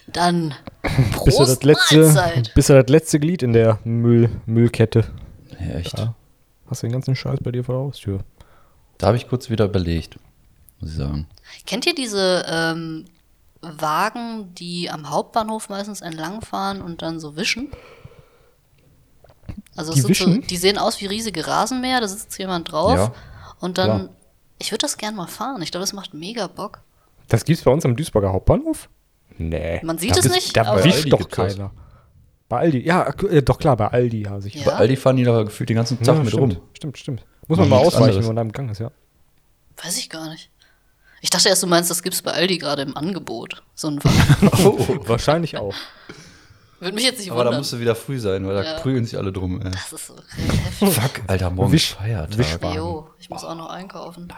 [0.06, 2.52] dann Bist du, Prost das letzte, Mahlzeit.
[2.54, 5.04] bist du das letzte Glied in der Müll, Müllkette.
[5.58, 5.98] Ja, echt.
[5.98, 6.14] Ja.
[6.68, 8.20] Hast du den ganzen Scheiß bei dir vor der Haustür.
[8.98, 10.18] Da habe ich kurz wieder überlegt,
[10.80, 11.26] muss ich sagen.
[11.66, 13.06] Kennt ihr diese ähm,
[13.60, 17.70] Wagen, die am Hauptbahnhof meistens entlangfahren und dann so wischen?
[19.76, 20.46] Also es Die sind so, wischen?
[20.46, 23.12] die sehen aus wie riesige Rasenmäher, da sitzt jemand drauf Ja,
[23.60, 24.08] und dann, klar.
[24.58, 25.60] ich würde das gern mal fahren.
[25.62, 26.80] Ich glaube, das macht mega Bock.
[27.28, 28.88] Das gibt's bei uns am Duisburger Hauptbahnhof?
[29.36, 29.80] Nee.
[29.82, 31.72] Man sieht da es nicht, Da wischt doch keiner.
[32.48, 34.60] Bei Aldi, ja, äh, doch klar, bei Aldi, ja, sicher.
[34.60, 34.64] Ja.
[34.66, 36.62] Bei Aldi fahren die da gefühlt den ganzen Tag Ja, mit stimmt, rum.
[36.74, 37.24] Stimmt, stimmt.
[37.48, 38.16] Muss man mal ausweichen, anderes.
[38.18, 38.90] wenn man da im Gang ist, ja.
[39.82, 40.50] Weiß ich gar nicht.
[41.20, 43.62] Ich dachte erst, du meinst, das gibt's bei Aldi gerade im Angebot.
[43.74, 45.08] So ein Wagen.
[45.08, 45.74] Wahrscheinlich auch.
[46.84, 47.60] Würde mich jetzt nicht Aber da wundern.
[47.60, 48.78] musst du wieder früh sein, weil da Ja.
[48.80, 49.60] prügeln sich alle drum.
[49.62, 49.70] Ey.
[49.70, 50.88] das ist so heftig.
[50.94, 52.38] Fuck, Alter, morgen Wisch- ist Feiertag.
[52.38, 52.76] Wischwagen.
[52.76, 54.32] Jo, ich muss auch noch einkaufen.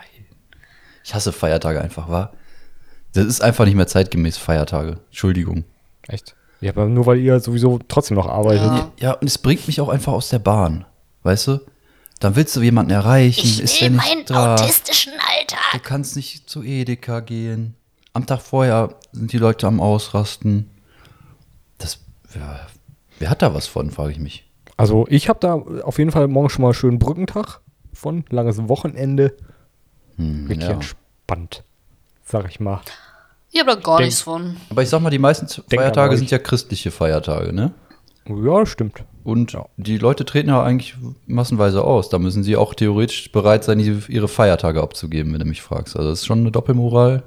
[1.04, 2.32] Ich hasse Feiertage einfach, wa?
[3.12, 4.98] Das ist einfach nicht mehr zeitgemäß Feiertage.
[5.08, 5.64] Entschuldigung.
[6.08, 6.34] Echt?
[6.60, 8.62] Ja, aber nur weil ihr sowieso trotzdem noch arbeitet.
[8.66, 8.92] Ja.
[8.98, 10.84] Ja, und es bringt mich auch einfach aus der Bahn.
[11.22, 11.60] Weißt du?
[12.20, 14.54] Dann willst du jemanden erreichen, Ich ist will der meinen nicht da.
[14.54, 15.82] autistischen Du Alltag.
[15.84, 17.74] kannst nicht zu Edeka gehen.
[18.14, 20.70] Am Tag vorher sind die Leute am Ausrasten.
[22.34, 22.60] Ja,
[23.18, 24.48] wer hat da was von, frage ich mich.
[24.76, 27.60] Also ich habe da auf jeden Fall morgen schon mal einen schönen Brückentag
[27.92, 28.24] von.
[28.30, 29.34] Langes Wochenende.
[30.16, 30.74] Hm, Richtig ja.
[30.74, 31.64] entspannt.
[32.24, 32.80] Sag ich mal.
[33.50, 34.56] Ich habe da gar Denk- nichts von.
[34.70, 37.72] Aber ich sag mal, die meisten Feiertage sind ja christliche Feiertage, ne?
[38.28, 39.04] Ja, stimmt.
[39.22, 40.96] Und die Leute treten ja eigentlich
[41.26, 42.08] massenweise aus.
[42.08, 45.96] Da müssen sie auch theoretisch bereit sein, ihre Feiertage abzugeben, wenn du mich fragst.
[45.96, 47.22] Also das ist schon eine Doppelmoral,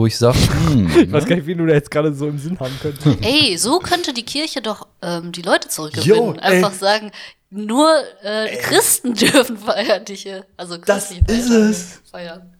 [0.00, 0.38] wo ich sage,
[0.68, 3.06] hm, Ich weiß gar nicht, wie du da jetzt gerade so im Sinn haben könntest.
[3.22, 6.16] Ey, so könnte die Kirche doch ähm, die Leute zurückgewinnen.
[6.16, 6.40] Jo, ey.
[6.40, 7.10] Einfach sagen,
[7.50, 12.00] nur äh, Christen dürfen feierliche, also Das christliche ist Feiertage es.
[12.10, 12.54] feiern.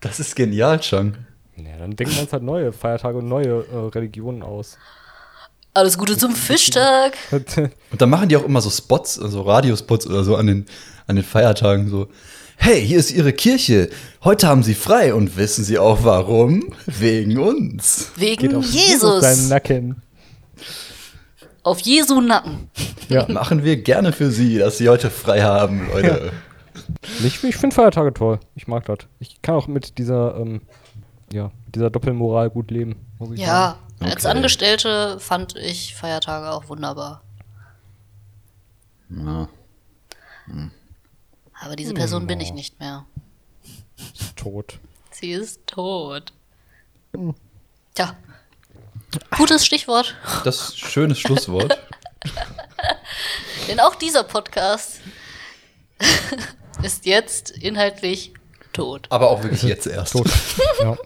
[0.00, 1.16] das ist genial, Chang.
[1.56, 4.76] Ja, dann denken wir uns halt neue Feiertage und neue äh, Religionen aus.
[5.72, 7.16] Alles Gute zum Fischtag.
[7.30, 10.66] Und dann machen die auch immer so Spots, also Radiospots oder so an den,
[11.06, 12.08] an den Feiertagen so.
[12.56, 13.90] Hey, hier ist Ihre Kirche.
[14.24, 16.74] Heute haben Sie frei und wissen Sie auch warum?
[16.86, 18.10] Wegen uns.
[18.16, 19.20] Wegen auf Jesus.
[19.20, 20.02] Seinen Nacken.
[21.62, 22.70] Auf Jesu Nacken.
[23.08, 23.26] Ja.
[23.32, 26.32] Machen wir gerne für Sie, dass Sie heute frei haben, Leute.
[27.24, 28.40] Ich, ich finde Feiertage toll.
[28.54, 28.98] Ich mag das.
[29.20, 30.62] Ich kann auch mit dieser, ähm,
[31.32, 32.96] ja, dieser Doppelmoral gut leben.
[33.18, 33.48] Muss ich sagen.
[33.48, 34.36] Ja, als Okay.
[34.36, 37.22] Angestellte fand ich Feiertage auch wunderbar.
[39.10, 39.48] Ja.
[41.60, 43.06] Aber diese Person bin ich nicht mehr.
[44.14, 44.78] Ist tot.
[45.10, 46.32] Sie ist tot.
[47.94, 48.14] Tja.
[49.36, 50.14] Gutes Stichwort.
[50.44, 51.78] Das schönes Schlusswort.
[53.68, 55.00] Denn auch dieser Podcast
[56.82, 58.34] ist jetzt inhaltlich
[58.72, 59.06] tot.
[59.10, 60.12] Aber auch wirklich jetzt erst.
[60.12, 60.28] Tot.
[60.80, 60.96] ja.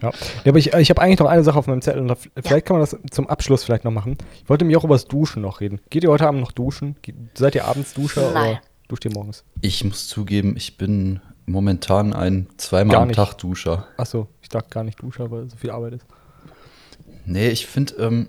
[0.00, 0.10] Ja.
[0.10, 0.12] ja,
[0.46, 2.96] aber ich, ich habe eigentlich noch eine Sache auf meinem Zettel vielleicht kann man das
[3.10, 4.16] zum Abschluss vielleicht noch machen.
[4.42, 5.80] Ich wollte mich auch über das Duschen noch reden.
[5.90, 6.96] Geht ihr heute Abend noch duschen?
[7.02, 8.58] Geht, seid ihr abends Duscher Nein.
[8.88, 9.44] Duscht ihr morgens?
[9.60, 13.16] Ich muss zugeben, ich bin momentan ein zweimal Gar am nicht.
[13.16, 13.86] Tag Duscher.
[13.96, 16.06] Achso, ich dachte gar nicht Duscher, weil so viel Arbeit ist.
[17.24, 18.28] Nee, ich finde, ähm,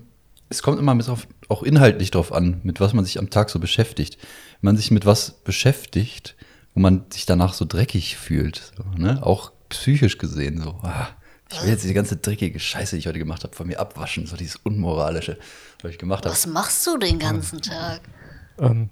[0.50, 3.30] es kommt immer ein bisschen auf, auch inhaltlich drauf an, mit was man sich am
[3.30, 4.18] Tag so beschäftigt.
[4.62, 6.36] Wenn man sich mit was beschäftigt,
[6.74, 9.26] wo man sich danach so dreckig fühlt, so, ne?
[9.26, 11.08] auch psychisch gesehen, so, ah,
[11.52, 14.28] ich will jetzt die ganze dreckige Scheiße, die ich heute gemacht habe, von mir abwaschen,
[14.28, 15.38] so dieses Unmoralische,
[15.82, 16.34] was ich gemacht habe.
[16.34, 18.02] Was machst du den ganzen Tag?
[18.60, 18.90] Ähm,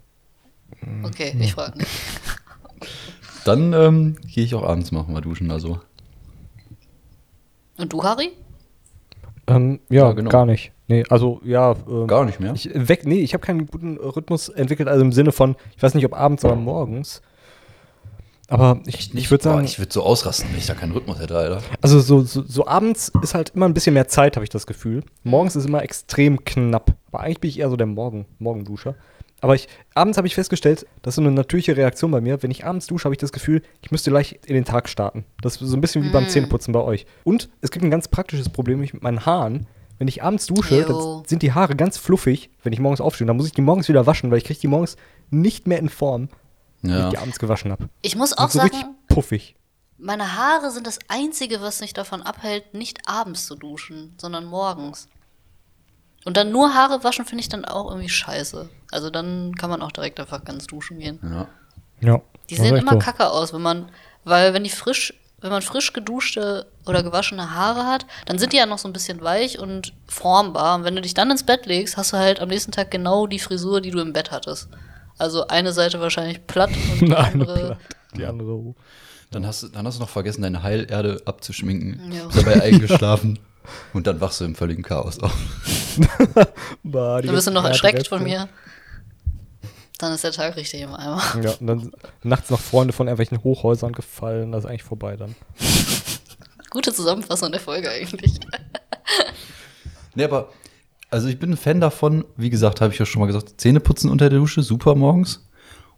[1.03, 1.89] Okay, ich frage nicht.
[3.45, 5.79] Dann ähm, gehe ich auch abends mal mal duschen, also.
[7.77, 8.31] Und du, Harry?
[9.47, 10.29] ähm, ja, Ja, genau.
[10.29, 10.71] gar nicht.
[10.87, 11.75] Nee, also ja.
[11.87, 12.53] Ähm, Gar nicht mehr?
[12.53, 15.93] Ich, weg, nee, ich habe keinen guten Rhythmus entwickelt, also im Sinne von, ich weiß
[15.95, 17.21] nicht, ob abends oder morgens.
[18.49, 21.19] Aber ich, ich würde Boah, sagen, ich würde so ausrasten, wenn ich da keinen Rhythmus
[21.19, 21.61] hätte, Alter.
[21.81, 24.65] also so, so, so abends ist halt immer ein bisschen mehr Zeit, habe ich das
[24.65, 25.03] Gefühl.
[25.23, 26.95] Morgens ist immer extrem knapp.
[27.11, 28.95] Aber eigentlich bin ich eher so der Morgen, Morgenduscher.
[29.41, 32.41] Aber ich, abends habe ich festgestellt, das ist so eine natürliche Reaktion bei mir.
[32.41, 35.25] Wenn ich abends dusche, habe ich das Gefühl, ich müsste gleich in den Tag starten.
[35.41, 37.05] Das ist so ein bisschen wie beim Zähneputzen bei euch.
[37.23, 39.67] Und es gibt ein ganz praktisches Problem mit meinen Haaren.
[39.99, 43.25] Wenn ich abends dusche, dann sind die Haare ganz fluffig, wenn ich morgens aufstehe.
[43.27, 44.95] Dann muss ich die morgens wieder waschen, weil ich kriege die morgens
[45.29, 46.29] nicht mehr in Form,
[46.81, 47.05] wenn Ja.
[47.05, 47.89] ich die abends gewaschen habe.
[48.01, 49.55] Ich muss auch so richtig sagen, puffig.
[49.97, 55.07] meine Haare sind das Einzige, was mich davon abhält, nicht abends zu duschen, sondern morgens.
[56.27, 58.67] Und dann nur Haare waschen finde ich dann auch irgendwie scheiße.
[58.91, 61.19] Also dann kann man auch direkt einfach ganz duschen gehen.
[61.23, 61.47] Ja.
[62.01, 62.21] Ja.
[62.49, 62.99] Die sehen immer so.
[62.99, 63.87] kacke aus, wenn man,
[64.25, 68.57] weil wenn die frisch, wenn man frisch geduschte oder gewaschene Haare hat, dann sind die
[68.57, 70.75] ja noch so ein bisschen weich und formbar.
[70.75, 73.25] Und wenn du dich dann ins Bett legst, hast du halt am nächsten Tag genau
[73.25, 74.67] die Frisur, die du im Bett hattest.
[75.17, 77.65] Also eine Seite wahrscheinlich platt und die Eine andere.
[77.67, 77.77] platt,
[78.17, 78.75] die andere.
[79.31, 82.11] Dann hast, du, dann hast du noch vergessen, deine Heilerde abzuschminken.
[82.11, 82.25] Ja.
[82.25, 83.39] Bist dabei eingeschlafen.
[83.93, 85.35] Und dann wachst du im völligen Chaos auf.
[86.83, 88.47] Bah, die Dann bist du noch erschreckt von mir.
[89.97, 91.21] Dann ist der Tag richtig im Eimer.
[91.41, 91.91] Ja, und dann
[92.23, 94.51] nachts noch Freunde von irgendwelchen Hochhäusern gefallen.
[94.51, 95.35] Das ist eigentlich vorbei dann.
[96.69, 98.39] Gute Zusammenfassung der Folge eigentlich.
[100.17, 100.49] Nee, aber,
[101.11, 103.79] also ich bin ein Fan davon, wie gesagt, habe ich ja schon mal gesagt, Zähne
[103.79, 105.47] putzen unter der Dusche, super morgens.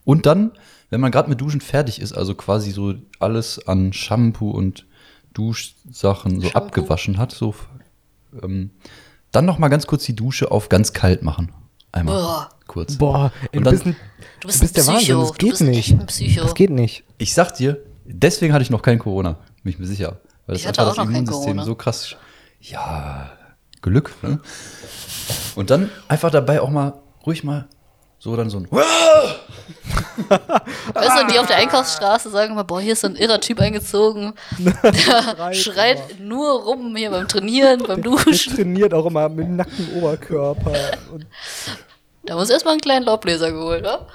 [0.04, 0.52] Und dann,
[0.90, 4.86] wenn man gerade mit Duschen fertig ist, also quasi so alles an Shampoo und
[5.34, 6.58] Duschsachen so Shampoo?
[6.58, 7.56] abgewaschen hat, so,
[8.44, 8.72] ähm,
[9.32, 11.52] dann noch mal ganz kurz die Dusche auf ganz kalt machen.
[11.92, 12.50] Einmal Boah.
[12.68, 12.98] kurz.
[12.98, 13.96] Boah, Und du, dann- bist ein,
[14.42, 15.18] Du bist, du bist ein der Psycho.
[15.18, 15.20] Wahnsinn.
[15.20, 16.08] Das du geht bist nicht.
[16.08, 16.42] Psycho.
[16.44, 17.04] Das geht nicht.
[17.18, 20.20] Ich sag dir, deswegen hatte ich noch kein Corona, bin ich mir sicher.
[20.46, 21.66] Weil das Ich hatte auch noch das kein Immunsystem Corona.
[21.66, 22.16] so krass.
[22.62, 23.32] Ja,
[23.82, 24.40] Glück, ne?
[25.56, 26.94] Und dann einfach dabei auch mal
[27.26, 27.68] ruhig mal
[28.18, 28.68] so dann so ein
[30.94, 33.60] Weißt du, die auf der Einkaufsstraße sagen immer, boah, hier ist so ein irrer Typ
[33.60, 34.34] eingezogen.
[34.84, 38.56] Der Schreit nur rum hier beim Trainieren, beim Der Duschen.
[38.56, 40.74] trainiert auch immer mit nacktem Oberkörper.
[41.14, 41.26] Und
[42.26, 44.08] Da muss erstmal einen kleinen Laubbläser geholt, wa?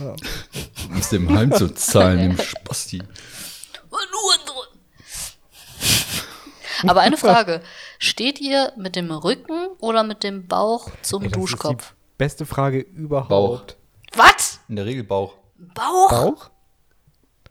[0.00, 3.02] um es dem Heim zu zahlen, dem Spasti.
[6.86, 7.60] Aber eine Frage.
[7.98, 11.90] Steht ihr mit dem Rücken oder mit dem Bauch zum ey, das ist Duschkopf?
[11.90, 13.76] die beste Frage überhaupt.
[14.16, 14.51] Was?
[14.72, 15.34] In der Regel Bauch.
[15.74, 16.08] Bauch?
[16.08, 16.50] Bauch?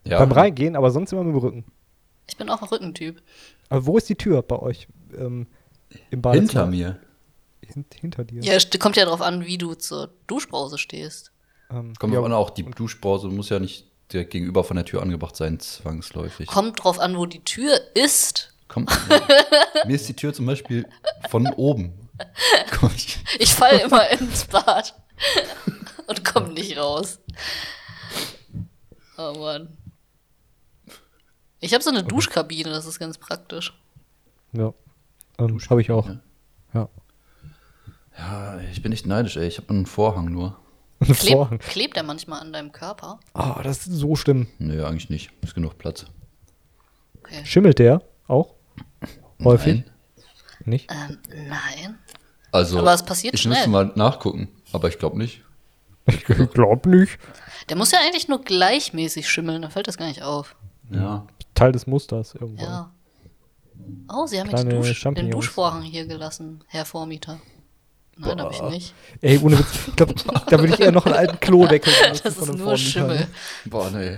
[0.04, 0.18] Ja.
[0.18, 1.66] Beim Reingehen, aber sonst immer mit dem Rücken.
[2.28, 3.22] Ich bin auch ein Rückentyp.
[3.70, 4.88] Aber wo ist die Tür bei euch?
[5.16, 5.46] Ähm,
[5.90, 6.66] Im Hinter Badezimmer?
[6.66, 7.00] mir.
[7.64, 8.42] Hint, hinter dir.
[8.42, 11.32] Ja, st- kommt ja drauf an, wie du zur Duschbrause stehst.
[11.70, 14.86] Ähm, Kommt ja, drauf an, auch die Duschbrause muss ja nicht direkt gegenüber von der
[14.86, 16.48] Tür angebracht sein, zwangsläufig.
[16.48, 18.52] Kommt drauf an, wo die Tür ist.
[18.68, 18.88] Komm,
[19.86, 20.88] mir ist die Tür zum Beispiel
[21.30, 21.94] von oben.
[22.80, 24.96] Komm, ich, Ich falle immer ins Bad
[26.12, 27.20] und komme nicht raus.
[29.18, 29.78] Oh Mann.
[31.60, 33.74] Ich habe so eine Duschkabine, das ist ganz praktisch.
[34.54, 34.74] ja.
[35.38, 36.08] Ähm, Habe ich auch.
[36.74, 36.90] ja.
[38.18, 38.60] Ja.
[38.72, 39.48] ich bin echt neidisch, ey.
[39.48, 40.58] Ich habe einen Vorhang nur.
[41.00, 41.58] Ein Vorhang.
[41.60, 43.20] Klebt, der manchmal an deinem Körper?
[43.34, 44.48] Ah, das ist so schlimm.
[44.60, 45.32] Nö, eigentlich nicht.
[45.42, 46.06] Ist genug Platz.
[47.20, 47.44] Okay.
[47.46, 48.54] Schimmelt der auch?
[49.44, 49.84] Häufig?
[49.84, 49.92] Nein.
[50.66, 50.92] Nicht?
[50.92, 51.18] Ähm,
[51.48, 51.98] nein.
[52.52, 53.54] Also, Aber es passiert ich schnell.
[53.54, 55.42] müsste mal nachgucken, aber ich glaube nicht.
[56.08, 57.18] Ich glaub nicht.
[57.70, 60.56] Der muss ja eigentlich nur gleichmäßig schimmeln, da fällt das gar nicht auf.
[60.90, 61.26] Ja.
[61.54, 62.66] Teil des Musters irgendwann.
[62.66, 62.92] Ja.
[64.12, 65.32] Oh, Sie haben Kleine jetzt Dusch, den.
[65.32, 67.40] Duschvorhang hier gelassen, Herr Vormieter.
[68.18, 68.94] Nein, habe ich nicht.
[69.22, 69.88] Ey, ohne Witz.
[69.88, 70.14] Ich glaube,
[70.50, 73.20] da würde ich eher noch einen alten Klodeckel Das ist einem nur Vormieter, Schimmel.
[73.20, 73.28] ne?
[73.66, 74.18] Boah, nee.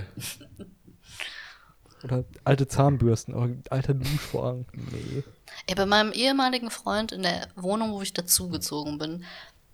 [2.02, 4.66] Oder alte Zahnbürsten, aber alter Duschvorhang.
[4.74, 5.22] Nee.
[5.66, 9.24] Ey, bei meinem ehemaligen Freund in der Wohnung, wo ich dazugezogen bin,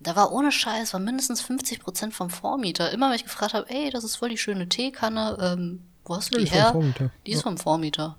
[0.00, 2.90] da war ohne Scheiß, war mindestens 50% vom Vormieter.
[2.90, 6.34] Immer wenn ich gefragt habe, ey, das ist voll die schöne Teekanne, ähm, wo hast
[6.34, 6.72] du Die die, ist vom her?
[6.72, 7.10] Vormieter.
[7.26, 8.16] Die ist vom Vormieter.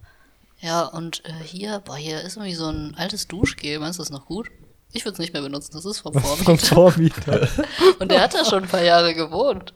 [0.59, 4.11] Ja, und äh, hier, boah, hier ist irgendwie so ein altes Duschgel, meinst du das
[4.11, 4.49] noch gut?
[4.93, 7.47] Ich würde es nicht mehr benutzen, das ist vom Was vom Vormieter.
[7.47, 7.49] Vormieter.
[7.99, 9.73] Und der hat da schon ein paar Jahre gewohnt.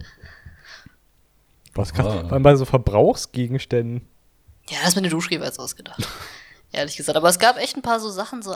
[1.73, 2.05] Was krass.
[2.07, 2.27] Ah.
[2.29, 4.07] Allem bei so Verbrauchsgegenständen.
[4.69, 6.07] Ja, das mit dem Duschgel war jetzt ausgedacht.
[6.71, 7.17] Ehrlich gesagt.
[7.17, 8.55] Aber es gab echt ein paar so Sachen, so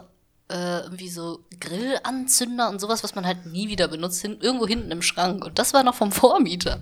[0.49, 4.91] äh, irgendwie so Grillanzünder und sowas, was man halt nie wieder benutzt, hin, irgendwo hinten
[4.91, 5.45] im Schrank.
[5.45, 6.79] Und das war noch vom Vormieter.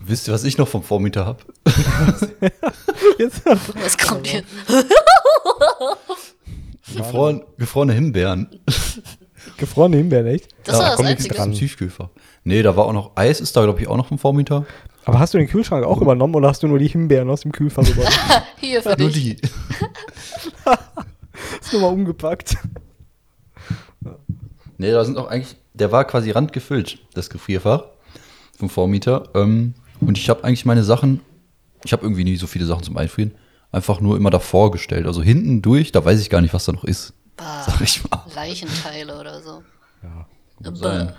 [0.00, 1.42] Wisst ihr, was ich noch vom Vormieter habe?
[3.18, 4.46] Jetzt, Was kommt jetzt?
[6.96, 8.48] Gefroren, gefrorene Himbeeren.
[9.58, 10.48] gefrorene Himbeeren, echt?
[10.64, 11.34] Das war das komm nichts Einzige.
[11.34, 11.52] dran.
[11.52, 12.08] Im Tiefkühlfach.
[12.44, 14.64] Nee, da war auch noch Eis, ist da, glaube ich, auch noch vom Vormieter.
[15.04, 17.52] Aber hast du den Kühlschrank auch übernommen oder hast du nur die Himbeeren aus dem
[17.52, 18.16] Kühlfach übernommen?
[18.56, 19.36] Hier für Nur dich.
[19.36, 19.48] die.
[21.60, 22.56] ist nur mal umgepackt.
[24.78, 27.84] Nee, da sind auch eigentlich, der war quasi randgefüllt, das Gefrierfach
[28.56, 29.28] vom Vormieter.
[29.34, 31.20] Ähm, und ich habe eigentlich meine Sachen,
[31.84, 33.32] ich habe irgendwie nie so viele Sachen zum Einfrieren,
[33.72, 35.06] einfach nur immer davor gestellt.
[35.06, 37.12] Also hinten durch, da weiß ich gar nicht, was da noch ist.
[37.36, 38.24] Bah, Sag ich mal.
[38.34, 39.62] Leichenteile oder so.
[40.62, 41.12] Kann sein.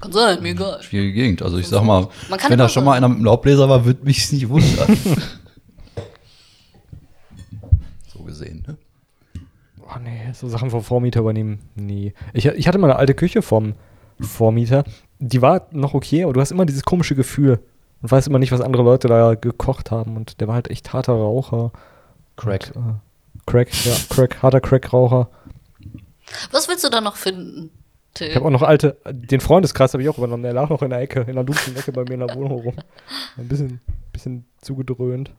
[0.00, 0.82] Kann sein, mir egal.
[0.82, 1.42] Schwierige Gegend.
[1.42, 3.66] Also ich sag mal, Man kann wenn da schon so- mal einer mit einem Laubbläser
[3.68, 4.96] war, würde mich nicht wundern.
[8.12, 8.76] so gesehen, ne?
[9.96, 11.60] Oh nee, so Sachen vom Vormieter übernehmen.
[11.74, 12.12] Nee.
[12.32, 13.74] Ich, ich hatte mal eine alte Küche vom
[14.20, 14.84] Vormieter.
[15.18, 17.60] Die war noch okay, aber du hast immer dieses komische Gefühl
[18.02, 20.16] und weißt immer nicht, was andere Leute da gekocht haben.
[20.16, 21.72] Und der war halt echt harter Raucher.
[22.36, 22.72] Crack.
[22.74, 22.94] Und, äh,
[23.46, 25.30] Crack, ja, Crack, harter Crack-Raucher.
[26.50, 27.70] Was willst du da noch finden,
[28.12, 28.28] Till?
[28.28, 30.42] Ich habe auch noch alte, den Freundeskreis habe ich auch übernommen.
[30.42, 32.60] Der lag noch in der Ecke, in der dunklen Ecke bei mir in der Wohnung
[32.60, 32.74] rum.
[33.36, 33.80] Ein bisschen,
[34.12, 35.32] bisschen zugedröhnt.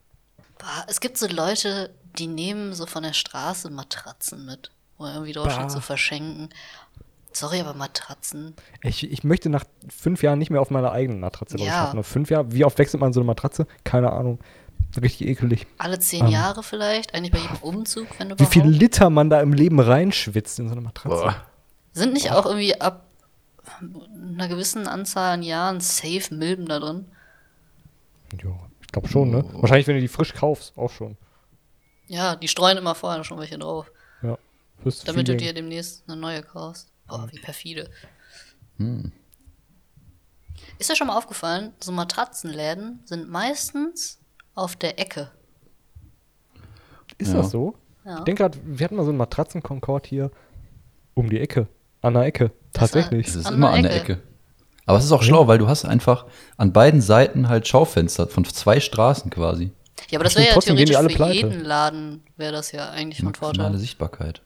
[0.87, 5.51] Es gibt so Leute, die nehmen so von der Straße Matratzen mit, um irgendwie dort
[5.51, 5.69] schon Bah.
[5.69, 6.49] zu verschenken.
[7.33, 8.55] Sorry, aber Matratzen.
[8.81, 11.65] Ich, ich möchte nach fünf Jahren nicht mehr auf meiner eigenen Matratze Ja.
[11.65, 11.97] schlafen.
[11.97, 13.67] Nach fünf Jahren, wie oft wechselt man so eine Matratze?
[13.83, 14.39] Keine Ahnung.
[14.99, 15.67] Richtig ekelig.
[15.77, 16.31] Alle zehn Ähm.
[16.31, 18.53] Jahre vielleicht, eigentlich bei jedem Umzug, wenn Wie überhaupt.
[18.53, 21.09] viel Liter man da im Leben reinschwitzt in so eine Matratze.
[21.23, 21.35] Boah.
[21.93, 23.05] Sind nicht auch irgendwie ab
[24.33, 27.05] einer gewissen Anzahl an Jahren safe Milben da drin?
[28.43, 28.49] Ja,
[28.81, 29.43] ich glaube schon, ne?
[29.53, 31.17] Wahrscheinlich, wenn du die frisch kaufst, auch schon.
[32.07, 34.37] Ja, die streuen immer vorher schon welche drauf, Ja.
[34.81, 36.91] Fürs damit du dir demnächst eine neue kaufst.
[37.07, 37.89] Boah, wie perfide.
[38.77, 39.11] Hm.
[40.79, 44.19] Ist dir schon mal aufgefallen, so Matratzenläden sind meistens
[44.55, 45.31] auf der Ecke.
[47.17, 47.37] Ist Ja.
[47.37, 47.75] das so?
[48.05, 48.19] Ja.
[48.19, 50.31] Ich denke gerade, wir hatten mal so einen Matratzenkonkord hier
[51.13, 51.67] um die Ecke.
[52.01, 52.51] An der Ecke.
[52.73, 53.27] Tatsächlich.
[53.27, 54.13] Es ist An immer an der Ecke.
[54.13, 54.23] Ecke.
[54.85, 56.25] Aber es ist auch schlau, weil du hast einfach
[56.57, 59.71] an beiden Seiten halt Schaufenster von zwei Straßen quasi.
[60.09, 61.33] Ja, aber das wäre ja theoretisch für pleite.
[61.47, 63.77] jeden Laden, wäre das ja eigentlich von Maximale Vorteil.
[63.77, 64.41] Sichtbarkeit.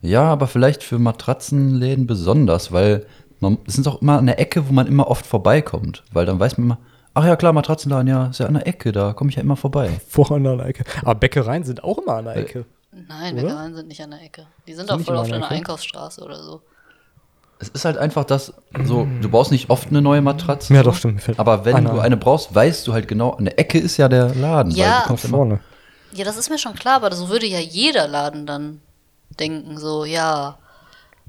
[0.00, 3.06] Ja, aber vielleicht für Matratzenläden besonders, weil
[3.40, 6.02] man, es ist auch immer an der Ecke, wo man immer oft vorbeikommt.
[6.12, 6.78] Weil dann weiß man immer,
[7.14, 9.56] ach ja klar, Matratzenladen, ja, ist ja an der Ecke, da komme ich ja immer
[9.56, 9.90] vorbei.
[10.08, 10.84] Vorne an der Ecke.
[11.02, 12.64] Aber Bäckereien sind auch immer an der Äh, Ecke.
[12.92, 13.42] Nein, Oder?
[13.42, 14.46] Bäckereien sind nicht an der Ecke.
[14.66, 15.54] Die sind Sind auch voll auf an der einer Ecke?
[15.56, 16.62] Einkaufsstraße oder so.
[17.60, 18.54] Es ist halt einfach das,
[18.84, 20.72] so, du brauchst nicht oft eine neue Matratze.
[20.72, 21.22] Ja, doch, stimmt.
[21.36, 22.00] Aber wenn du ein.
[22.00, 24.72] eine brauchst, weißt du halt genau, der Ecke ist ja der Laden.
[24.72, 25.04] Ja.
[25.06, 25.60] weil vorne.
[26.12, 28.80] Ja, das ist mir schon klar, aber so würde ja jeder Laden dann
[29.38, 30.58] denken, so, ja,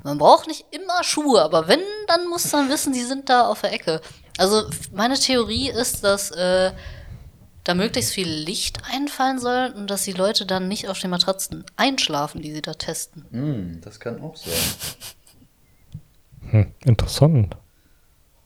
[0.03, 3.61] man braucht nicht immer Schuhe, aber wenn, dann muss man wissen, die sind da auf
[3.61, 4.01] der Ecke.
[4.37, 4.63] Also
[4.93, 6.71] meine Theorie ist, dass äh,
[7.63, 11.63] da möglichst viel Licht einfallen soll und dass die Leute dann nicht auf den Matratzen
[11.75, 13.25] einschlafen, die sie da testen.
[13.31, 14.53] Hm, das kann auch sein.
[16.51, 17.57] Hm, interessant.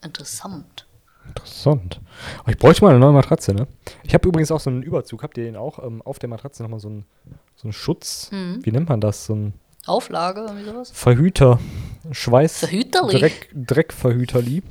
[0.03, 0.87] Interessant.
[1.27, 2.01] Interessant.
[2.39, 3.67] Aber ich bräuchte mal eine neue Matratze, ne?
[4.03, 5.23] Ich habe übrigens auch so einen Überzug.
[5.23, 5.79] Habt ihr den auch?
[5.83, 7.05] Ähm, auf der Matratze nochmal so einen,
[7.55, 8.29] so einen Schutz.
[8.31, 8.59] Mhm.
[8.63, 9.25] Wie nennt man das?
[9.25, 9.53] So ein
[9.85, 10.91] Auflage, irgendwie sowas?
[10.91, 11.59] Verhüter.
[12.11, 12.59] Schweiß.
[12.59, 13.19] Verhüterli.
[13.19, 14.63] Dreck, Dreckverhüterli.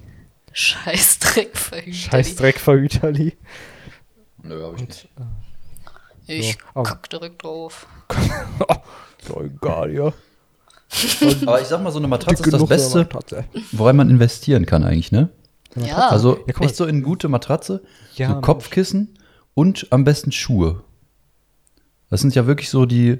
[0.52, 1.94] Scheißdreck verhütet.
[1.94, 3.36] Scheiß Dreckverhüterli.
[4.42, 5.08] Nö, hab ich nicht.
[6.26, 7.86] Ich So, kack direkt drauf.
[9.28, 10.12] Ja, egal, ja.
[11.46, 13.08] Aber ich sag mal, so eine Matratze ist das Beste,
[13.72, 15.28] woran man investieren kann eigentlich, ne?
[15.76, 16.08] Ja.
[16.08, 16.66] Also Ja, mal.
[16.66, 17.82] echt so in gute Matratze,
[18.14, 18.44] Ja, so Mensch.
[18.46, 19.18] Kopfkissen
[19.54, 20.84] und am besten Schuhe.
[22.10, 23.18] Das sind ja wirklich so die,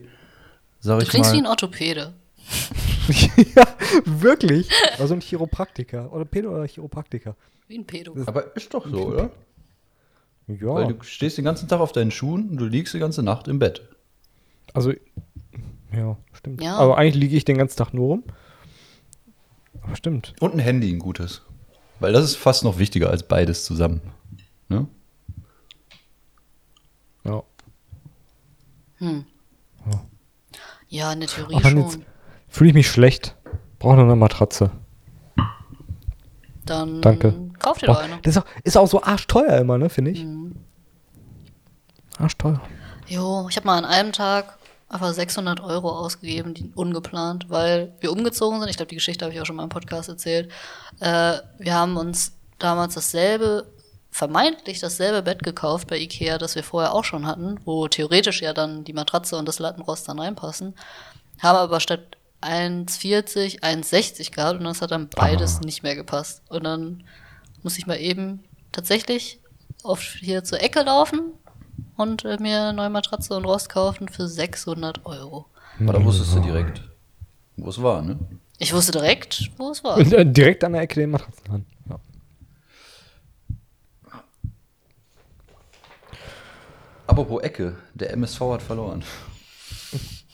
[0.80, 1.51] sag Du ich klingst wie ein mal.
[1.51, 2.12] Orthopäde.
[3.56, 3.64] ja,
[4.05, 4.68] wirklich.
[4.98, 6.12] Also ein Chiropraktiker.
[6.12, 7.34] Oder Pedo oder Chiropraktiker.
[7.66, 8.14] Wie ein Pedo.
[8.26, 9.30] Aber ist doch so, oder?
[10.46, 10.74] Ja.
[10.74, 13.48] Weil du stehst den ganzen Tag auf deinen Schuhen und du liegst die ganze Nacht
[13.48, 13.82] im Bett.
[14.74, 14.92] Also,
[15.96, 16.62] ja, stimmt.
[16.62, 16.76] Ja.
[16.76, 18.24] Aber eigentlich liege ich den ganzen Tag nur rum.
[19.82, 20.34] Aber stimmt.
[20.40, 21.42] Und ein Handy, ein gutes.
[22.00, 24.00] Weil das ist fast noch wichtiger als beides zusammen.
[24.68, 24.86] Ne?
[27.24, 27.42] Ja.
[30.88, 32.04] Ja, in der Theorie Aber schon.
[32.48, 33.36] fühle ich mich schlecht.
[33.78, 34.70] Brauche noch eine Matratze.
[36.64, 37.34] Dann Danke.
[37.58, 38.18] kauf dir Boah, doch eine.
[38.22, 40.24] das ist auch, ist auch so arschteuer immer, ne, finde ich.
[40.24, 40.54] Mhm.
[42.16, 42.60] Arschteuer.
[43.06, 44.56] Jo, ich habe mal an einem Tag
[44.94, 48.70] einfach 600 Euro ausgegeben, die, ungeplant, weil wir umgezogen sind.
[48.70, 50.50] Ich glaube, die Geschichte habe ich auch schon mal im Podcast erzählt.
[51.00, 53.66] Äh, wir haben uns damals dasselbe,
[54.10, 58.52] vermeintlich dasselbe Bett gekauft bei Ikea, das wir vorher auch schon hatten, wo theoretisch ja
[58.52, 60.74] dann die Matratze und das Lattenrost dann reinpassen.
[61.42, 66.42] Haben aber statt 1,40 1,60 gehabt und das hat dann beides nicht mehr gepasst.
[66.48, 67.04] Und dann
[67.64, 69.40] muss ich mal eben tatsächlich
[69.82, 71.32] auf hier zur Ecke laufen
[71.96, 75.46] und äh, mir eine neue Matratze und Rost kaufen für 600 Euro.
[75.80, 76.82] Aber da wusstest du direkt,
[77.56, 78.18] wo es war, ne?
[78.59, 79.96] Ich wusste direkt, wo es war.
[79.96, 81.66] Und äh, direkt an der Ecke den Matratzen an.
[81.90, 81.98] Ja.
[87.06, 89.05] Apropos Ecke, der MSV hat verloren.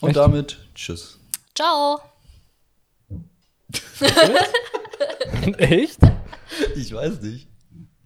[0.01, 0.17] Und Echt?
[0.17, 1.19] damit tschüss.
[1.55, 2.01] Ciao.
[5.59, 6.01] Echt?
[6.75, 7.47] Ich weiß nicht.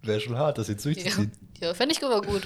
[0.03, 1.31] Wäre schon hart, das jetzt Ja, durchzuziehen.
[1.59, 2.43] Ja, fände ich aber gut.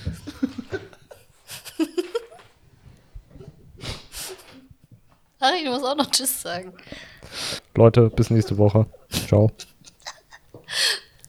[5.40, 6.74] Ach, ich muss auch noch Tschüss sagen.
[7.76, 8.86] Leute, bis nächste Woche.
[9.28, 9.50] Ciao.